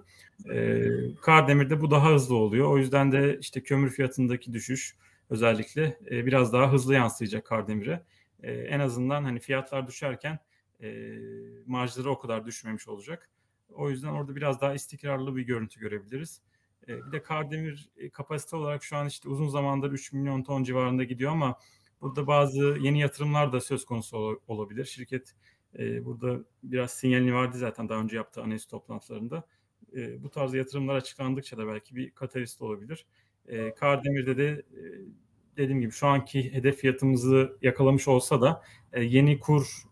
E, 0.51 0.83
Kardemir'de 1.21 1.81
bu 1.81 1.91
daha 1.91 2.13
hızlı 2.13 2.36
oluyor. 2.36 2.71
O 2.71 2.77
yüzden 2.77 3.11
de 3.11 3.38
işte 3.41 3.63
kömür 3.63 3.89
fiyatındaki 3.89 4.53
düşüş 4.53 4.95
özellikle 5.29 5.97
e, 6.11 6.25
biraz 6.25 6.53
daha 6.53 6.73
hızlı 6.73 6.93
yansıyacak 6.93 7.45
Kardemir'e. 7.45 8.03
E, 8.43 8.53
en 8.53 8.79
azından 8.79 9.23
hani 9.23 9.39
fiyatlar 9.39 9.88
düşerken 9.88 10.39
e, 10.81 11.17
marjları 11.65 12.09
o 12.11 12.19
kadar 12.19 12.45
düşmemiş 12.45 12.88
olacak. 12.88 13.29
O 13.69 13.89
yüzden 13.89 14.07
orada 14.07 14.36
biraz 14.36 14.61
daha 14.61 14.73
istikrarlı 14.73 15.36
bir 15.36 15.41
görüntü 15.41 15.79
görebiliriz. 15.79 16.41
E, 16.88 17.05
bir 17.07 17.11
de 17.11 17.21
Kardemir 17.21 17.89
e, 17.97 18.09
kapasite 18.09 18.55
olarak 18.55 18.83
şu 18.83 18.97
an 18.97 19.07
işte 19.07 19.29
uzun 19.29 19.47
zamandır 19.47 19.91
3 19.91 20.13
milyon 20.13 20.43
ton 20.43 20.63
civarında 20.63 21.03
gidiyor 21.03 21.31
ama 21.31 21.59
burada 22.01 22.27
bazı 22.27 22.77
yeni 22.81 22.99
yatırımlar 22.99 23.53
da 23.53 23.61
söz 23.61 23.86
konusu 23.86 24.41
olabilir. 24.47 24.86
Şirket 24.86 25.36
e, 25.79 26.05
burada 26.05 26.39
biraz 26.63 26.91
sinyalini 26.91 27.33
vardı 27.33 27.57
zaten 27.57 27.89
daha 27.89 28.01
önce 28.01 28.15
yaptığı 28.15 28.43
analiz 28.43 28.65
toplantılarında. 28.65 29.43
E, 29.95 30.23
bu 30.23 30.29
tarz 30.29 30.53
yatırımlar 30.53 30.95
açıklandıkça 30.95 31.57
da 31.57 31.67
belki 31.67 31.95
bir 31.95 32.11
katalist 32.11 32.61
olabilir. 32.61 33.05
Kardemir'de 33.75 34.38
de 34.38 34.47
e, 34.47 34.81
dediğim 35.57 35.81
gibi 35.81 35.91
şu 35.91 36.07
anki 36.07 36.53
hedef 36.53 36.77
fiyatımızı 36.77 37.57
yakalamış 37.61 38.07
olsa 38.07 38.41
da 38.41 38.63
yeni 38.97 39.39
kur 39.39 39.83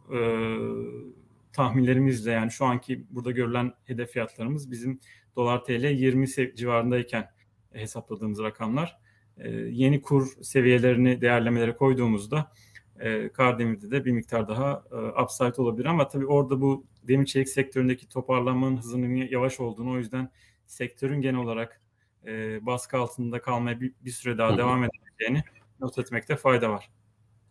tahminlerimizle 1.53 2.31
yani 2.31 2.51
şu 2.51 2.65
anki 2.65 3.05
burada 3.09 3.31
görülen 3.31 3.73
hedef 3.83 4.11
fiyatlarımız 4.11 4.71
bizim 4.71 4.99
dolar 5.35 5.63
TL 5.63 5.85
20 5.85 6.27
civarındayken 6.55 7.29
hesapladığımız 7.71 8.39
rakamlar. 8.39 8.97
E, 9.37 9.49
yeni 9.51 10.01
kur 10.01 10.27
seviyelerini 10.41 11.21
değerlemelere 11.21 11.75
koyduğumuzda 11.75 12.51
e, 12.99 13.29
Kardemir'de 13.29 13.91
de 13.91 14.05
bir 14.05 14.11
miktar 14.11 14.47
daha 14.47 14.83
e, 14.91 15.21
upside 15.21 15.61
olabilir 15.61 15.85
ama 15.85 16.07
tabii 16.07 16.25
orada 16.25 16.61
bu 16.61 16.85
demir 17.03 17.25
çelik 17.25 17.49
sektöründeki 17.49 18.09
toparlanmanın 18.09 18.77
hızının 18.77 19.15
yavaş 19.15 19.59
olduğunu 19.59 19.91
o 19.91 19.97
yüzden 19.97 20.29
sektörün 20.67 21.21
genel 21.21 21.39
olarak 21.39 21.81
e, 22.25 22.65
baskı 22.65 22.97
altında 22.97 23.41
kalmaya 23.41 23.81
bir, 23.81 23.93
bir 24.01 24.11
süre 24.11 24.37
daha 24.37 24.57
devam 24.57 24.83
edeceğini 24.83 25.43
not 25.79 25.99
etmekte 25.99 26.35
fayda 26.35 26.69
var. 26.69 26.89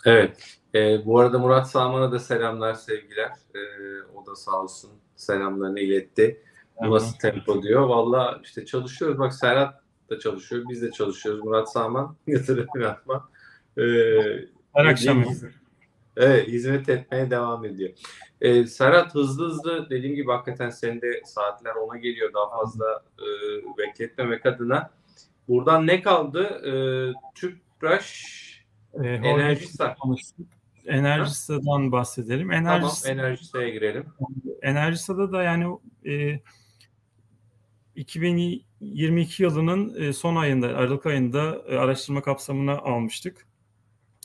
Evet. 0.04 0.58
E, 0.74 1.06
bu 1.06 1.18
arada 1.18 1.38
Murat 1.38 1.70
Salman'a 1.70 2.12
da 2.12 2.18
selamlar, 2.18 2.74
sevgiler. 2.74 3.30
E, 3.54 3.60
o 4.14 4.26
da 4.26 4.36
sağ 4.36 4.62
olsun 4.62 4.90
selamlarını 5.16 5.80
iletti. 5.80 6.42
Bu 6.86 6.90
nasıl 6.90 7.18
tempo 7.18 7.62
diyor. 7.62 7.88
Valla 7.88 8.40
işte 8.44 8.66
çalışıyoruz. 8.66 9.18
Bak 9.18 9.34
Serhat 9.34 9.82
da 10.10 10.18
çalışıyor. 10.18 10.64
Biz 10.68 10.82
de 10.82 10.90
çalışıyoruz. 10.90 11.44
Murat 11.44 11.72
Salman 11.72 12.16
yatırım 12.26 12.66
yapma. 12.80 13.28
E, 13.78 13.82
Her 14.74 14.84
akşam. 14.84 15.24
Evet, 16.16 16.48
hizmet 16.48 16.88
etmeye 16.88 17.30
devam 17.30 17.64
ediyor. 17.64 17.90
Ee, 18.40 18.66
Serhat 18.66 19.14
hızlı 19.14 19.48
hızlı 19.48 19.90
dediğim 19.90 20.14
gibi 20.14 20.30
hakikaten 20.30 20.70
senin 20.70 21.00
de 21.00 21.22
saatler 21.24 21.74
ona 21.74 21.96
geliyor 21.96 22.32
daha 22.34 22.50
fazla 22.50 23.02
e, 23.18 23.26
bekletmemek 23.78 24.46
adına. 24.46 24.90
Buradan 25.48 25.86
ne 25.86 26.02
kaldı? 26.02 26.42
E, 26.44 26.72
Tüpraş 27.34 28.42
e, 29.02 29.08
Enerjisa. 29.08 29.96
Enerjisa'dan 30.86 31.92
bahsedelim. 31.92 32.52
Enerjisa, 32.52 33.08
tamam, 33.08 33.18
Enerjisa'ya 33.18 33.68
girelim. 33.68 34.06
Enerjisa'da 34.62 35.32
da 35.32 35.42
yani 35.42 35.78
e, 36.06 36.40
2022 37.96 39.42
yılının 39.42 40.02
e, 40.02 40.12
son 40.12 40.36
ayında, 40.36 40.66
Aralık 40.66 41.06
ayında 41.06 41.64
e, 41.68 41.76
araştırma 41.76 42.22
kapsamına 42.22 42.78
almıştık. 42.78 43.46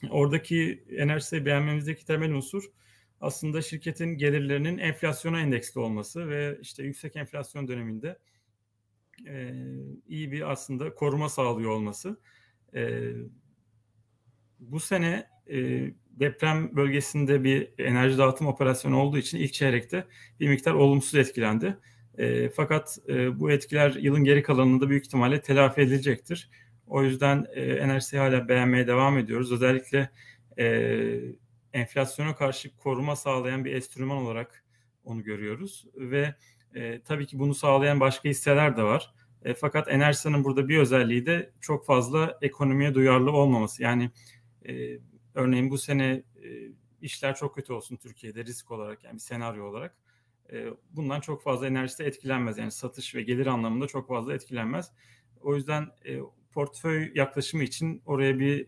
Oradaki 0.10 0.86
enerjisi 0.98 1.46
beğenmemizdeki 1.46 2.06
temel 2.06 2.34
unsur 2.34 2.64
aslında 3.22 3.62
şirketin 3.62 4.18
gelirlerinin 4.18 4.78
enflasyona 4.78 5.40
endeksli 5.40 5.80
olması 5.80 6.30
ve 6.30 6.58
işte 6.62 6.84
yüksek 6.84 7.16
enflasyon 7.16 7.68
döneminde 7.68 8.20
e, 9.28 9.54
iyi 10.08 10.32
bir 10.32 10.52
aslında 10.52 10.96
koruma 10.96 11.30
sağlıyor 11.30 11.72
olması. 11.72 12.20
Bu 14.60 14.80
sene 14.80 15.30
deprem 16.20 16.76
bölgesinde 16.76 17.44
bir 17.44 17.74
enerji 17.78 18.18
dağıtım 18.18 18.48
operasyonu 18.48 18.98
olduğu 19.00 19.18
için 19.18 19.38
ilk 19.38 19.54
çeyrekte 19.54 20.08
bir 20.40 20.50
miktar 20.50 20.74
olumsuz 20.74 21.16
etkilendi. 21.16 21.78
E, 22.18 22.50
fakat 22.50 22.98
e, 23.10 23.40
bu 23.40 23.52
etkiler 23.52 23.92
yılın 23.92 24.24
geri 24.24 24.44
kalanında 24.44 24.90
büyük 24.90 25.06
ihtimalle 25.06 25.42
telafi 25.42 25.82
edilecektir. 25.82 26.50
O 26.88 27.04
yüzden 27.04 27.46
e, 27.54 27.62
enerjiyi 27.62 28.20
hala 28.20 28.48
beğenmeye 28.48 28.88
devam 28.88 29.18
ediyoruz. 29.18 29.52
Özellikle 29.52 30.10
e, 30.60 31.20
enflasyona 31.74 32.36
karşı 32.36 32.78
koruma 32.78 33.16
sağlayan 33.16 33.66
bir 33.66 33.74
enstrüman 33.74 34.18
olarak 34.18 34.64
onu 35.04 35.24
görüyoruz. 35.24 35.86
Ve 35.96 36.36
e, 36.76 37.02
tabii 37.02 37.28
ki 37.28 37.40
bunu 37.40 37.54
sağlayan 37.54 38.00
başka 38.00 38.30
hisseler 38.30 38.78
de 38.78 38.84
var. 38.84 39.14
E, 39.44 39.54
fakat 39.54 39.88
Enerjisa'nın 39.88 40.44
burada 40.44 40.70
bir 40.70 40.78
özelliği 40.78 41.26
de 41.26 41.52
çok 41.62 41.86
fazla 41.86 42.38
ekonomiye 42.42 42.94
duyarlı 42.94 43.32
olmaması. 43.32 43.84
Yani 43.84 44.12
e, 44.70 45.00
örneğin 45.36 45.70
bu 45.70 45.78
sene 45.78 46.24
e, 46.44 46.48
işler 47.02 47.36
çok 47.36 47.56
kötü 47.56 47.74
olsun 47.74 47.96
Türkiye'de 47.96 48.46
risk 48.46 48.72
olarak 48.72 49.04
yani 49.04 49.14
bir 49.14 49.20
senaryo 49.20 49.66
olarak. 49.66 49.96
Bundan 50.92 51.20
çok 51.20 51.44
fazla 51.44 51.68
enerjisi 51.68 52.04
etkilenmez. 52.04 52.58
Yani 52.58 52.72
satış 52.72 53.16
ve 53.16 53.22
gelir 53.22 53.48
anlamında 53.48 53.88
çok 53.88 54.08
fazla 54.08 54.34
etkilenmez. 54.34 54.92
O 55.42 55.56
yüzden 55.56 55.88
portföy 56.52 57.12
yaklaşımı 57.16 57.64
için 57.64 58.02
oraya 58.06 58.40
bir 58.40 58.68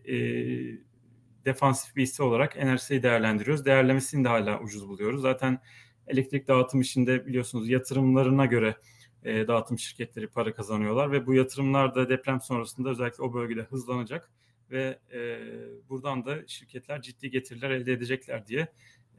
defansif 1.44 1.96
bir 1.96 2.02
hisse 2.02 2.22
olarak 2.22 2.56
enerjiyi 2.56 3.02
değerlendiriyoruz. 3.02 3.64
Değerlemesini 3.64 4.24
de 4.24 4.28
hala 4.28 4.60
ucuz 4.60 4.88
buluyoruz. 4.88 5.22
Zaten 5.22 5.58
elektrik 6.06 6.48
dağıtım 6.48 6.80
işinde 6.80 7.26
biliyorsunuz 7.26 7.68
yatırımlarına 7.68 8.46
göre 8.46 8.76
dağıtım 9.24 9.78
şirketleri 9.78 10.28
para 10.28 10.54
kazanıyorlar 10.54 11.12
ve 11.12 11.26
bu 11.26 11.34
yatırımlar 11.34 11.94
da 11.94 12.08
deprem 12.08 12.40
sonrasında 12.40 12.90
özellikle 12.90 13.22
o 13.22 13.34
bölgede 13.34 13.62
hızlanacak 13.62 14.30
ve 14.70 14.98
buradan 15.88 16.24
da 16.24 16.46
şirketler 16.46 17.02
ciddi 17.02 17.30
getiriler 17.30 17.70
elde 17.70 17.92
edecekler 17.92 18.46
diye 18.46 18.68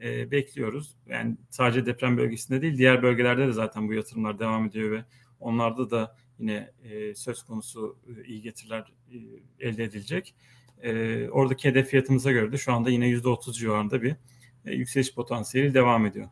e, 0.02 0.30
bekliyoruz. 0.30 0.96
Yani 1.06 1.36
sadece 1.50 1.86
deprem 1.86 2.16
bölgesinde 2.16 2.62
değil 2.62 2.78
diğer 2.78 3.02
bölgelerde 3.02 3.46
de 3.46 3.52
zaten 3.52 3.88
bu 3.88 3.94
yatırımlar 3.94 4.38
devam 4.38 4.66
ediyor 4.66 4.90
ve 4.90 5.04
onlarda 5.40 5.90
da 5.90 6.16
yine 6.38 6.70
e, 6.84 7.14
söz 7.14 7.42
konusu 7.42 7.96
e, 8.08 8.24
iyi 8.24 8.42
getiriler 8.42 8.92
e, 9.12 9.68
elde 9.68 9.84
edilecek. 9.84 10.34
E, 10.82 11.28
oradaki 11.28 11.68
hedef 11.68 11.88
fiyatımıza 11.88 12.32
göre 12.32 12.52
de 12.52 12.58
şu 12.58 12.72
anda 12.72 12.90
yine 12.90 13.06
%30 13.10 13.52
civarında 13.52 14.02
bir 14.02 14.16
e, 14.64 14.72
yükseliş 14.72 15.14
potansiyeli 15.14 15.74
devam 15.74 16.06
ediyor. 16.06 16.28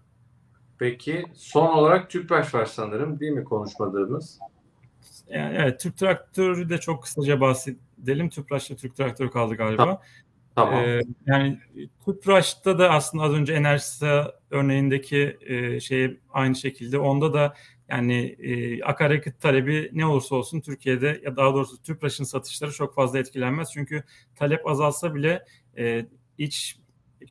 Peki 0.78 1.24
son 1.34 1.66
olarak 1.66 2.10
Tüpraş 2.10 2.54
var 2.54 2.66
sanırım 2.66 3.20
değil 3.20 3.32
mi 3.32 3.44
konuşmadığımız? 3.44 4.38
Yani, 5.28 5.56
evet 5.58 5.80
Türk 5.80 5.96
Traktörü 5.96 6.68
de 6.68 6.78
çok 6.78 7.02
kısaca 7.02 7.40
bahsedelim. 7.40 8.28
Tüpraş'ta 8.28 8.76
Türk 8.76 8.96
Traktörü 8.96 9.30
kaldı 9.30 9.54
galiba. 9.54 9.82
Tamam. 9.82 10.00
Ee, 10.58 11.00
yani 11.26 11.58
Tüpraş'ta 12.04 12.78
da 12.78 12.90
aslında 12.90 13.24
az 13.24 13.32
önce 13.32 13.52
Enerjisa 13.52 14.34
örneğindeki 14.50 15.38
e, 15.40 15.80
şey 15.80 16.20
aynı 16.30 16.54
şekilde 16.54 16.98
onda 16.98 17.32
da 17.32 17.54
yani 17.88 18.36
e, 18.38 18.82
akaryakıt 18.82 19.40
talebi 19.40 19.90
ne 19.92 20.06
olursa 20.06 20.34
olsun 20.34 20.60
Türkiye'de 20.60 21.20
ya 21.24 21.36
daha 21.36 21.54
doğrusu 21.54 21.82
Tüpraş'ın 21.82 22.24
satışları 22.24 22.72
çok 22.72 22.94
fazla 22.94 23.18
etkilenmez. 23.18 23.72
Çünkü 23.72 24.04
talep 24.36 24.68
azalsa 24.68 25.14
bile 25.14 25.44
e, 25.78 26.06
iç 26.38 26.78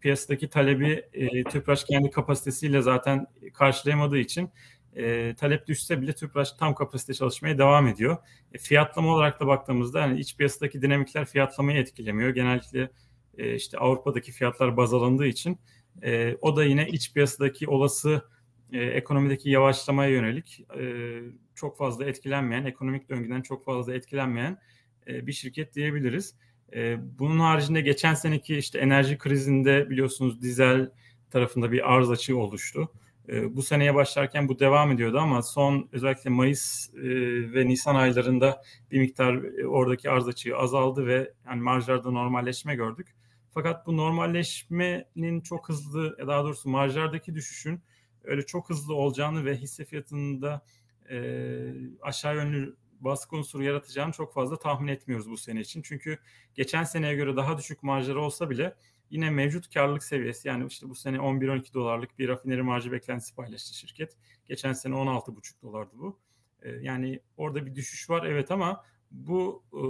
piyasadaki 0.01 0.49
talebi 0.49 1.05
e, 1.13 1.43
Tüpraş 1.43 1.84
kendi 1.84 2.11
kapasitesiyle 2.11 2.82
zaten 2.82 3.28
karşılayamadığı 3.53 4.17
için 4.17 4.49
e, 4.95 5.36
talep 5.36 5.67
düşse 5.67 6.01
bile 6.01 6.13
Tüpraş 6.13 6.51
tam 6.51 6.76
kapasite 6.76 7.13
çalışmaya 7.13 7.57
devam 7.57 7.88
ediyor. 7.88 8.17
E, 8.53 8.57
fiyatlama 8.57 9.13
olarak 9.13 9.39
da 9.39 9.47
baktığımızda 9.47 9.99
yani 9.99 10.20
iç 10.20 10.38
piyasadaki 10.38 10.82
dinamikler 10.82 11.26
fiyatlamayı 11.26 11.78
etkilemiyor. 11.78 12.30
Genellikle 12.30 12.89
e, 13.38 13.55
işte 13.55 13.77
Avrupa'daki 13.77 14.32
fiyatlar 14.32 14.77
baz 14.77 14.93
alındığı 14.93 15.27
için 15.27 15.57
e, 16.03 16.36
o 16.41 16.55
da 16.55 16.63
yine 16.63 16.88
iç 16.88 17.13
piyasadaki 17.13 17.67
olası 17.67 18.21
e, 18.73 18.84
ekonomideki 18.84 19.49
yavaşlamaya 19.49 20.09
yönelik 20.09 20.65
e, 20.80 20.84
çok 21.55 21.77
fazla 21.77 22.05
etkilenmeyen, 22.05 22.65
ekonomik 22.65 23.09
döngüden 23.09 23.41
çok 23.41 23.65
fazla 23.65 23.93
etkilenmeyen 23.93 24.57
e, 25.07 25.27
bir 25.27 25.32
şirket 25.32 25.75
diyebiliriz. 25.75 26.36
E, 26.73 26.97
bunun 27.19 27.39
haricinde 27.39 27.82
geçen 27.82 28.13
seneki 28.13 28.57
işte 28.57 28.80
enerji 28.80 29.17
krizinde 29.17 29.89
biliyorsunuz 29.89 30.41
dizel 30.41 30.91
tarafında 31.32 31.71
bir 31.71 31.93
arz 31.93 32.11
açığı 32.11 32.38
oluştu. 32.38 32.91
E, 33.30 33.55
bu 33.55 33.63
seneye 33.63 33.95
başlarken 33.95 34.49
bu 34.49 34.59
devam 34.59 34.91
ediyordu 34.91 35.19
ama 35.19 35.41
son 35.41 35.89
özellikle 35.91 36.30
Mayıs 36.30 36.89
e, 36.93 36.99
ve 37.53 37.67
Nisan 37.67 37.95
aylarında 37.95 38.61
bir 38.91 38.99
miktar 38.99 39.59
e, 39.59 39.67
oradaki 39.67 40.09
arz 40.09 40.27
açığı 40.27 40.57
azaldı 40.57 41.07
ve 41.07 41.34
yani 41.45 41.61
marjlarda 41.61 42.11
normalleşme 42.11 42.75
gördük. 42.75 43.15
Fakat 43.64 43.88
bu 43.88 43.97
normalleşmenin 43.97 45.41
çok 45.41 45.70
hızlı 45.70 46.16
ya 46.20 46.28
daha 46.28 46.43
doğrusu 46.43 46.70
marjlardaki 46.70 47.36
düşüşün 47.36 47.82
öyle 48.24 48.45
çok 48.45 48.70
hızlı 48.70 48.93
olacağını 48.93 49.45
ve 49.45 49.57
hisse 49.57 49.86
fiyatında 49.86 50.66
e, 51.10 51.20
aşağı 52.01 52.36
yönlü 52.36 52.76
baskı 52.99 53.36
unsuru 53.36 53.64
yaratacağını 53.64 54.12
çok 54.12 54.34
fazla 54.34 54.60
tahmin 54.60 54.88
etmiyoruz 54.88 55.30
bu 55.30 55.38
sene 55.38 55.60
için. 55.60 55.82
Çünkü 55.82 56.18
geçen 56.55 56.84
seneye 56.84 57.16
göre 57.16 57.36
daha 57.36 57.57
düşük 57.57 57.84
marjları 57.84 58.22
olsa 58.22 58.49
bile 58.49 58.76
yine 59.10 59.30
mevcut 59.30 59.74
karlılık 59.74 60.03
seviyesi 60.03 60.47
yani 60.47 60.66
işte 60.68 60.89
bu 60.89 60.95
sene 60.95 61.18
11-12 61.18 61.74
dolarlık 61.74 62.20
bir 62.20 62.28
rafineri 62.30 62.64
marjı 62.64 62.91
beklentisi 62.91 63.36
paylaştı 63.36 63.78
şirket. 63.78 64.18
Geçen 64.45 64.74
sene 64.74 64.95
16,5 64.95 65.62
dolardı 65.62 65.91
bu. 65.93 66.20
Ee, 66.62 66.70
yani 66.70 67.20
orada 67.38 67.66
bir 67.66 67.76
düşüş 67.76 68.10
var 68.10 68.26
evet 68.26 68.51
ama 68.51 68.86
bu 69.12 69.64
e, 69.74 69.82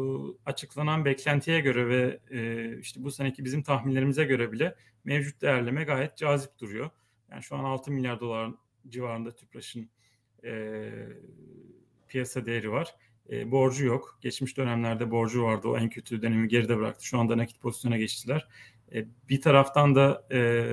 açıklanan 0.49 1.05
beklentiye 1.05 1.59
göre 1.59 1.87
ve 1.87 2.19
e, 2.31 2.77
işte 2.79 3.03
bu 3.03 3.11
seneki 3.11 3.45
bizim 3.45 3.63
tahminlerimize 3.63 4.23
göre 4.23 4.51
bile 4.51 4.75
mevcut 5.03 5.41
değerleme 5.41 5.83
gayet 5.83 6.17
cazip 6.17 6.59
duruyor. 6.59 6.89
Yani 7.31 7.43
şu 7.43 7.55
an 7.55 7.63
6 7.63 7.91
milyar 7.91 8.19
dolar 8.19 8.51
civarında 8.89 9.35
Tüpraş'ın 9.35 9.89
e, 10.43 10.89
piyasa 12.07 12.45
değeri 12.45 12.71
var. 12.71 12.95
E, 13.29 13.51
borcu 13.51 13.85
yok. 13.85 14.19
Geçmiş 14.21 14.57
dönemlerde 14.57 15.11
borcu 15.11 15.43
vardı. 15.43 15.67
O 15.67 15.77
en 15.77 15.89
kötü 15.89 16.21
dönemi 16.21 16.47
geride 16.47 16.77
bıraktı. 16.77 17.05
Şu 17.05 17.19
anda 17.19 17.37
nakit 17.37 17.61
pozisyona 17.61 17.97
geçtiler. 17.97 18.47
E, 18.93 19.05
bir 19.29 19.41
taraftan 19.41 19.95
da 19.95 20.27
e, 20.31 20.69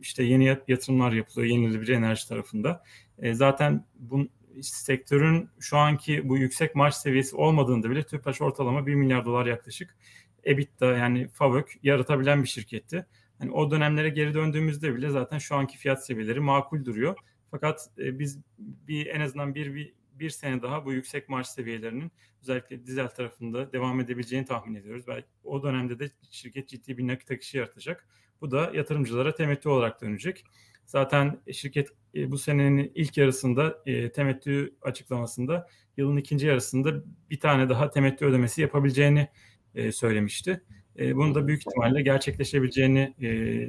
işte 0.00 0.22
yeni 0.24 0.44
yatırımlar 0.68 1.12
yapılıyor 1.12 1.52
yenilenebilir 1.52 1.92
enerji 1.92 2.28
tarafında. 2.28 2.82
E, 3.18 3.34
zaten 3.34 3.84
bu 3.94 4.28
sektörün 4.62 5.50
şu 5.60 5.76
anki 5.76 6.28
bu 6.28 6.38
yüksek 6.38 6.74
marş 6.74 6.94
seviyesi 6.94 7.36
olmadığında 7.36 7.90
bile 7.90 8.02
Tüpraş 8.02 8.40
ortalama 8.40 8.86
1 8.86 8.94
milyar 8.94 9.24
dolar 9.24 9.46
yaklaşık 9.46 9.96
EBITDA 10.44 10.86
yani 10.96 11.28
FAVÖK 11.28 11.78
yaratabilen 11.82 12.42
bir 12.42 12.48
şirketti. 12.48 13.06
Hani 13.38 13.50
o 13.50 13.70
dönemlere 13.70 14.08
geri 14.08 14.34
döndüğümüzde 14.34 14.96
bile 14.96 15.10
zaten 15.10 15.38
şu 15.38 15.56
anki 15.56 15.78
fiyat 15.78 16.06
seviyeleri 16.06 16.40
makul 16.40 16.84
duruyor. 16.84 17.16
Fakat 17.50 17.90
e, 17.98 18.18
biz 18.18 18.38
bir 18.58 19.06
en 19.06 19.20
azından 19.20 19.54
bir, 19.54 19.74
bir 19.74 19.94
bir 20.20 20.30
sene 20.30 20.62
daha 20.62 20.84
bu 20.84 20.92
yüksek 20.92 21.28
marş 21.28 21.46
seviyelerinin 21.46 22.12
özellikle 22.42 22.86
dizel 22.86 23.08
tarafında 23.08 23.72
devam 23.72 24.00
edebileceğini 24.00 24.46
tahmin 24.46 24.74
ediyoruz. 24.74 25.04
Belki 25.06 25.28
o 25.44 25.62
dönemde 25.62 25.98
de 25.98 26.10
şirket 26.30 26.68
ciddi 26.68 26.98
bir 26.98 27.06
nakit 27.06 27.30
akışı 27.30 27.56
yaratacak. 27.56 28.08
Bu 28.40 28.50
da 28.50 28.70
yatırımcılara 28.74 29.34
temettü 29.34 29.68
olarak 29.68 30.02
dönecek. 30.02 30.44
Zaten 30.86 31.40
şirket 31.52 31.88
e, 32.14 32.30
bu 32.30 32.38
senenin 32.38 32.92
ilk 32.94 33.16
yarısında 33.16 33.82
e, 33.86 34.12
temettü 34.12 34.74
açıklamasında 34.82 35.68
yılın 35.96 36.16
ikinci 36.16 36.46
yarısında 36.46 37.04
bir 37.30 37.40
tane 37.40 37.68
daha 37.68 37.90
temettü 37.90 38.24
ödemesi 38.24 38.62
yapabileceğini 38.62 39.28
e, 39.74 39.92
söylemişti. 39.92 40.62
Bunun 40.98 41.34
da 41.34 41.46
büyük 41.46 41.60
ihtimalle 41.60 42.02
gerçekleşebileceğini 42.02 43.14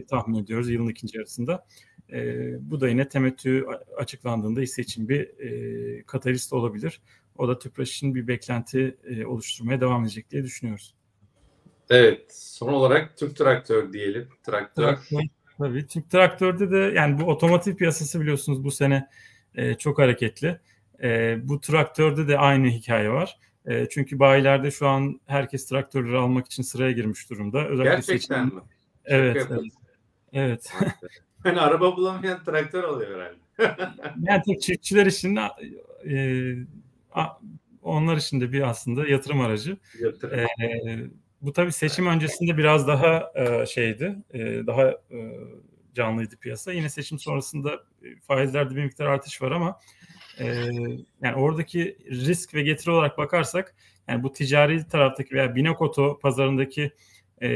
tahmin 0.10 0.44
ediyoruz 0.44 0.70
yılın 0.70 0.90
ikinci 0.90 1.18
yarısında. 1.18 1.66
Bu 2.60 2.82
da 2.82 2.90
yine 2.90 3.08
temettü 3.08 3.66
açıklandığında 3.98 4.62
hisse 4.62 4.82
için 4.82 5.10
bir 5.10 5.30
katalist 6.04 6.54
olabilir. 6.54 7.02
O 7.38 7.48
da 7.48 7.60
TÜPRAŞ'ın 7.60 8.16
bir 8.16 8.28
beklenti 8.28 8.98
oluşturmaya 9.26 9.82
devam 9.82 10.04
edecek 10.04 10.32
diye 10.32 10.44
düşünüyoruz. 10.44 10.96
Evet. 11.90 12.26
Son 12.36 12.74
olarak 12.74 13.18
Türk 13.18 13.36
Traktör 13.36 13.94
diyelim. 13.94 14.30
Traktör. 14.44 14.84
Traktör 14.84 15.37
tabii. 15.58 15.88
Türk 15.88 16.10
Traktör'de 16.10 16.72
de 16.72 16.78
yani 16.78 17.22
bu 17.22 17.24
otomotiv 17.24 17.76
piyasası 17.76 18.22
biliyorsunuz 18.22 18.64
bu 18.64 18.72
sene 18.72 19.08
e, 19.56 19.74
çok 19.74 20.00
hareketli. 20.00 20.60
E, 21.04 21.38
bu 21.44 21.62
traktörde 21.62 22.28
de 22.28 22.38
aynı 22.38 22.68
hikaye 22.68 23.10
var. 23.10 23.38
E, 23.66 23.90
çünkü 23.90 24.20
bayilerde 24.20 24.72
şu 24.72 24.88
an 24.88 25.20
herkes 25.26 25.66
traktörleri 25.66 26.18
almak 26.18 26.46
için 26.46 26.64
sıraya 26.64 26.92
girmiş 26.92 27.30
durumda. 27.30 27.68
Özellikle 27.68 27.96
Gerçekten 27.96 28.44
seçim... 28.44 28.58
mi? 28.58 28.64
Evet. 29.06 29.48
Evet. 29.52 29.72
evet. 30.34 30.74
Hani 31.44 31.60
araba 31.60 31.98
bulamayan 31.98 32.44
traktör 32.44 32.84
oluyor 32.84 33.20
herhalde. 33.20 33.38
yani 34.22 34.42
tek 34.46 34.62
çiftçiler 34.62 35.06
için 35.06 35.40
e, 36.10 36.54
onlar 37.82 38.18
için 38.18 38.42
de 38.42 38.52
bir 38.52 38.62
aslında 38.62 39.08
yatırım 39.08 39.42
aracı. 39.42 39.78
Yatırım. 40.00 40.40
E, 40.40 40.48
bu 41.42 41.54
tabii 41.54 41.72
seçim 41.72 42.08
öncesinde 42.08 42.58
biraz 42.58 42.88
daha 42.88 43.32
e, 43.36 43.66
şeydi, 43.66 44.16
e, 44.34 44.40
daha 44.68 44.88
e, 44.90 45.18
canlıydı 45.94 46.38
piyasa. 46.38 46.74
Yine 46.74 46.90
seçim 46.90 47.20
sonrasında 47.20 47.74
e, 48.04 48.20
faizlerde 48.22 48.76
bir 48.76 48.84
miktar 48.84 49.06
artış 49.06 49.42
var 49.42 49.52
ama 49.52 49.80
e, 50.40 50.46
yani 51.22 51.36
oradaki 51.36 51.98
risk 52.10 52.54
ve 52.54 52.62
getiri 52.62 52.92
olarak 52.92 53.18
bakarsak 53.18 53.76
yani 54.08 54.24
bu 54.24 54.34
ticari 54.34 54.88
taraftaki 54.88 55.36
veya 55.36 55.56
Binokoto 55.56 56.20
pazarındaki 56.20 56.92
e, 57.42 57.50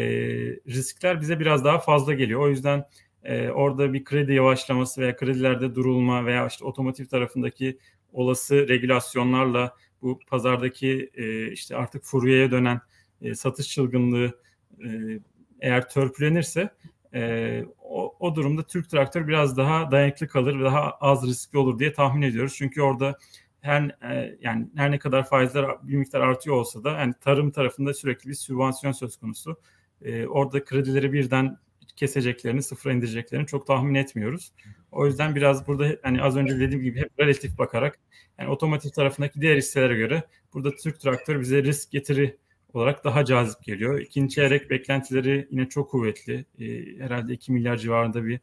riskler 0.67 1.21
bize 1.21 1.39
biraz 1.39 1.65
daha 1.65 1.79
fazla 1.79 2.13
geliyor. 2.13 2.41
O 2.41 2.49
yüzden 2.49 2.85
e, 3.23 3.49
orada 3.49 3.93
bir 3.93 4.03
kredi 4.03 4.33
yavaşlaması 4.33 5.01
veya 5.01 5.15
kredilerde 5.15 5.75
durulma 5.75 6.25
veya 6.25 6.47
işte 6.47 6.65
otomotiv 6.65 7.05
tarafındaki 7.05 7.77
olası 8.13 8.67
regülasyonlarla 8.67 9.75
bu 10.01 10.19
pazardaki 10.27 11.11
e, 11.13 11.51
işte 11.51 11.75
artık 11.75 12.03
furyaya 12.03 12.51
dönen 12.51 12.81
e, 13.21 13.35
satış 13.35 13.69
çılgınlığı 13.69 14.41
e, 14.85 15.19
eğer 15.59 15.89
törpülenirse 15.89 16.69
e, 17.13 17.63
o, 17.83 18.15
o 18.19 18.35
durumda 18.35 18.63
Türk 18.63 18.89
traktör 18.89 19.27
biraz 19.27 19.57
daha 19.57 19.91
dayanıklı 19.91 20.27
kalır 20.27 20.59
ve 20.59 20.63
daha 20.63 20.91
az 20.91 21.27
riskli 21.27 21.57
olur 21.57 21.79
diye 21.79 21.93
tahmin 21.93 22.21
ediyoruz. 22.21 22.53
Çünkü 22.57 22.81
orada 22.81 23.17
her 23.61 23.81
e, 24.11 24.37
yani 24.41 24.69
her 24.75 24.91
ne 24.91 24.99
kadar 24.99 25.27
faizler 25.27 25.65
bir 25.83 25.95
miktar 25.95 26.21
artıyor 26.21 26.55
olsa 26.55 26.83
da 26.83 26.91
yani 26.91 27.13
tarım 27.21 27.51
tarafında 27.51 27.93
sürekli 27.93 28.29
bir 28.29 28.33
sübvansiyon 28.33 28.93
söz 28.93 29.17
konusu. 29.17 29.57
E, 30.01 30.27
orada 30.27 30.63
kredileri 30.63 31.13
birden 31.13 31.57
keseceklerini, 31.95 32.63
sıfıra 32.63 32.93
indireceklerini 32.93 33.47
çok 33.47 33.67
tahmin 33.67 33.95
etmiyoruz. 33.95 34.53
O 34.91 35.05
yüzden 35.05 35.35
biraz 35.35 35.67
burada 35.67 35.87
hani 36.03 36.21
az 36.21 36.37
önce 36.37 36.59
dediğim 36.59 36.83
gibi 36.83 36.99
hep 36.99 37.19
relatif 37.19 37.57
bakarak 37.57 37.99
yani 38.39 38.49
otomotiv 38.49 38.89
tarafındaki 38.89 39.41
diğer 39.41 39.57
hisselere 39.57 39.95
göre 39.95 40.23
burada 40.53 40.75
Türk 40.75 40.99
Traktör 40.99 41.39
bize 41.39 41.63
risk 41.63 41.91
getiri 41.91 42.37
olarak 42.75 43.03
daha 43.03 43.25
cazip 43.25 43.63
geliyor. 43.63 43.99
İkinci 43.99 44.35
çeyrek 44.35 44.69
beklentileri 44.69 45.47
yine 45.51 45.69
çok 45.69 45.91
kuvvetli. 45.91 46.45
E, 46.59 46.99
herhalde 47.03 47.33
2 47.33 47.51
milyar 47.51 47.77
civarında 47.77 48.25
bir 48.25 48.39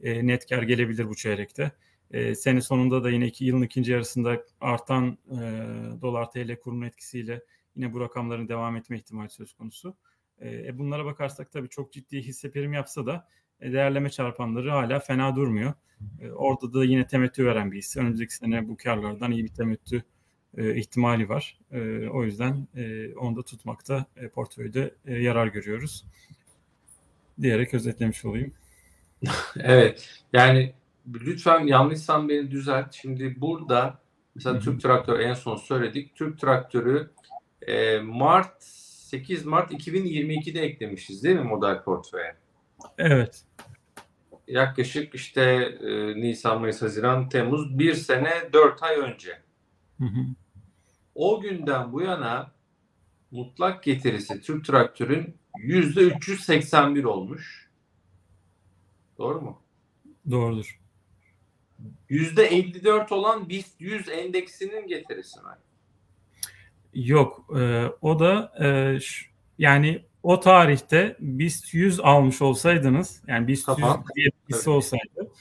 e, 0.00 0.26
net 0.26 0.48
kar 0.48 0.62
gelebilir 0.62 1.08
bu 1.08 1.14
çeyrekte. 1.14 1.72
E, 2.10 2.34
sene 2.34 2.60
sonunda 2.60 3.04
da 3.04 3.10
yine 3.10 3.26
iki 3.26 3.44
yılın 3.44 3.62
ikinci 3.62 3.92
yarısında 3.92 4.42
artan 4.60 5.18
e, 5.30 5.38
dolar 6.02 6.30
TL 6.30 6.56
kurunun 6.56 6.82
etkisiyle 6.82 7.42
yine 7.76 7.92
bu 7.92 8.00
rakamların 8.00 8.48
devam 8.48 8.76
etme 8.76 8.96
ihtimali 8.96 9.30
söz 9.30 9.52
konusu. 9.52 9.96
E, 10.42 10.78
bunlara 10.78 11.04
bakarsak 11.04 11.52
tabii 11.52 11.68
çok 11.68 11.92
ciddi 11.92 12.22
hisse 12.22 12.50
prim 12.50 12.72
yapsa 12.72 13.06
da 13.06 13.28
değerleme 13.60 14.10
çarpanları 14.10 14.70
hala 14.70 15.00
fena 15.00 15.36
durmuyor. 15.36 15.74
Orada 16.34 16.72
da 16.72 16.84
yine 16.84 17.06
temettü 17.06 17.46
veren 17.46 17.72
bir 17.72 17.78
hisse. 17.78 18.00
Önümüzdeki 18.00 18.34
sene 18.34 18.68
bu 18.68 18.76
karlardan 18.76 19.32
iyi 19.32 19.44
bir 19.44 19.54
temettü 19.54 20.04
e, 20.56 20.74
ihtimali 20.74 21.28
var. 21.28 21.58
E, 21.72 22.08
o 22.08 22.24
yüzden 22.24 22.68
e, 22.76 23.14
onu 23.14 23.36
da 23.36 23.42
tutmakta 23.42 24.06
e, 24.16 24.28
portföyde 24.28 24.94
e, 25.06 25.14
yarar 25.14 25.46
görüyoruz. 25.46 26.04
Diyerek 27.40 27.74
özetlemiş 27.74 28.24
olayım. 28.24 28.52
evet. 29.60 30.22
Yani 30.32 30.74
lütfen 31.14 31.66
yanlışsam 31.66 32.28
beni 32.28 32.50
düzelt. 32.50 32.94
Şimdi 32.94 33.40
burada 33.40 33.98
mesela 34.34 34.54
Hı-hı. 34.54 34.64
Türk 34.64 34.80
Traktör 34.80 35.20
en 35.20 35.34
son 35.34 35.56
söyledik. 35.56 36.14
Türk 36.16 36.40
Traktörü 36.40 37.10
e, 37.62 37.98
Mart 37.98 38.62
8 38.62 39.44
Mart 39.46 39.72
2022'de 39.72 40.60
eklemişiz 40.60 41.24
değil 41.24 41.36
mi 41.36 41.42
model 41.42 41.82
portföye? 41.82 42.36
Evet. 42.98 43.42
Yaklaşık 44.48 45.14
işte 45.14 45.42
e, 45.82 46.20
Nisan, 46.20 46.60
Mayıs, 46.60 46.82
Haziran, 46.82 47.28
Temmuz 47.28 47.78
bir 47.78 47.94
sene 47.94 48.32
dört 48.52 48.82
ay 48.82 48.96
önce. 48.96 49.38
Hı 50.00 50.04
hı. 50.04 50.20
O 51.16 51.40
günden 51.40 51.92
bu 51.92 52.02
yana 52.02 52.52
mutlak 53.30 53.82
getirisi 53.82 54.40
Türk 54.40 54.64
Traktör'ün 54.64 55.36
yüzde 55.58 56.00
381 56.00 57.04
olmuş. 57.04 57.70
Doğru 59.18 59.40
mu? 59.40 59.62
Doğrudur. 60.30 60.80
Yüzde 62.08 62.46
54 62.46 63.12
olan 63.12 63.48
BIST 63.48 63.80
100 63.80 64.08
endeksinin 64.08 64.86
getirisi 64.86 65.40
mi? 65.40 65.48
Yok. 66.94 67.46
E, 67.58 67.86
o 68.00 68.18
da 68.18 68.52
e, 68.60 69.00
şu, 69.00 69.26
yani 69.58 70.04
o 70.22 70.40
tarihte 70.40 71.16
BIST 71.20 71.74
100 71.74 72.00
almış 72.00 72.42
olsaydınız 72.42 73.22
yani 73.26 73.48
BIST 73.48 73.68
100 73.68 73.78
diye 74.16 74.26
bir 74.48 74.54
hisse 74.54 74.70
olsaydı 74.70 75.32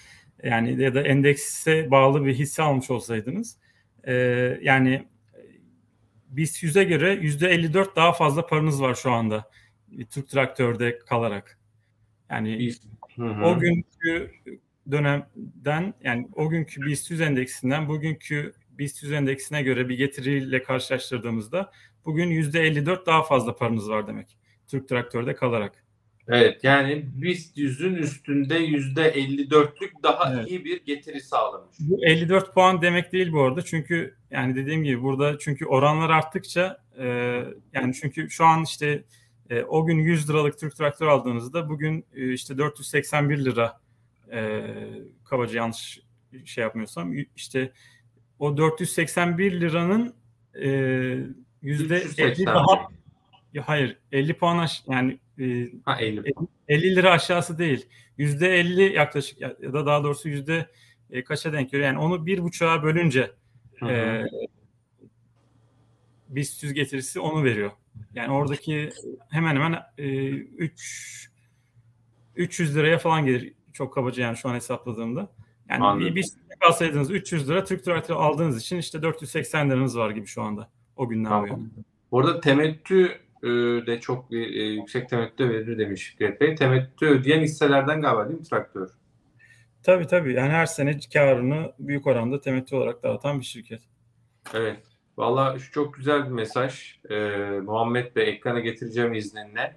yani 0.44 0.82
ya 0.82 0.96
da 0.96 1.02
endekse 1.02 1.92
bağlı 1.92 2.26
bir 2.26 2.34
hisse 2.34 2.64
almış 2.64 2.92
olsaydınız 2.92 3.58
e, 4.04 4.14
yani 4.62 5.08
BIST 6.38 6.64
100'e 6.64 6.84
göre 6.84 7.14
%54 7.14 7.96
daha 7.96 8.14
fazla 8.14 8.48
paranız 8.48 8.82
var 8.82 8.96
şu 8.96 9.12
anda 9.12 9.50
Türk 10.10 10.30
Traktör'de 10.30 11.00
kalarak. 11.00 11.60
Yani 12.30 12.72
hı 13.16 13.24
hı. 13.24 13.46
o 13.46 13.60
günkü 13.60 14.32
dönemden 14.92 15.94
yani 16.04 16.28
o 16.34 16.50
günkü 16.50 16.82
BIST 16.82 17.12
100 17.12 17.22
endeksinden 17.22 17.88
bugünkü 17.88 18.54
BIST 18.70 19.04
100 19.04 19.12
endeksine 19.12 19.64
göre 19.64 19.90
bir 19.90 19.98
getiriyle 19.98 20.64
karşılaştırdığımızda 20.64 21.72
bugün 22.06 22.30
%54 22.30 23.06
daha 23.06 23.24
fazla 23.24 23.56
paranız 23.56 23.90
var 23.90 24.08
demek. 24.08 24.38
Türk 24.68 24.90
Traktör'de 24.90 25.36
kalarak. 25.36 25.85
Evet 26.28 26.64
yani 26.64 27.06
BIST 27.14 27.58
100'ün 27.58 27.96
üstünde 27.96 28.68
%54'lük 28.68 30.04
daha 30.04 30.34
evet. 30.34 30.50
iyi 30.50 30.66
bir 30.66 30.86
getiri 30.86 31.22
sağlamış. 31.22 31.76
Bu 31.80 32.06
54 32.06 32.54
puan 32.54 32.82
demek 32.82 33.12
değil 33.12 33.32
bu 33.32 33.42
arada 33.42 33.62
çünkü 33.62 34.16
yani 34.32 34.56
dediğim 34.56 34.84
gibi 34.84 35.02
burada 35.02 35.40
çünkü 35.40 35.66
oranlar 35.66 36.10
arttıkça 36.10 36.78
e, 36.98 37.06
yani 37.74 37.94
çünkü 38.02 38.30
şu 38.30 38.46
an 38.46 38.64
işte 38.64 39.04
e, 39.50 39.64
o 39.64 39.86
gün 39.86 40.00
100 40.00 40.30
liralık 40.30 40.60
Türk 40.60 40.76
Traktör 40.76 41.08
aldığınızda 41.08 41.70
bugün 41.70 42.06
e, 42.16 42.34
işte 42.34 42.58
481 42.58 43.38
lira 43.46 43.80
e, 44.32 44.64
kabaca 45.26 45.58
yanlış 45.58 46.02
şey 46.46 46.62
yapmıyorsam 46.62 47.14
işte 47.36 47.72
o 48.40 48.58
481 48.58 49.62
liranın 49.62 50.14
e, 50.62 50.70
yüzde 51.62 52.04
50 52.18 52.46
daha 52.46 52.88
ya 53.56 53.64
hayır 53.68 53.98
50 54.12 54.34
puan 54.34 54.58
aş 54.58 54.84
yani 54.88 55.20
e, 55.40 55.70
ha, 55.86 56.02
50. 56.02 56.34
50 56.68 56.96
lira 56.96 57.12
aşağısı 57.12 57.58
değil. 57.58 57.86
Yüzde 58.18 58.60
50 58.60 58.94
yaklaşık 58.96 59.42
ya 59.42 59.74
da 59.74 59.86
daha 59.86 60.04
doğrusu 60.04 60.30
yüzde 60.30 60.70
e, 61.12 61.24
kaça 61.24 61.54
denk 61.54 61.72
geliyor? 61.72 61.88
Yani 61.88 62.00
onu 62.00 62.26
bir 62.26 62.44
buçuğa 62.44 62.84
bölünce 62.84 63.32
e, 63.90 64.24
BIST 66.30 66.64
100 66.64 66.74
getirisi 66.74 67.20
onu 67.20 67.44
veriyor. 67.44 67.72
Yani 68.14 68.32
oradaki 68.32 68.90
hemen 69.30 69.56
hemen 69.56 69.84
e, 69.98 70.28
3 70.28 71.30
300 72.36 72.76
liraya 72.76 72.98
falan 72.98 73.26
gelir 73.26 73.54
çok 73.74 73.94
kabaca 73.94 74.24
yani 74.24 74.38
şu 74.38 74.50
an 74.50 74.56
hesapladığımda. 74.56 75.32
Yani 75.70 75.84
Anladım. 75.84 76.16
bir, 76.16 76.16
bir 76.16 76.26
alsaydınız 76.70 77.12
300 77.12 77.50
lira 77.50 77.64
Türk 77.64 77.84
Traktör 77.84 78.16
aldığınız 78.16 78.62
için 78.62 78.78
işte 78.78 79.02
480 79.02 79.70
liranız 79.70 79.98
var 79.98 80.10
gibi 80.10 80.26
şu 80.26 80.42
anda 80.42 80.70
o 80.96 81.10
günden 81.10 81.30
tamam. 81.30 81.44
bu 81.46 81.48
yana. 81.48 81.64
Orada 82.12 82.40
temettü 82.40 83.25
de 83.88 84.00
çok 84.00 84.34
e, 84.34 84.38
yüksek 84.64 85.10
temettü 85.10 85.50
verir 85.50 85.78
demiş 85.78 86.10
Fikret 86.10 86.42
Bey. 86.42 86.56
Temettü 86.56 87.06
ödeyen 87.06 87.42
hisselerden 87.42 88.02
galiba 88.02 88.28
değil 88.30 88.40
mi 88.40 88.46
traktör? 88.46 88.90
Tabii 89.84 90.08
tabii. 90.08 90.34
Yani 90.34 90.52
her 90.52 90.66
sene 90.66 91.00
karını 91.14 91.74
büyük 91.80 92.08
oranda 92.08 92.42
temettü 92.42 92.76
olarak 92.76 93.04
dağıtan 93.04 93.40
bir 93.40 93.46
şirket. 93.46 93.82
Evet. 94.54 94.80
Valla 95.18 95.60
şu 95.60 95.72
çok 95.72 95.94
güzel 95.94 96.26
bir 96.26 96.32
mesaj. 96.32 96.96
Ee, 97.10 97.16
Muhammed 97.64 98.16
Bey 98.16 98.30
ekrana 98.30 98.60
getireceğim 98.60 99.14
izninle. 99.14 99.76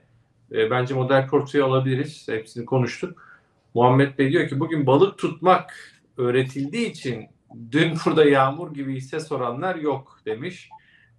Ee, 0.52 0.70
bence 0.70 0.94
model 0.94 1.26
portföy 1.28 1.62
alabiliriz. 1.62 2.28
Hepsini 2.28 2.64
konuştuk. 2.64 3.40
Muhammed 3.74 4.18
Bey 4.18 4.32
diyor 4.32 4.48
ki 4.48 4.60
bugün 4.60 4.86
balık 4.86 5.18
tutmak 5.18 5.74
öğretildiği 6.16 6.90
için 6.90 7.26
dün 7.72 7.94
burada 8.06 8.24
yağmur 8.24 8.74
gibi 8.74 8.94
hisse 8.94 9.20
soranlar 9.20 9.76
yok 9.76 10.20
demiş. 10.26 10.70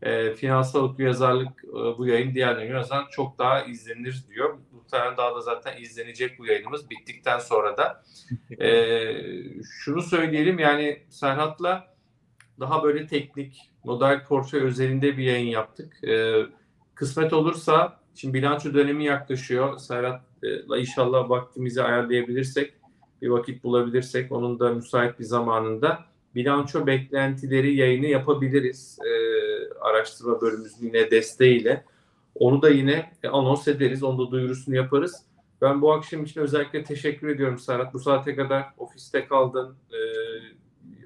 E, 0.01 0.33
finansal 0.33 0.83
okuryazarlık 0.83 1.63
e, 1.63 1.97
bu 1.97 2.07
yayın 2.07 2.33
diğerlerine 2.33 2.73
yazan 2.77 3.05
çok 3.11 3.37
daha 3.37 3.63
izlenir 3.63 4.23
diyor. 4.29 4.57
Muhtemelen 4.71 5.17
daha 5.17 5.35
da 5.35 5.41
zaten 5.41 5.81
izlenecek 5.81 6.39
bu 6.39 6.45
yayınımız 6.45 6.89
bittikten 6.89 7.39
sonra 7.39 7.77
da. 7.77 8.03
E, 8.59 8.69
şunu 9.63 10.01
söyleyelim 10.01 10.59
yani 10.59 11.03
Serhat'la 11.09 11.95
daha 12.59 12.83
böyle 12.83 13.07
teknik 13.07 13.71
model 13.83 14.23
portföy 14.23 14.61
özelinde 14.61 15.17
bir 15.17 15.23
yayın 15.23 15.47
yaptık. 15.47 16.03
E, 16.03 16.33
kısmet 16.95 17.33
olursa 17.33 17.99
şimdi 18.15 18.33
bilanço 18.33 18.73
dönemi 18.73 19.05
yaklaşıyor. 19.05 19.77
Serhat'la 19.77 20.77
inşallah 20.77 21.29
vaktimizi 21.29 21.83
ayarlayabilirsek 21.83 22.73
bir 23.21 23.29
vakit 23.29 23.63
bulabilirsek 23.63 24.31
onun 24.31 24.59
da 24.59 24.73
müsait 24.73 25.19
bir 25.19 25.23
zamanında 25.23 25.99
bilanço 26.35 26.87
beklentileri 26.87 27.75
yayını 27.75 28.05
yapabiliriz. 28.05 28.99
E, 29.05 29.09
araştırma 29.81 30.41
bölümümüzün 30.41 30.85
yine 30.85 31.11
desteğiyle. 31.11 31.85
Onu 32.35 32.61
da 32.61 32.69
yine 32.69 33.11
anons 33.31 33.67
ederiz. 33.67 34.03
Onu 34.03 34.27
da 34.27 34.31
duyurusunu 34.31 34.75
yaparız. 34.75 35.23
Ben 35.61 35.81
bu 35.81 35.93
akşam 35.93 36.23
için 36.23 36.41
özellikle 36.41 36.83
teşekkür 36.83 37.27
ediyorum 37.27 37.59
Serhat. 37.59 37.93
Bu 37.93 37.99
saate 37.99 38.35
kadar 38.35 38.65
ofiste 38.77 39.25
kaldın, 39.25 39.75
e, 39.91 39.99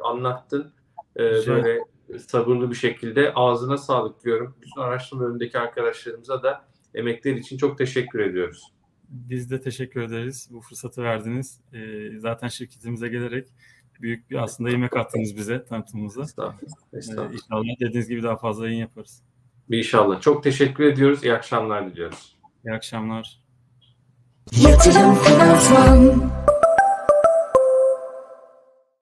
anlattın. 0.04 0.72
E, 1.16 1.20
böyle 1.48 1.80
sabırlı 2.28 2.70
bir 2.70 2.76
şekilde 2.76 3.34
ağzına 3.34 3.78
sağlık 3.78 4.24
diyorum. 4.24 4.56
Bütün 4.62 4.82
araştırma 4.82 5.24
bölümündeki 5.24 5.60
arkadaşlarımıza 5.60 6.44
da 6.44 6.66
emekler 6.96 7.36
için 7.36 7.58
çok 7.58 7.78
teşekkür 7.78 8.20
ediyoruz. 8.20 8.74
Biz 9.10 9.52
de 9.52 9.62
teşekkür 9.62 10.02
ederiz. 10.02 10.50
Bu 10.52 10.62
fırsatı 10.62 11.04
verdiniz. 11.04 11.60
E, 11.74 12.10
zaten 12.20 12.48
şirketimize 12.48 13.08
gelerek 13.08 13.48
büyük 14.04 14.30
bir 14.30 14.44
aslında 14.44 14.70
yemek 14.70 14.98
attınız 14.98 15.38
bize 15.38 15.66
tanıtımımıza. 15.66 16.22
Estağfurullah. 16.22 16.76
Ee, 16.94 16.98
Estağfurullah. 16.98 17.34
İnşallah 17.34 17.80
dediğiniz 17.80 18.10
gibi 18.10 18.24
daha 18.24 18.38
fazla 18.38 18.66
yayın 18.68 18.80
yaparız. 18.80 19.24
İnşallah. 19.70 20.22
Çok 20.22 20.44
teşekkür 20.44 20.84
ediyoruz. 20.84 21.24
İyi 21.24 21.34
akşamlar 21.34 21.92
diliyoruz. 21.92 22.36
İyi 22.66 22.74
akşamlar. 22.74 23.44
Yatırım 24.52 25.16
Finansman 25.16 26.32